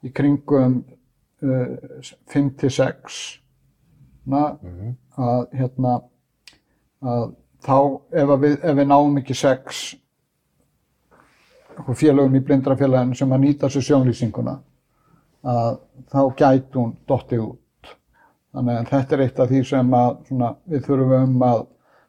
í 0.05 0.11
kringum 0.15 0.75
uh, 1.41 2.11
5-6 2.33 3.21
na, 4.29 4.43
að 5.17 5.41
hérna 5.57 5.95
að 7.05 7.25
þá 7.65 7.77
ef, 8.21 8.33
við, 8.41 8.57
ef 8.61 8.77
við 8.77 8.89
náum 8.91 9.17
ekki 9.21 9.37
6 9.37 9.81
okkur 11.81 11.97
félögum 11.99 12.35
í 12.37 12.41
blindrafélaginu 12.45 13.17
sem 13.17 13.35
að 13.35 13.43
nýta 13.45 13.69
sér 13.71 13.85
sjónlýsinguna 13.89 14.55
að 15.45 15.77
þá 16.11 16.19
gæti 16.39 16.79
hún 16.79 16.95
dottið 17.07 17.43
út. 17.45 17.93
Þannig 18.55 18.79
að 18.79 18.91
þetta 18.91 19.15
er 19.15 19.23
eitt 19.25 19.39
af 19.39 19.49
því 19.51 19.61
sem 19.69 19.95
að 19.99 20.11
svona, 20.29 20.51
við 20.71 20.85
þurfum 20.87 21.45
að, 21.45 21.63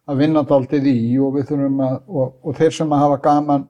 að 0.07 0.21
vinna 0.23 0.43
daldið 0.47 0.89
í 0.93 0.99
og 1.21 1.39
að, 1.41 1.97
og, 2.07 2.37
og 2.43 2.57
þeir 2.57 2.77
sem 2.79 2.93
að 2.95 3.03
hafa 3.05 3.21
gaman 3.27 3.67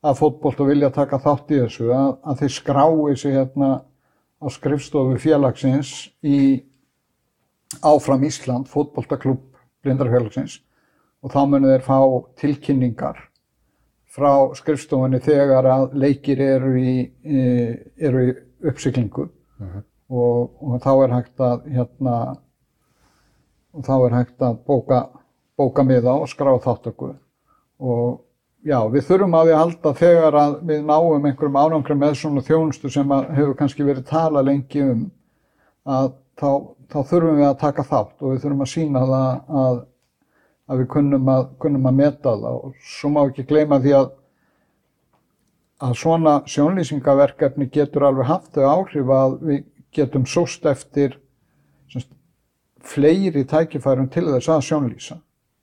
að 0.00 0.18
fótbolt 0.22 0.60
og 0.62 0.70
vilja 0.70 0.90
taka 0.94 1.20
þátt 1.20 1.52
í 1.52 1.60
þessu, 1.60 1.90
að, 1.92 2.10
að 2.24 2.42
þeir 2.42 2.54
skrái 2.56 3.16
sig 3.20 3.36
hérna 3.36 3.70
á 4.40 4.46
skrifstofu 4.48 5.18
félagsins 5.20 5.92
í 6.24 6.62
áfram 7.84 8.24
Ísland, 8.24 8.70
fótboltaklubb 8.70 9.44
blindrafélagsins 9.84 10.60
og 11.20 11.34
þá 11.34 11.42
munu 11.50 11.68
þeir 11.68 11.84
fá 11.84 11.98
tilkynningar 12.40 13.20
frá 14.10 14.32
skrifstofunni 14.58 15.20
þegar 15.22 15.68
að 15.70 15.96
leikir 16.02 16.40
eru 16.42 16.72
í, 16.78 16.94
e, 17.22 17.42
eru 18.00 18.24
í 18.26 18.32
uppsiklingu 18.70 19.28
og, 20.10 20.50
og 20.60 20.80
þá 20.82 20.90
er 21.04 21.14
hægt 21.14 21.44
að 21.46 21.68
hérna 21.70 22.16
og 23.70 23.86
þá 23.86 23.94
er 23.96 24.16
hægt 24.18 24.42
að 24.42 24.58
bóka, 24.66 25.04
bóka 25.58 25.84
miða 25.86 26.16
og 26.18 26.30
skrá 26.30 26.50
þáttöku 26.62 27.12
og 27.80 28.20
já, 28.66 28.80
við 28.90 29.06
þurfum 29.06 29.36
að 29.38 29.50
við 29.50 29.58
halda 29.60 29.94
þegar 30.00 30.38
að 30.40 30.56
við 30.72 30.82
náum 30.88 31.28
einhverjum 31.30 31.60
árangri 31.60 31.96
með 31.96 32.18
svona 32.20 32.44
þjónustu 32.44 32.90
sem 32.92 33.14
að 33.14 33.30
hefur 33.38 33.54
kannski 33.60 33.86
verið 33.86 34.08
tala 34.10 34.42
lengi 34.44 34.82
um 34.84 35.06
að 35.86 36.10
þá, 36.40 36.50
þá 36.90 36.98
þurfum 37.12 37.38
við 37.38 37.48
að 37.48 37.60
taka 37.62 37.86
þátt 37.86 38.24
og 38.24 38.34
við 38.34 38.42
þurfum 38.42 38.66
að 38.66 38.72
sína 38.74 39.06
það 39.06 39.54
að 39.62 39.80
að 40.70 40.82
við 40.82 40.88
kunnum 40.94 41.28
að, 41.32 41.44
kunnum 41.62 41.90
að 41.90 41.98
meta 41.98 42.34
það 42.34 42.56
og 42.56 42.74
svo 42.86 43.10
má 43.12 43.20
ekki 43.24 43.46
gleyma 43.50 43.80
því 43.82 43.94
að 43.98 44.10
að 45.80 45.96
svona 45.96 46.34
sjónlýsingaverkefni 46.50 47.70
getur 47.72 48.04
alveg 48.10 48.28
haft 48.28 48.56
þau 48.56 48.66
áhrif 48.68 49.12
að 49.16 49.36
við 49.48 49.60
getum 49.96 50.26
sóst 50.28 50.66
eftir 50.68 51.16
semst, 51.90 52.10
fleiri 52.84 53.46
tækifærum 53.48 54.10
til 54.12 54.26
þess 54.28 54.50
að 54.52 54.66
sjónlýsa. 54.68 55.16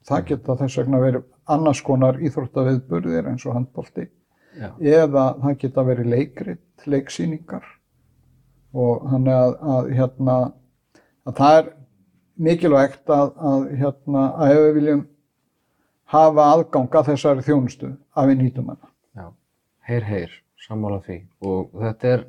Það 0.08 0.26
geta 0.32 0.56
þess 0.58 0.80
vegna 0.82 1.02
verið 1.04 1.26
annars 1.54 1.82
konar 1.86 2.18
íþróttaviðburðir 2.24 3.30
eins 3.30 3.46
og 3.46 3.58
handbólti 3.58 4.08
eða 4.58 5.26
það 5.44 5.58
geta 5.62 5.84
verið 5.86 6.12
leikrit, 6.16 6.86
leiksýningar 6.90 7.66
og 8.74 9.04
þannig 9.12 9.36
að, 9.38 9.54
að, 9.74 9.90
hérna, 10.00 10.38
að 11.28 11.38
það 11.38 11.58
er 11.60 11.70
mikilvægt 12.38 13.10
að, 13.14 13.32
að, 13.50 13.64
hérna, 13.82 14.26
að 14.38 14.54
ef 14.54 14.60
við 14.66 14.76
viljum 14.80 15.06
hafa 16.14 16.50
aðgang 16.54 16.98
að 17.00 17.10
þessari 17.12 17.46
þjónustu 17.48 17.94
að 18.18 18.32
við 18.32 18.44
nýtum 18.44 18.70
hana. 18.72 18.92
Já, 19.18 19.26
heyr, 19.90 20.06
heyr, 20.08 20.36
sammála 20.68 21.02
því. 21.06 21.18
Og 21.44 21.74
þetta 21.82 22.14
er 22.14 22.28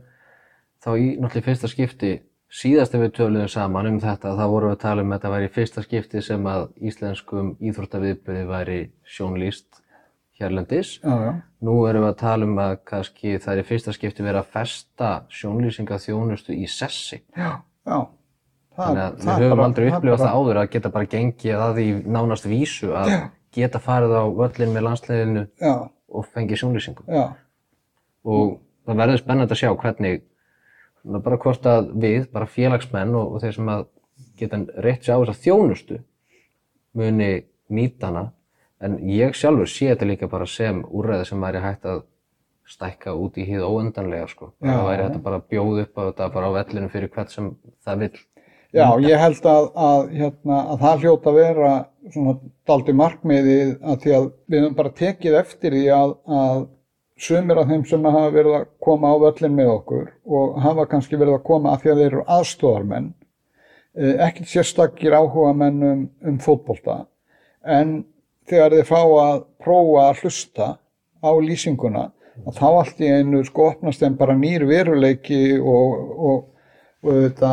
þá 0.84 0.90
í 0.94 1.06
náttúrulega 1.18 1.46
fyrsta 1.48 1.70
skipti, 1.70 2.12
síðast 2.48 2.94
ef 2.96 3.04
við 3.04 3.14
töluðum 3.18 3.52
saman 3.52 3.90
um 3.90 4.00
þetta, 4.02 4.36
þá 4.38 4.44
vorum 4.48 4.72
við 4.72 4.78
að 4.78 4.84
tala 4.86 5.04
um 5.04 5.12
að 5.12 5.18
þetta 5.18 5.34
væri 5.34 5.52
fyrsta 5.58 5.84
skipti 5.84 6.24
sem 6.24 6.48
að 6.48 6.64
íslenskum 6.90 7.52
íþróttaviðbyrði 7.60 8.48
væri 8.48 8.78
sjónlýst 9.04 9.82
hérlendis. 10.38 10.98
já, 11.02 11.14
já, 11.26 11.32
Nú 11.60 11.80
erum 11.90 12.04
við 12.06 12.12
að 12.12 12.20
tala 12.20 12.46
um 12.46 12.58
að 12.62 12.76
kannski 12.86 13.38
það 13.42 13.58
er 13.58 13.66
fyrsta 13.66 13.92
skipti 13.94 14.22
verið 14.22 14.44
að 14.44 14.52
festa 14.54 15.08
sjónlýsinga 15.34 15.98
þjónustu 15.98 16.54
í 16.54 16.66
sessi. 16.70 17.22
já, 17.36 17.60
já. 17.86 17.98
Þannig 18.78 19.02
að 19.02 19.18
við 19.26 19.44
höfum 19.48 19.62
aldrei 19.64 19.86
upplifað 19.90 20.22
það 20.22 20.36
áður 20.38 20.60
að 20.62 20.70
geta 20.74 20.90
bara 20.94 21.10
gengið 21.14 21.62
að 21.66 21.74
því 21.78 21.86
nánast 22.16 22.46
vísu 22.46 22.90
að 22.94 23.12
geta 23.58 23.80
farið 23.82 24.14
á 24.14 24.24
völlin 24.38 24.74
með 24.76 24.84
landsliðinu 24.86 25.44
Já, 25.58 25.72
og 26.08 26.26
fengið 26.34 26.60
sjónlýsingu. 26.62 27.04
já, 27.08 27.24
Og 28.28 28.58
það 28.86 29.00
verður 29.02 29.22
spennandi 29.22 29.54
að 29.56 29.60
sjá 29.62 29.70
hvernig, 29.82 30.22
bara 31.24 31.38
hvort 31.42 31.66
að 31.66 31.90
við, 32.02 32.28
bara 32.32 32.46
félagsmenn 32.46 33.14
og, 33.18 33.34
og 33.34 33.42
þeir 33.42 33.56
sem 33.56 33.70
að 33.72 33.86
geta 34.38 34.60
rétt 34.84 35.02
sér 35.06 35.18
á 35.18 35.22
þessa 35.24 35.42
þjónustu 35.46 35.98
muni 36.98 37.30
nýta 37.70 38.10
hana. 38.12 38.24
En 38.80 38.98
ég 39.10 39.34
sjálfur 39.34 39.66
sé 39.70 39.88
þetta 39.90 40.06
líka 40.06 40.28
bara 40.30 40.46
sem 40.46 40.84
úrræði 40.86 41.26
sem 41.32 41.40
væri 41.42 41.62
hægt 41.64 41.86
að 41.88 42.04
stækka 42.68 43.14
út 43.16 43.38
í 43.40 43.46
hýð 43.48 43.64
óendanlega 43.66 44.28
sko. 44.30 44.52
Já. 44.60 44.70
Það 44.70 44.86
væri 44.90 45.02
hægt 45.06 45.16
að 45.18 45.24
bara 45.24 45.40
bjóða 45.50 45.84
upp 45.86 45.98
á 45.98 46.02
þetta 46.10 46.28
bara 46.36 46.50
á 46.52 46.56
vellinu 46.60 46.90
fyrir 46.92 47.10
hvert 47.14 47.32
sem 47.34 47.48
það 47.86 48.02
vill. 48.04 48.18
Já, 48.74 48.86
ég 49.04 49.20
held 49.20 49.46
að, 49.48 49.68
að, 49.74 50.08
hérna, 50.16 50.58
að 50.58 50.82
það 50.82 51.04
hljóta 51.04 51.30
að 51.30 51.38
vera 51.38 51.70
svona 52.12 52.34
daldi 52.68 52.94
markmiðið 52.96 53.70
að 53.82 54.02
því 54.02 54.16
að 54.16 54.26
við 54.48 54.62
höfum 54.62 54.76
bara 54.78 54.96
tekið 54.98 55.38
eftir 55.42 55.76
því 55.76 55.86
að, 55.94 56.12
að 56.40 56.66
sumir 57.18 57.60
af 57.60 57.70
þeim 57.70 57.84
sem 57.88 58.08
hafa 58.08 58.34
verið 58.34 58.58
að 58.60 58.66
koma 58.84 59.12
á 59.12 59.16
völlin 59.24 59.56
með 59.56 59.72
okkur 59.74 60.04
og 60.38 60.58
hafa 60.62 60.86
kannski 60.90 61.18
verið 61.18 61.38
að 61.38 61.46
koma 61.48 61.72
að 61.72 61.82
því 61.82 61.92
að 61.92 62.02
þeir 62.02 62.10
eru 62.10 62.26
aðstofarmenn, 62.36 63.08
eh, 63.98 64.14
ekkert 64.28 64.52
sérstakir 64.52 65.16
áhuga 65.16 65.54
menn 65.56 65.82
um, 65.82 66.04
um 66.22 66.38
fótbolta, 66.42 67.00
en 67.64 68.04
þegar 68.48 68.76
þeir 68.76 68.88
fá 68.88 69.00
að 69.00 69.42
prófa 69.64 70.04
að 70.04 70.22
hlusta 70.22 70.68
á 71.24 71.30
lýsinguna, 71.42 72.04
þá 72.54 72.68
allt 72.68 73.00
í 73.02 73.10
einu 73.10 73.42
sko 73.44 73.72
opnast 73.72 74.04
þeim 74.04 74.14
bara 74.20 74.36
nýr 74.38 74.64
veruleiki 74.68 75.58
og, 75.58 76.12
og, 76.14 76.44
og 77.02 77.18
þetta 77.24 77.52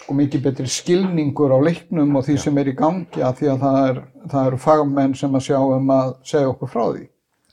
sko 0.00 0.16
mikið 0.16 0.42
betri 0.48 0.66
skilningur 0.70 1.52
á 1.52 1.58
leiknum 1.60 2.16
og 2.18 2.26
því 2.26 2.36
sem 2.40 2.58
er 2.60 2.70
í 2.72 2.76
gangi 2.78 3.22
að 3.22 3.40
því 3.40 3.48
að 3.52 3.64
það, 3.64 3.80
er, 3.90 4.02
það 4.32 4.50
eru 4.50 4.60
fagmenn 4.64 5.16
sem 5.18 5.34
að 5.36 5.46
sjá 5.50 5.58
um 5.60 5.90
að 5.94 6.12
segja 6.32 6.52
okkur 6.52 6.72
frá 6.72 6.84
því. 6.90 7.06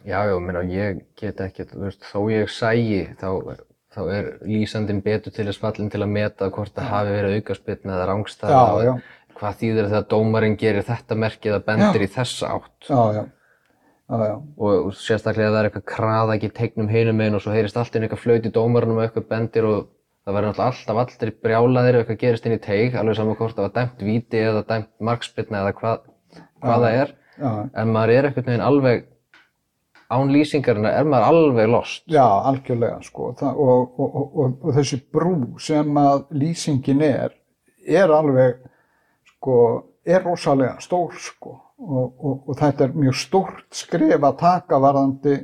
Já, 0.08 0.20
já, 0.30 0.36
minna, 0.40 0.62
ég 0.72 1.02
get 1.20 1.42
ekkert, 1.44 1.74
þú 1.74 1.82
veist, 1.84 2.06
þó 2.08 2.20
ég 2.32 2.52
sægi, 2.54 3.02
þá, 3.20 3.58
þá 3.92 4.02
er 4.16 4.30
lýsandinn 4.48 5.02
betur 5.04 5.34
til 5.36 5.48
þess 5.50 5.60
fallin 5.60 5.90
til 5.92 6.04
að 6.06 6.14
meta 6.14 6.48
hvort 6.54 6.72
það 6.78 6.92
hafi 6.94 7.16
verið 7.18 7.40
aukaspilna 7.42 7.98
eða 7.98 8.06
rángstæða 8.14 8.54
Já, 8.54 8.62
og 8.62 8.86
já. 8.86 8.94
hvað 9.42 9.58
þýðir 9.64 9.90
þegar 9.90 10.06
dómarinn 10.14 10.56
gerir 10.62 10.88
þetta 10.88 11.20
merkið 11.26 11.58
að 11.58 11.66
bendir 11.68 12.06
í 12.06 12.10
þessa 12.16 12.54
átt? 12.56 12.88
Já, 12.88 13.02
já, 13.18 13.24
já, 14.08 14.24
já, 14.32 14.38
og 14.70 14.96
sérstaklega 14.96 15.52
það 15.52 15.60
er 15.60 15.70
eitthvað 15.72 15.88
kraða 15.92 16.38
ekki 16.38 16.54
tegnum 16.62 16.88
hinum 16.94 17.26
einn 17.26 17.36
og 17.36 17.44
svo 17.44 17.58
heyrist 17.58 17.82
allt 17.82 18.00
inn 18.00 18.08
eitthvað 18.08 18.24
flöyti 18.24 18.54
dómarinn 18.56 18.96
og 18.96 19.04
eitthvað 19.04 19.28
bendir 19.34 19.68
og 19.68 19.90
það 20.28 20.36
verður 20.36 20.50
náttúrulega 20.52 20.72
alltaf 20.74 20.98
allir 21.02 21.36
brjálaðir 21.46 21.96
ef 21.96 22.02
eitthvað 22.02 22.18
gerist 22.20 22.48
inn 22.48 22.56
í 22.58 22.64
teig, 22.64 22.96
alveg 23.00 23.16
saman 23.16 23.38
hvort 23.40 23.56
það 23.56 23.68
var 23.70 23.76
dæmt 23.78 24.02
víti 24.04 24.42
eða 24.44 24.64
dæmt 24.68 24.90
markspilna 25.08 25.62
eða 25.62 25.76
hvað, 25.78 26.02
hvað 26.66 26.84
það 26.84 26.98
er, 27.04 27.14
já, 27.38 27.52
en 27.80 27.94
maður 27.96 28.14
er 28.16 28.28
eitthvað 28.28 28.50
neginn 28.50 28.66
alveg 28.66 29.06
án 30.18 30.34
lýsingarina 30.36 30.92
er 31.00 31.08
maður 31.08 31.30
alveg 31.32 31.72
lost. 31.72 32.04
já, 32.12 32.26
algjörlega 32.50 33.00
sko. 33.08 33.30
Það, 33.40 33.62
og, 33.64 33.96
og, 34.04 34.20
og, 34.20 34.52
og, 34.52 34.76
þessi 34.76 35.00
brú 35.16 35.38
sem 35.64 36.02
að 36.04 36.28
lýsingin 36.44 37.08
er, 37.08 37.40
er 37.88 38.12
alveg 38.20 38.60
sko, 39.32 39.58
er 40.04 40.28
rosalega 40.28 40.76
stór 40.84 41.16
sko. 41.24 41.56
Og, 41.78 42.06
og, 42.20 42.38
og 42.50 42.56
þetta 42.58 42.88
er 42.88 42.96
mjög 42.98 43.20
stórt 43.22 43.68
skref 43.76 44.18
að 44.18 44.40
taka 44.40 44.80
varðandi 44.82 45.36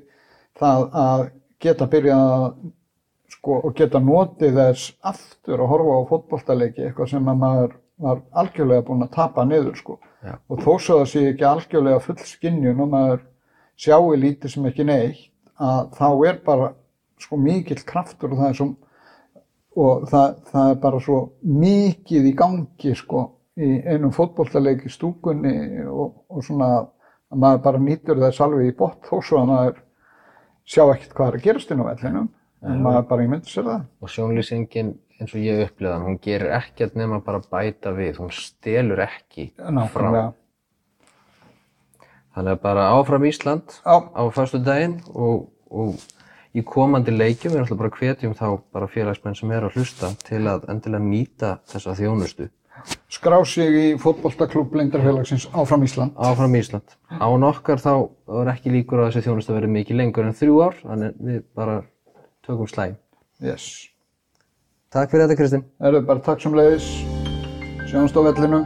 það 0.60 0.88
að 0.98 1.28
geta 1.62 1.88
byrjað 1.92 2.32
að 2.36 2.48
sko, 3.44 3.60
og 3.60 3.76
geta 3.76 4.00
notið 4.00 4.56
þess 4.56 4.94
aftur 5.04 5.60
að 5.60 5.72
horfa 5.74 5.96
á 6.00 6.10
fótboltaleiki, 6.14 6.86
eitthvað 6.88 7.10
sem 7.12 7.28
að 7.28 7.42
maður 7.42 7.74
var 8.04 8.22
algjörlega 8.40 8.86
búinn 8.88 9.04
að 9.04 9.12
tapa 9.18 9.44
niður 9.46 9.76
sko. 9.76 9.98
Já. 10.24 10.38
Og 10.48 10.64
þó 10.64 10.72
svo 10.80 11.00
það 11.02 11.10
sé 11.12 11.26
ekki 11.34 11.46
algjörlega 11.50 12.00
full 12.06 12.18
skinnjun 12.24 12.80
og 12.80 12.90
maður 12.94 13.22
sjáu 13.84 14.16
lítið 14.16 14.56
sem 14.56 14.70
ekki 14.72 14.88
neitt, 14.88 15.28
að 15.60 15.92
þá 16.00 16.08
er 16.30 16.40
bara 16.46 16.72
sko 17.20 17.38
mikill 17.38 17.84
kraftur 17.88 18.32
og 18.32 18.40
það 18.40 18.50
er 18.50 18.58
svo, 18.62 18.68
og 19.84 20.08
það, 20.10 20.36
það 20.54 20.72
er 20.72 20.82
bara 20.88 21.02
svo 21.04 21.20
mikið 21.44 22.30
í 22.30 22.36
gangi 22.40 22.96
sko 22.96 23.26
í 23.60 23.74
einum 23.86 24.14
fótboltaleik 24.16 24.86
í 24.88 24.92
stúkunni 24.92 25.84
og, 25.86 26.24
og 26.32 26.46
svona 26.46 26.70
að 27.34 27.42
maður 27.44 27.66
bara 27.68 27.82
nýtur 27.82 28.22
þess 28.22 28.42
alveg 28.46 28.72
í 28.72 28.78
botn 28.78 29.04
þó 29.06 29.20
svo 29.20 29.42
að 29.42 29.52
maður 29.52 29.82
sjá 30.64 30.84
ekkert 30.86 31.14
hvað 31.18 31.30
er 31.30 31.38
að 31.38 31.46
gerast 31.48 31.74
inn 31.74 31.84
á 31.84 31.90
vellinum 31.92 32.32
maður 32.64 33.08
bara 33.10 33.26
ímyndir 33.26 33.52
sér 33.52 33.68
það. 33.68 33.90
Og 34.02 34.14
sjónlýsingin 34.14 34.94
eins 35.20 35.34
og 35.34 35.44
ég 35.44 35.66
upplifði 35.66 35.94
hann, 35.94 36.08
hún 36.08 36.22
gerir 36.24 36.54
ekkert 36.58 36.96
nema 37.00 37.20
bara 37.24 37.42
bæta 37.44 37.94
við, 37.96 38.18
hún 38.22 38.32
stelur 38.34 39.04
ekki 39.06 39.52
frá. 39.56 39.70
Nákvæmlega. 39.78 40.32
Þannig 42.34 42.56
að 42.56 42.64
bara 42.64 42.90
áfram 42.96 43.28
Ísland 43.30 43.76
Já, 43.78 43.96
á 44.10 44.22
fyrstu 44.34 44.60
daginn 44.66 44.98
og, 45.14 45.52
og 45.70 46.02
í 46.58 46.64
komandi 46.66 47.14
leikjum 47.14 47.54
er 47.54 47.64
alltaf 47.64 47.78
bara 47.78 47.94
hvetjum 47.94 48.34
þá 48.38 48.48
bara 48.74 48.90
félagsmenn 48.90 49.38
sem 49.38 49.54
er 49.54 49.68
að 49.68 49.78
hlusta 49.78 50.10
til 50.26 50.42
að 50.50 50.68
endilega 50.74 51.06
nýta 51.06 51.56
þessa 51.70 51.96
þjónustu. 52.00 52.50
skrá 53.08 53.38
sig 53.46 53.76
í 53.78 53.86
fótboltaklúb 54.02 54.74
Lindarfélagsins 54.76 55.46
áfram 55.54 55.86
Ísland. 55.86 56.18
Áfram 56.18 56.56
Ísland. 56.58 56.98
Án 57.22 57.46
okkar 57.48 57.80
þá 57.80 58.10
er 58.42 58.54
ekki 58.56 58.74
líkur 58.74 59.04
að 59.04 59.12
þessi 59.12 59.30
þjónustu 59.30 59.54
verið 59.54 59.76
mikið 59.78 60.00
lengur 60.02 60.26
en 60.28 60.38
þrjú 60.38 60.58
ár, 60.66 60.80
þannig 60.82 61.22
við 61.22 61.44
bara 61.56 61.78
tökum 62.46 62.68
slæm. 62.68 62.96
Yes. 63.44 63.66
Takk 64.94 65.12
fyrir 65.12 65.26
þetta 65.28 65.38
Kristinn. 65.40 65.66
Erum 65.84 66.06
bara 66.08 66.22
takk 66.24 66.44
sem 66.44 66.56
leiðis. 66.58 66.88
Sjáumst 67.90 68.18
á 68.18 68.22
vellinum. 68.28 68.66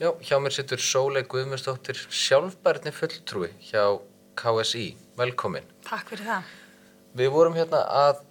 Já, 0.00 0.10
hjá 0.26 0.36
mér 0.42 0.52
sittur 0.54 0.80
Sólei 0.82 1.22
Guðmundsdóttir 1.30 1.98
sjálfbærni 2.10 2.92
fulltrúi 2.94 3.50
hjá 3.70 3.84
KSI. 4.38 4.86
Velkomin. 5.18 5.66
Takk 5.86 6.10
fyrir 6.12 6.26
það. 6.28 6.48
Við 7.14 7.30
vorum 7.34 7.54
hérna 7.58 7.82
að 7.86 8.24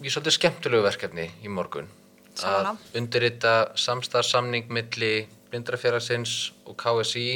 í 0.00 0.10
svolítið 0.10 0.36
skemmtilegu 0.38 0.86
verkefni 0.86 1.28
í 1.44 1.52
morgun. 1.52 1.86
Sammála. 2.34 2.74
Að 2.78 2.98
undirrita 3.00 3.54
samstarfsamning 3.78 4.70
milli 4.72 5.12
blindrafélagsins 5.50 6.34
og 6.66 6.78
KSI 6.80 7.28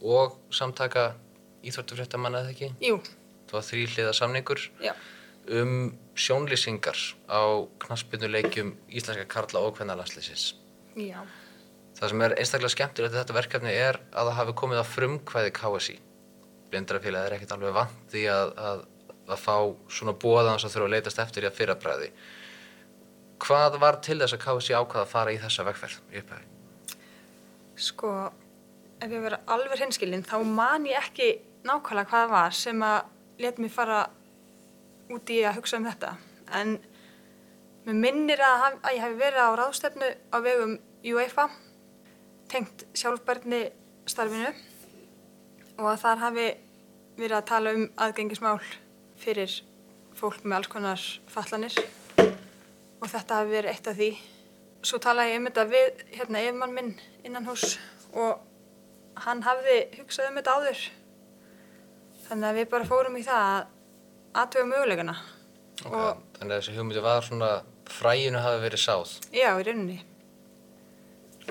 og 0.00 0.36
samtaka 0.54 1.10
íþróttufréttamanna 1.64 2.44
eða 2.44 2.54
ekki. 2.54 2.70
Jú, 2.84 3.00
Það 3.50 3.56
var 3.58 3.64
þrýhliða 3.66 4.12
samningur 4.14 4.60
já, 4.84 4.92
um 5.50 5.72
sjónlýsingar 6.14 6.98
á 7.26 7.42
knaspinu 7.82 8.28
íslenska 8.88 9.26
karla 9.28 9.60
og 9.60 9.78
kvennalandsliðsins. 9.78 10.54
já, 10.96 11.20
Það 12.00 12.08
sem 12.08 12.22
er 12.22 12.34
einstaklega 12.38 12.72
skemmtilegt 12.72 13.12
við 13.12 13.20
þetta 13.20 13.34
verkefni 13.36 13.72
er 13.72 14.00
að 14.12 14.30
það 14.30 14.38
hafi 14.38 14.52
komið 14.52 14.78
að 14.78 14.92
frumkvæði 14.94 15.50
KSI. 15.52 15.96
Blindrafélagi 16.70 17.26
er 17.26 17.34
ekkert 17.36 17.52
alveg 17.52 17.74
vant 17.76 17.98
því 18.12 18.22
að, 18.30 18.52
að, 18.56 18.84
að 19.28 19.42
fá 19.42 19.56
svona 19.90 20.14
bóðans 20.14 20.64
að 20.64 20.76
þurfa 20.76 20.86
að 20.86 20.94
leitast 20.94 21.18
eftir 21.18 21.44
í 21.44 21.50
að 21.50 21.58
fyrrabræði. 21.58 22.12
Hvað 23.40 23.76
var 23.82 24.00
til 24.00 24.20
þess 24.20 24.36
að 24.38 24.42
KSI 24.46 24.78
ákvaða 24.78 25.04
að 25.04 25.12
fara 25.12 25.34
í 25.34 25.42
þessa 25.42 25.66
vegferð 25.66 26.00
í 26.14 26.22
upphæði? 26.22 26.50
sko, 27.80 28.12
ef 29.00 29.12
ég 29.12 29.22
vera 29.24 29.40
alveg 29.50 29.80
hinskilin, 29.84 30.24
þá 30.26 30.40
man 30.44 30.86
ég 30.88 31.00
ekki 31.00 31.30
nákvæmlega 31.66 32.08
hvað 32.10 32.24
það 32.24 32.34
var 32.34 32.56
sem 32.56 32.84
að 32.84 32.98
let 33.40 33.60
mér 33.60 33.72
fara 33.72 34.00
út 35.10 35.32
í 35.32 35.40
að 35.44 35.58
hugsa 35.60 35.80
um 35.80 35.86
þetta. 35.88 36.14
En 36.56 36.76
mér 37.86 37.98
minnir 38.04 38.42
að, 38.44 38.80
að 38.82 38.96
ég 38.96 39.04
hef 39.04 39.18
verið 39.20 39.46
á 39.46 39.50
ráðstefnu 39.58 40.10
á 40.30 40.36
vegum 40.44 40.76
UEFA, 41.10 41.46
tengt 42.50 42.84
sjálfbærni 42.98 43.62
starfinu 44.10 44.50
og 45.80 45.86
að 45.92 46.02
þar 46.02 46.22
hafi 46.24 46.46
verið 47.16 47.36
að 47.38 47.48
tala 47.50 47.72
um 47.76 47.86
aðgengismál 48.00 48.58
fyrir 49.20 49.54
fólk 50.16 50.44
með 50.44 50.58
alls 50.58 50.70
konar 50.72 51.06
fallanir 51.30 51.76
og 53.00 53.08
þetta 53.08 53.40
hafi 53.40 53.54
verið 53.54 53.72
eitt 53.72 53.90
af 53.90 53.98
því. 53.98 54.10
Svo 54.84 55.00
talaði 55.02 55.34
ég 55.34 55.40
um 55.40 55.48
þetta 55.48 55.66
við 55.70 56.04
hérna 56.16 56.44
yfirmann 56.44 56.76
minn 56.76 56.94
innan 57.24 57.48
hús 57.48 57.76
og 58.16 58.40
hann 59.24 59.42
hafði 59.44 59.82
hugsað 59.98 60.30
um 60.30 60.40
þetta 60.40 60.56
áður. 60.56 60.86
Þannig 62.28 62.48
að 62.48 62.58
við 62.60 62.70
bara 62.72 62.88
fórum 62.88 63.18
í 63.18 63.24
það 63.26 63.46
að 63.50 63.79
aðtöga 64.34 64.66
möguleikana. 64.70 65.16
Og 65.88 66.20
Þannig 66.38 66.52
að 66.54 66.58
þessi 66.60 66.76
hugmyndi 66.76 67.02
var 67.04 67.24
svona 67.26 67.50
fræinu 67.90 68.40
hafi 68.44 68.60
verið 68.62 68.82
sáð 68.84 69.12
já, 69.34 69.48
í 69.58 69.64
rauninni. 69.66 69.98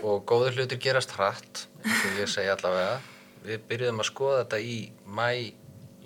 og 0.03 0.23
góður 0.29 0.55
hlutir 0.59 0.79
gerast 0.79 1.11
hratt, 1.17 1.65
eins 1.83 2.05
og 2.07 2.19
ég 2.21 2.29
segi 2.31 2.51
allavega. 2.53 2.99
Við 3.43 3.61
byrjuðum 3.69 4.01
að 4.03 4.07
skoða 4.09 4.39
þetta 4.43 4.59
í 4.59 4.77
mæ, 5.07 5.53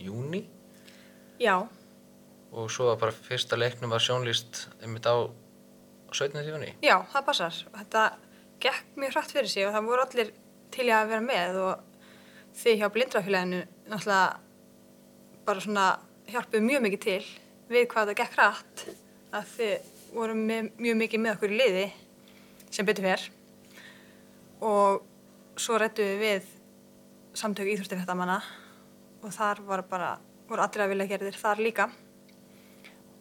júni 0.03 0.43
Já, 1.41 1.55
og 2.53 2.69
svo 2.71 2.91
var 2.91 2.99
bara 3.01 3.15
fyrsta 3.26 3.57
leiknum 3.57 3.89
var 3.89 3.99
sjónlýst 4.03 4.67
einmitt 4.84 5.05
á 5.09 5.15
17. 6.13 6.43
júni. 6.45 6.74
já, 6.82 6.95
það 7.11 7.26
passar. 7.26 7.53
Þetta 7.78 8.03
gekk 8.61 8.97
mjög 9.01 9.15
hratt 9.17 9.32
fyrir 9.34 9.49
sig 9.49 9.65
og 9.67 9.74
það 9.74 9.88
voru 9.89 10.05
allir 10.05 10.32
til 10.71 10.86
í 10.88 10.93
að 10.93 11.09
vera 11.09 11.21
með 11.26 11.57
og 11.63 11.80
þið 12.61 12.78
hjá 12.80 12.89
blindrafélaginu 12.93 13.61
náttúrulega 13.89 14.39
bara 15.45 15.59
svona 15.65 15.88
hjálpuðu 16.30 16.63
mjög 16.65 16.86
mikið 16.88 17.03
til 17.03 17.21
við 17.71 17.88
hvað 17.91 18.11
það 18.11 18.19
gekk 18.21 18.38
rætt 18.39 18.84
að 19.34 19.53
þið 19.55 19.91
vorum 20.13 20.43
með, 20.47 20.69
mjög 20.78 20.99
mikið 21.01 21.24
með 21.24 21.36
okkur 21.36 21.53
í 21.53 21.59
liði 21.61 21.86
sem 22.74 22.88
betur 22.88 23.07
fer. 23.07 23.24
Og 24.63 25.59
svo 25.59 25.80
rættu 25.82 26.05
við 26.21 26.45
samtök 27.38 27.71
íþróttifættamanna 27.74 28.38
og 29.24 29.34
þar 29.34 29.63
var 29.67 29.84
bara, 29.89 30.13
voru 30.49 30.63
allir 30.65 30.86
að 30.86 30.93
vilja 30.93 31.09
gerðir 31.13 31.39
þar 31.39 31.63
líka. 31.63 31.89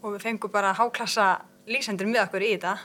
Og 0.02 0.16
við 0.16 0.26
fengum 0.26 0.52
bara 0.52 0.74
háklassa 0.76 1.28
lýsendur 1.70 2.10
með 2.10 2.26
okkur 2.26 2.44
í 2.44 2.54
þetta. 2.56 2.76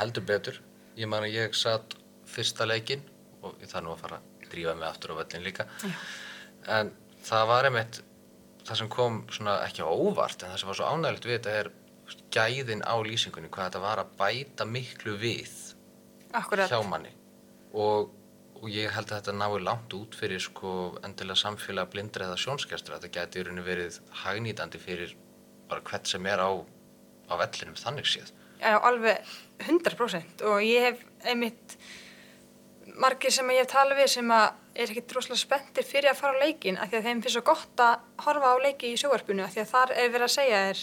Heldur 0.00 0.26
betur. 0.28 0.60
Ég 0.96 1.08
man 1.08 1.26
að 1.26 1.36
ég 1.36 1.56
satt 1.56 1.96
fyrsta 2.28 2.66
leikin 2.68 3.02
og 3.42 3.58
þarf 3.60 3.84
nú 3.84 3.92
að 3.94 4.04
fara 4.04 4.20
að 4.20 4.48
drífa 4.52 4.74
mig 4.78 4.88
aftur 4.88 5.12
á 5.12 5.20
völlin 5.20 5.44
líka. 5.44 5.66
En 6.68 6.92
það 7.24 7.46
var 7.50 7.68
einmitt 7.68 8.00
það 8.66 8.78
sem 8.80 8.90
kom 8.92 9.20
svona 9.32 9.58
ekki 9.66 9.84
óvart 9.86 10.42
en 10.42 10.52
það 10.52 10.60
sem 10.62 10.70
var 10.70 10.78
svo 10.78 10.90
ánægilegt 10.92 11.28
við 11.28 11.38
þetta 11.38 11.54
er 11.60 11.70
gæðin 12.34 12.82
á 12.84 12.94
lýsingunni 13.04 13.50
hvað 13.52 13.68
þetta 13.70 13.82
var 13.82 14.02
að 14.02 14.12
bæta 14.18 14.66
miklu 14.68 15.14
við 15.20 15.52
Akkurat. 16.32 16.70
hjá 16.70 16.80
manni. 16.88 17.12
Og, 17.72 18.10
og 18.60 18.68
ég 18.70 18.92
held 18.92 19.10
að 19.10 19.20
þetta 19.20 19.34
nái 19.38 19.62
langt 19.64 19.96
út 19.96 20.16
fyrir 20.18 20.42
sko 20.42 20.98
endilega 21.04 21.40
samfélag 21.40 21.90
blindra 21.92 22.28
eða 22.28 22.38
sjónskerstra 22.40 22.98
þetta 23.00 23.12
gæti 23.16 23.40
í 23.40 23.46
rauninni 23.46 23.66
verið 23.66 23.98
hagnýtandi 24.24 24.80
fyrir 24.82 25.16
bara 25.70 25.84
hvert 25.88 26.08
sem 26.08 26.26
er 26.28 26.42
á, 26.44 26.50
á 26.52 27.34
vellinum 27.40 27.78
þannig 27.80 28.08
séð. 28.08 28.32
Já, 28.62 28.76
alveg 28.78 29.24
100% 29.66 30.44
og 30.46 30.60
ég 30.62 30.90
hef 30.90 31.04
einmitt 31.26 31.76
margir 33.00 33.32
sem 33.34 33.48
ég 33.50 33.64
hef 33.64 33.72
talað 33.72 34.02
við 34.02 34.12
sem 34.18 34.34
að 34.36 34.50
er 34.74 34.88
ekkert 34.90 35.12
rosalega 35.16 35.40
spenntir 35.42 35.84
fyrir 35.84 36.10
að 36.12 36.20
fara 36.22 36.38
á 36.38 36.42
leikin 36.42 36.78
af 36.80 36.88
því 36.90 36.98
að 37.00 37.06
þeim 37.08 37.22
finnst 37.22 37.36
svo 37.36 37.42
gott 37.50 37.82
að 37.84 38.06
horfa 38.24 38.52
á 38.52 38.56
leiki 38.64 38.92
í 38.92 38.98
sjóarpunu 39.00 39.44
af 39.44 39.52
því 39.54 39.62
að 39.64 39.70
þar 39.74 39.92
er 39.98 40.10
verið 40.14 40.26
að 40.28 40.34
segja 40.36 40.60
þér 40.66 40.82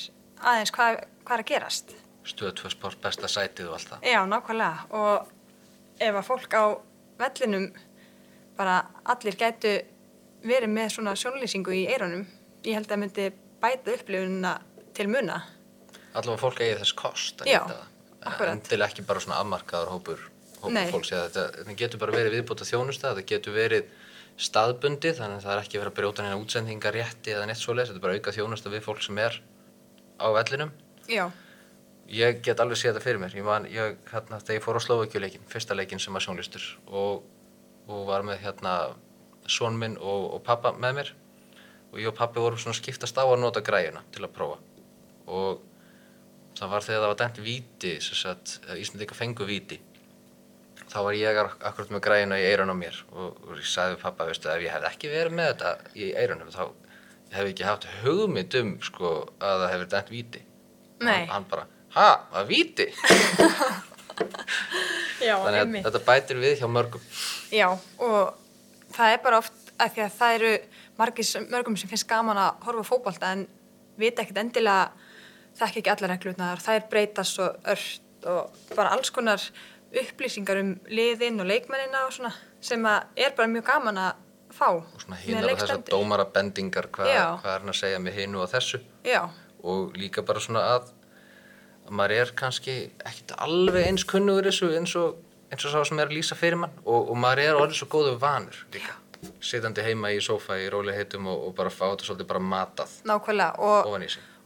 aðeins 0.52 0.74
hvað, 0.76 1.00
hvað 1.26 1.36
er 1.40 1.44
að 1.44 1.50
gerast. 1.52 1.96
stöð 2.30 2.54
2 2.62 2.70
sport 2.76 3.02
besta 3.02 3.28
sætið 3.28 3.70
og 3.72 3.78
allt 3.80 3.90
það 3.94 4.10
Já, 4.12 4.20
nákvæmlega 4.30 4.86
og 4.94 5.32
ef 6.00 6.16
að 6.22 6.28
fólk 6.30 6.54
á 6.54 6.64
vellinum 7.20 7.70
bara 8.60 8.76
allir 9.10 9.36
gætu 9.40 9.72
verið 10.44 10.70
með 10.72 10.90
svona 10.94 11.16
sjónlýsingu 11.20 11.74
í 11.76 11.86
eironum, 11.92 12.26
ég 12.64 12.76
held 12.78 12.92
að 12.92 13.02
myndi 13.02 13.30
bæta 13.60 13.92
upplifunina 13.98 14.54
til 14.96 15.08
muna. 15.12 15.42
allavega 16.14 16.42
fólk 16.44 16.62
eigi 16.62 16.78
þess 16.80 16.94
kost 16.96 17.42
Já, 17.48 17.64
akkurat. 18.22 18.54
endilega 18.54 18.92
ekki 18.92 19.04
bara 19.08 19.20
svona 19.24 19.40
afmarkaður 19.42 19.92
hópur. 19.96 20.20
Fólks 20.62 21.12
eða 21.16 21.26
þetta, 21.30 21.44
þetta 21.58 21.76
getur 21.82 22.02
bara 22.02 22.16
verið 22.16 22.38
viðbúta 22.38 22.68
þjónusta 22.68 23.14
þetta 23.14 23.28
getur 23.34 23.56
verið 23.56 23.92
staðbundi 24.40 25.12
þannig 25.18 25.42
að 25.42 25.46
það 25.46 25.54
er 25.54 25.62
ekki 25.66 25.80
verið 25.82 25.92
að 25.92 25.98
brjóta 25.98 26.24
neina 26.24 26.40
útsendingar 26.40 26.96
rétti 26.96 27.34
eða 27.36 27.48
neitt 27.50 27.60
svoleiðis, 27.60 27.92
þetta 27.92 28.00
er 28.00 28.06
bara 28.06 28.20
auka 28.20 28.34
þjónusta 28.36 28.72
við 28.72 28.84
fólk 28.86 29.02
sem 29.04 29.20
er 29.20 29.40
á 30.20 30.28
vellinum. 30.36 30.72
Já, 31.12 31.26
ég 32.08 32.40
get 32.46 32.62
alveg 32.64 32.80
séð 32.80 32.94
þetta 32.94 33.04
fyrir 33.04 33.22
mér. 33.22 33.36
Ég 33.36 33.48
man, 33.48 33.68
ég, 33.72 33.98
hérna, 34.12 34.40
þegar 34.40 34.60
ég 34.60 34.66
fór 34.66 34.80
á 34.80 34.82
Slovakjuleikin 34.86 35.50
fyrsta 35.52 35.76
leikin 35.76 36.00
sem 36.00 36.16
var 36.16 36.24
sjónlistur 36.24 36.68
og, 36.88 37.26
og 37.92 38.06
var 38.08 38.24
með 38.28 38.44
hérna 38.46 38.76
son 39.50 39.80
minn 39.80 39.98
og, 40.00 40.30
og 40.38 40.44
pappa 40.46 40.72
með 40.78 41.02
mér 41.02 41.12
og 41.90 42.00
ég 42.00 42.12
og 42.12 42.16
pappi 42.16 42.40
vorum 42.40 42.60
svona 42.62 42.78
að 42.78 42.84
skiptast 42.84 43.18
á 43.20 43.26
að 43.26 43.42
nota 43.42 43.64
græjuna 43.66 44.06
til 44.14 44.24
að 44.24 44.36
prófa. 44.38 44.60
Og 45.28 45.66
það 46.56 46.74
var 46.76 46.86
þegar 46.86 47.04
það 47.04 47.12
var 47.12 47.22
dæmt 47.24 47.44
víti 47.44 47.96
sem 48.04 48.20
sagt, 48.24 48.60
Íslandika 48.78 49.18
fengu 49.18 49.48
víti 49.50 49.82
þá 50.90 50.98
var 51.06 51.14
ég 51.18 51.38
ak- 51.44 51.64
akkurat 51.70 51.92
með 51.94 52.04
græjuna 52.08 52.38
í 52.42 52.46
eirun 52.50 52.74
á 52.74 52.76
mér 52.78 52.96
og, 53.14 53.36
og 53.48 53.56
ég 53.60 53.68
sagði 53.70 53.96
við 53.98 54.04
pappa, 54.04 54.26
veistu, 54.30 54.50
ef 54.50 54.64
ég 54.66 54.74
hefði 54.74 54.90
ekki 54.92 55.12
verið 55.14 55.36
með 55.40 55.52
þetta 55.54 55.74
í 55.96 56.10
eirunum 56.24 56.50
þá 56.54 56.64
hef 57.36 57.44
ég 57.46 57.52
ekki 57.54 57.68
haft 57.68 57.86
hugmynd 58.04 58.56
um 58.62 58.72
sko, 58.82 59.12
að 59.38 59.64
það 59.64 59.74
hefur 59.76 59.92
dæmt 59.94 60.10
víti. 60.14 60.42
Nei. 61.00 61.14
hann, 61.14 61.28
hann 61.36 61.46
bara, 61.52 61.68
ha, 61.96 62.08
að 62.42 62.50
víti? 62.50 62.88
Já, 65.20 65.36
þannig 65.44 65.80
að 65.80 65.86
þetta 65.90 66.02
bætir 66.08 66.40
við 66.42 66.58
hjá 66.62 66.68
mörgum. 66.72 67.04
Já, 67.54 67.68
og 68.00 68.34
það 68.96 69.14
er 69.14 69.22
bara 69.24 69.40
oft 69.44 69.72
að 69.80 69.94
því 69.96 70.04
að 70.06 70.16
það 70.20 70.36
eru 70.40 70.52
margir, 71.00 71.28
sem- 71.28 71.48
mörgum 71.52 71.78
sem 71.80 71.92
finnst 71.92 72.08
gaman 72.10 72.40
að 72.40 72.66
horfa 72.68 72.84
á 72.84 72.90
fótbolta 72.90 73.32
en 73.36 73.46
vita 74.00 74.24
ekkert 74.24 74.42
endilega 74.44 74.90
þekki 75.60 75.82
ekki 75.84 75.92
allar 75.94 76.14
reglurnar, 76.16 76.62
það 76.64 76.80
er 76.82 76.88
breytast 76.92 77.36
svo 77.38 77.48
ört 77.76 78.28
og 78.28 78.58
bara 78.76 78.92
alls 78.96 79.12
konar 79.16 79.44
upplýsingar 79.90 80.60
um 80.62 80.74
liðin 80.92 81.42
og 81.42 81.50
leikmennina 81.50 82.06
og 82.06 82.14
svona 82.14 82.32
sem 82.62 82.86
er 82.86 83.34
bara 83.38 83.48
mjög 83.50 83.66
gaman 83.70 84.02
að 84.02 84.26
fá. 84.54 84.70
Og 84.76 85.04
svona 85.04 85.18
hinnar 85.22 85.50
og 85.54 85.62
þessar 85.62 85.84
dómarabendingar 85.90 86.90
hvað, 86.94 87.12
hvað 87.42 87.54
er 87.54 87.64
hann 87.64 87.74
að 87.74 87.80
segja 87.80 88.02
með 88.04 88.20
hinu 88.20 88.44
og 88.44 88.52
þessu? 88.52 88.82
Já, 89.08 89.22
og 89.64 89.98
líka 90.00 90.24
bara 90.26 90.44
svona 90.44 90.64
að, 90.76 90.92
að 91.88 91.98
maður 92.00 92.16
er 92.24 92.34
kannski 92.38 92.78
ekkert 93.00 93.36
alveg 93.38 93.90
eins 93.90 94.06
kunnugur 94.10 94.50
þessu 94.50 94.72
eins 94.78 94.96
og, 95.00 95.20
eins 95.50 95.66
og 95.68 95.76
sá 95.76 95.84
sem 95.90 96.02
er 96.02 96.10
að 96.10 96.18
lýsa 96.20 96.38
fyrir 96.40 96.62
mann. 96.62 96.74
Og, 96.86 97.12
og 97.12 97.20
maður 97.20 97.46
er 97.46 97.62
orðið 97.62 97.82
svo 97.82 97.90
góðu 97.96 98.16
vanur 98.22 98.64
líka. 98.76 98.98
Sitandi 99.44 99.84
heima 99.84 100.14
í 100.16 100.22
sófa 100.24 100.56
í 100.62 100.70
róli 100.72 100.94
heitum 100.96 101.28
og, 101.28 101.50
og 101.50 101.56
bara 101.58 101.72
fá 101.74 101.90
þetta 101.90 102.08
svolítið 102.08 102.30
bara 102.30 102.40
matað 102.40 102.94
nákvæmlega 103.10 103.66
og, 103.68 103.90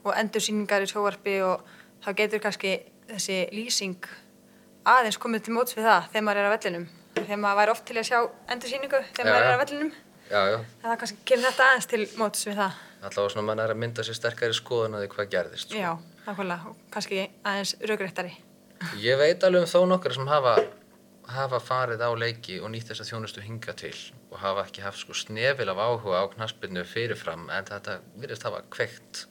og 0.02 0.16
endursýningar 0.18 0.82
í 0.82 0.88
sjóvarpi 0.90 1.36
og 1.46 1.62
þá 2.02 2.08
getur 2.18 2.42
kannski 2.42 2.72
þessi 3.06 3.36
lýsing 3.54 4.08
aðeins 4.84 5.18
komið 5.22 5.44
til 5.46 5.54
móts 5.56 5.76
við 5.76 5.86
það 5.88 6.08
þegar 6.12 6.24
maður 6.28 6.40
er 6.42 6.48
á 6.48 6.54
vellinum. 6.54 6.86
Þegar 7.14 7.40
maður 7.44 7.60
væri 7.60 7.74
oft 7.74 7.84
til 7.88 7.96
að 8.00 8.08
sjá 8.08 8.18
endursýningu 8.54 9.00
þegar 9.14 9.28
Já, 9.28 9.32
maður 9.34 9.48
er 9.48 9.54
á 9.56 9.62
vellinum. 9.64 9.92
Já, 10.24 10.40
já, 10.50 10.58
það 10.82 10.98
kannski 11.02 11.18
kemur 11.28 11.46
þetta 11.50 11.68
aðeins 11.70 11.88
til 11.92 12.02
móts 12.20 12.46
við 12.48 12.58
það. 12.62 12.78
Allavega 13.04 13.32
svona 13.34 13.46
mann 13.50 13.60
er 13.60 13.72
að 13.74 13.80
mynda 13.82 14.04
sér 14.06 14.16
sterkari 14.16 14.56
skoðun 14.56 14.96
að 14.96 15.04
því 15.04 15.10
hvað 15.14 15.30
gerðist 15.34 15.68
sko. 15.68 15.80
já, 15.82 15.90
nákvæmlega. 16.24 16.70
Og 16.72 16.94
kannski 16.94 17.18
aðeins 17.44 17.74
raugrættari 17.84 18.32
Ég 19.00 19.16
veit 19.20 19.44
alveg 19.44 19.64
um 19.64 19.68
þó 19.70 19.84
nokkar 19.88 20.12
sem 20.16 20.26
hafa, 20.28 20.54
hafa 21.36 21.60
farið 21.60 22.00
á 22.04 22.10
leiki 22.16 22.56
og 22.60 22.72
nýtt 22.72 22.88
þess 22.90 23.04
að 23.04 23.10
þjónustu 23.12 23.44
hinga 23.44 23.72
til 23.80 23.94
og 24.32 24.38
hafa 24.42 24.64
ekki 24.66 24.82
haft 24.84 24.98
sko 25.04 25.14
snefil 25.16 25.68
af 25.72 25.78
áhuga 25.84 26.20
á 26.20 26.24
knaspinu 26.32 26.82
fyrirfram 26.88 27.46
en 27.54 27.68
þetta 27.68 27.98
virðist 28.20 28.44
hafa 28.48 28.64
kveikt 28.74 29.26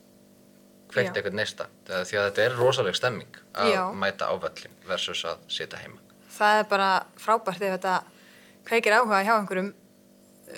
kveikt 0.94 1.10
Já. 1.10 1.18
eitthvað 1.20 1.36
neista 1.40 1.66
því 1.90 2.18
að 2.20 2.26
þetta 2.28 2.44
er 2.46 2.56
rosaleg 2.60 2.96
stemming 2.98 3.38
að 3.58 3.72
Já. 3.74 3.82
mæta 4.04 4.30
á 4.30 4.34
völlin 4.40 4.74
versus 4.88 5.24
að 5.28 5.42
sitja 5.50 5.80
heima 5.82 6.00
það 6.34 6.60
er 6.62 6.68
bara 6.70 6.88
frábært 7.20 7.62
ef 7.62 7.74
þetta 7.76 7.96
kveikir 8.68 8.96
áhuga 8.98 9.20
hjá 9.26 9.34
einhverjum 9.40 9.72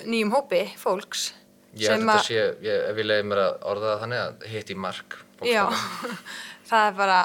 nýjum 0.06 0.32
hópi 0.36 0.62
fólks 0.80 1.30
að- 1.76 2.00
þetta 2.04 2.18
sé, 2.24 2.36
ég, 2.64 2.84
ef 2.90 2.96
ég 3.02 3.08
leiði 3.10 3.26
mér 3.30 3.42
að 3.46 3.56
orða 3.72 3.90
það 3.94 4.02
þannig 4.04 4.22
að 4.26 4.46
hitt 4.52 4.70
í 4.72 4.76
mark 4.86 5.18
Já, 5.44 5.64
það 6.70 6.86
er 6.90 6.94
bara, 6.96 7.18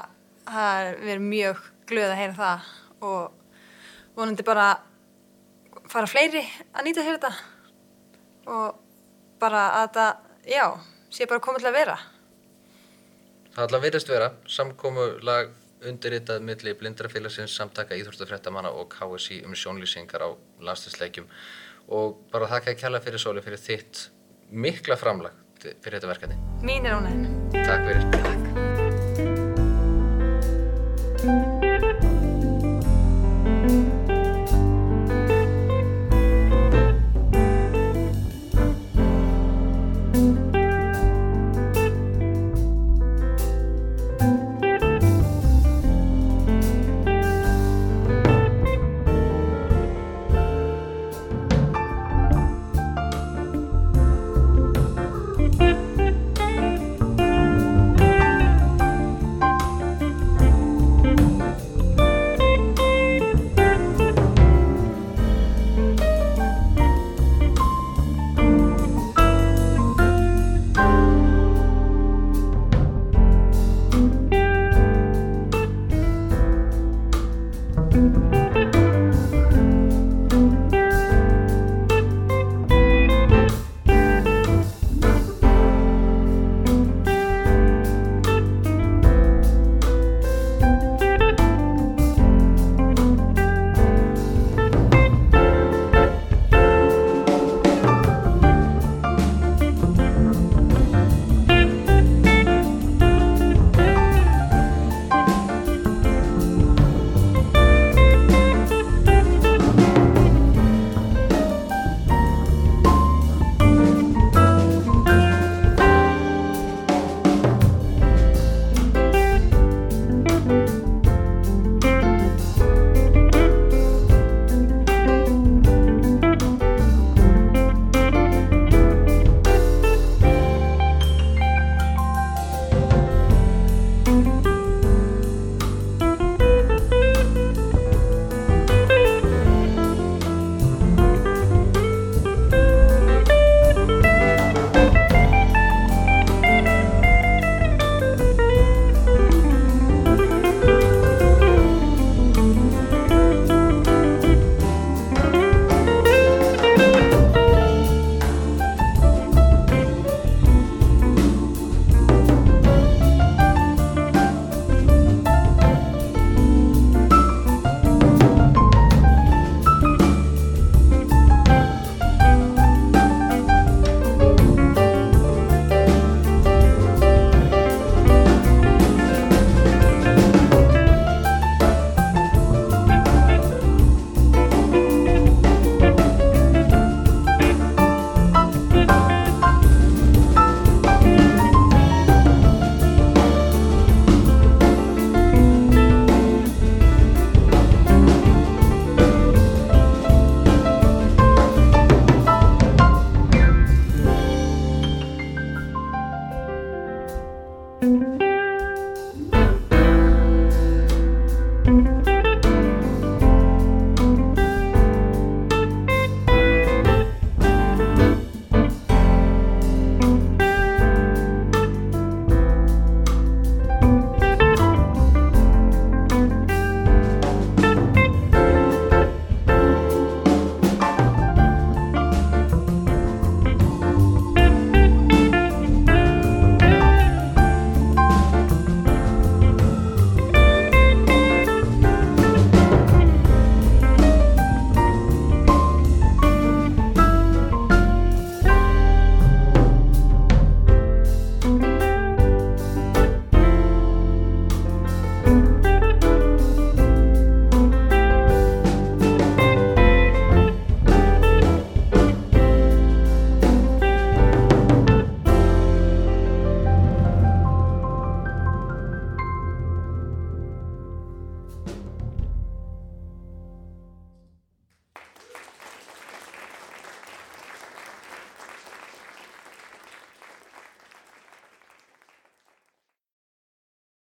það 0.47 0.87
er 0.87 0.97
verið 1.05 1.27
mjög 1.31 1.61
glöð 1.91 2.09
að 2.11 2.19
heyra 2.19 2.35
það 2.41 2.71
og 3.07 4.17
vonandi 4.17 4.43
bara 4.47 4.65
fara 5.91 6.07
fleiri 6.11 6.41
að 6.75 6.85
nýta 6.89 7.05
sér 7.05 7.15
þetta 7.19 7.31
og 8.51 8.81
bara 9.39 9.61
að 9.79 9.85
þetta, 9.87 10.05
já, 10.51 10.65
sé 11.11 11.25
bara 11.31 11.41
komið 11.43 11.63
til 11.63 11.69
að 11.71 11.77
vera. 11.79 11.95
Það 13.51 13.65
ætla 13.65 13.79
að 13.79 13.85
virðist 13.85 14.11
vera 14.11 14.29
samkomulag 14.47 15.51
undirritað 15.91 16.43
milli 16.45 16.73
blindrafélagsins 16.77 17.55
samtaka 17.57 17.97
íþróttafréttamanna 17.99 18.71
og 18.77 18.91
KSI 18.93 19.41
um 19.47 19.55
sjónlýsingar 19.57 20.23
á 20.23 20.29
landslisleikjum 20.63 21.27
og 21.91 22.21
bara 22.31 22.49
þakka 22.53 22.75
að 22.75 22.81
kjalla 22.83 23.01
fyrir 23.03 23.23
sóli 23.23 23.43
fyrir 23.43 23.59
þitt 23.61 24.05
mikla 24.51 24.99
framlag 24.99 25.35
fyrir 25.61 25.97
þetta 25.99 26.13
verkefni. 26.13 26.39
Mín 26.63 26.87
er 26.87 27.01
ánægðin. 27.01 27.27
Takk 27.59 27.89
fyrir. 27.89 28.07
Takk. 28.15 28.80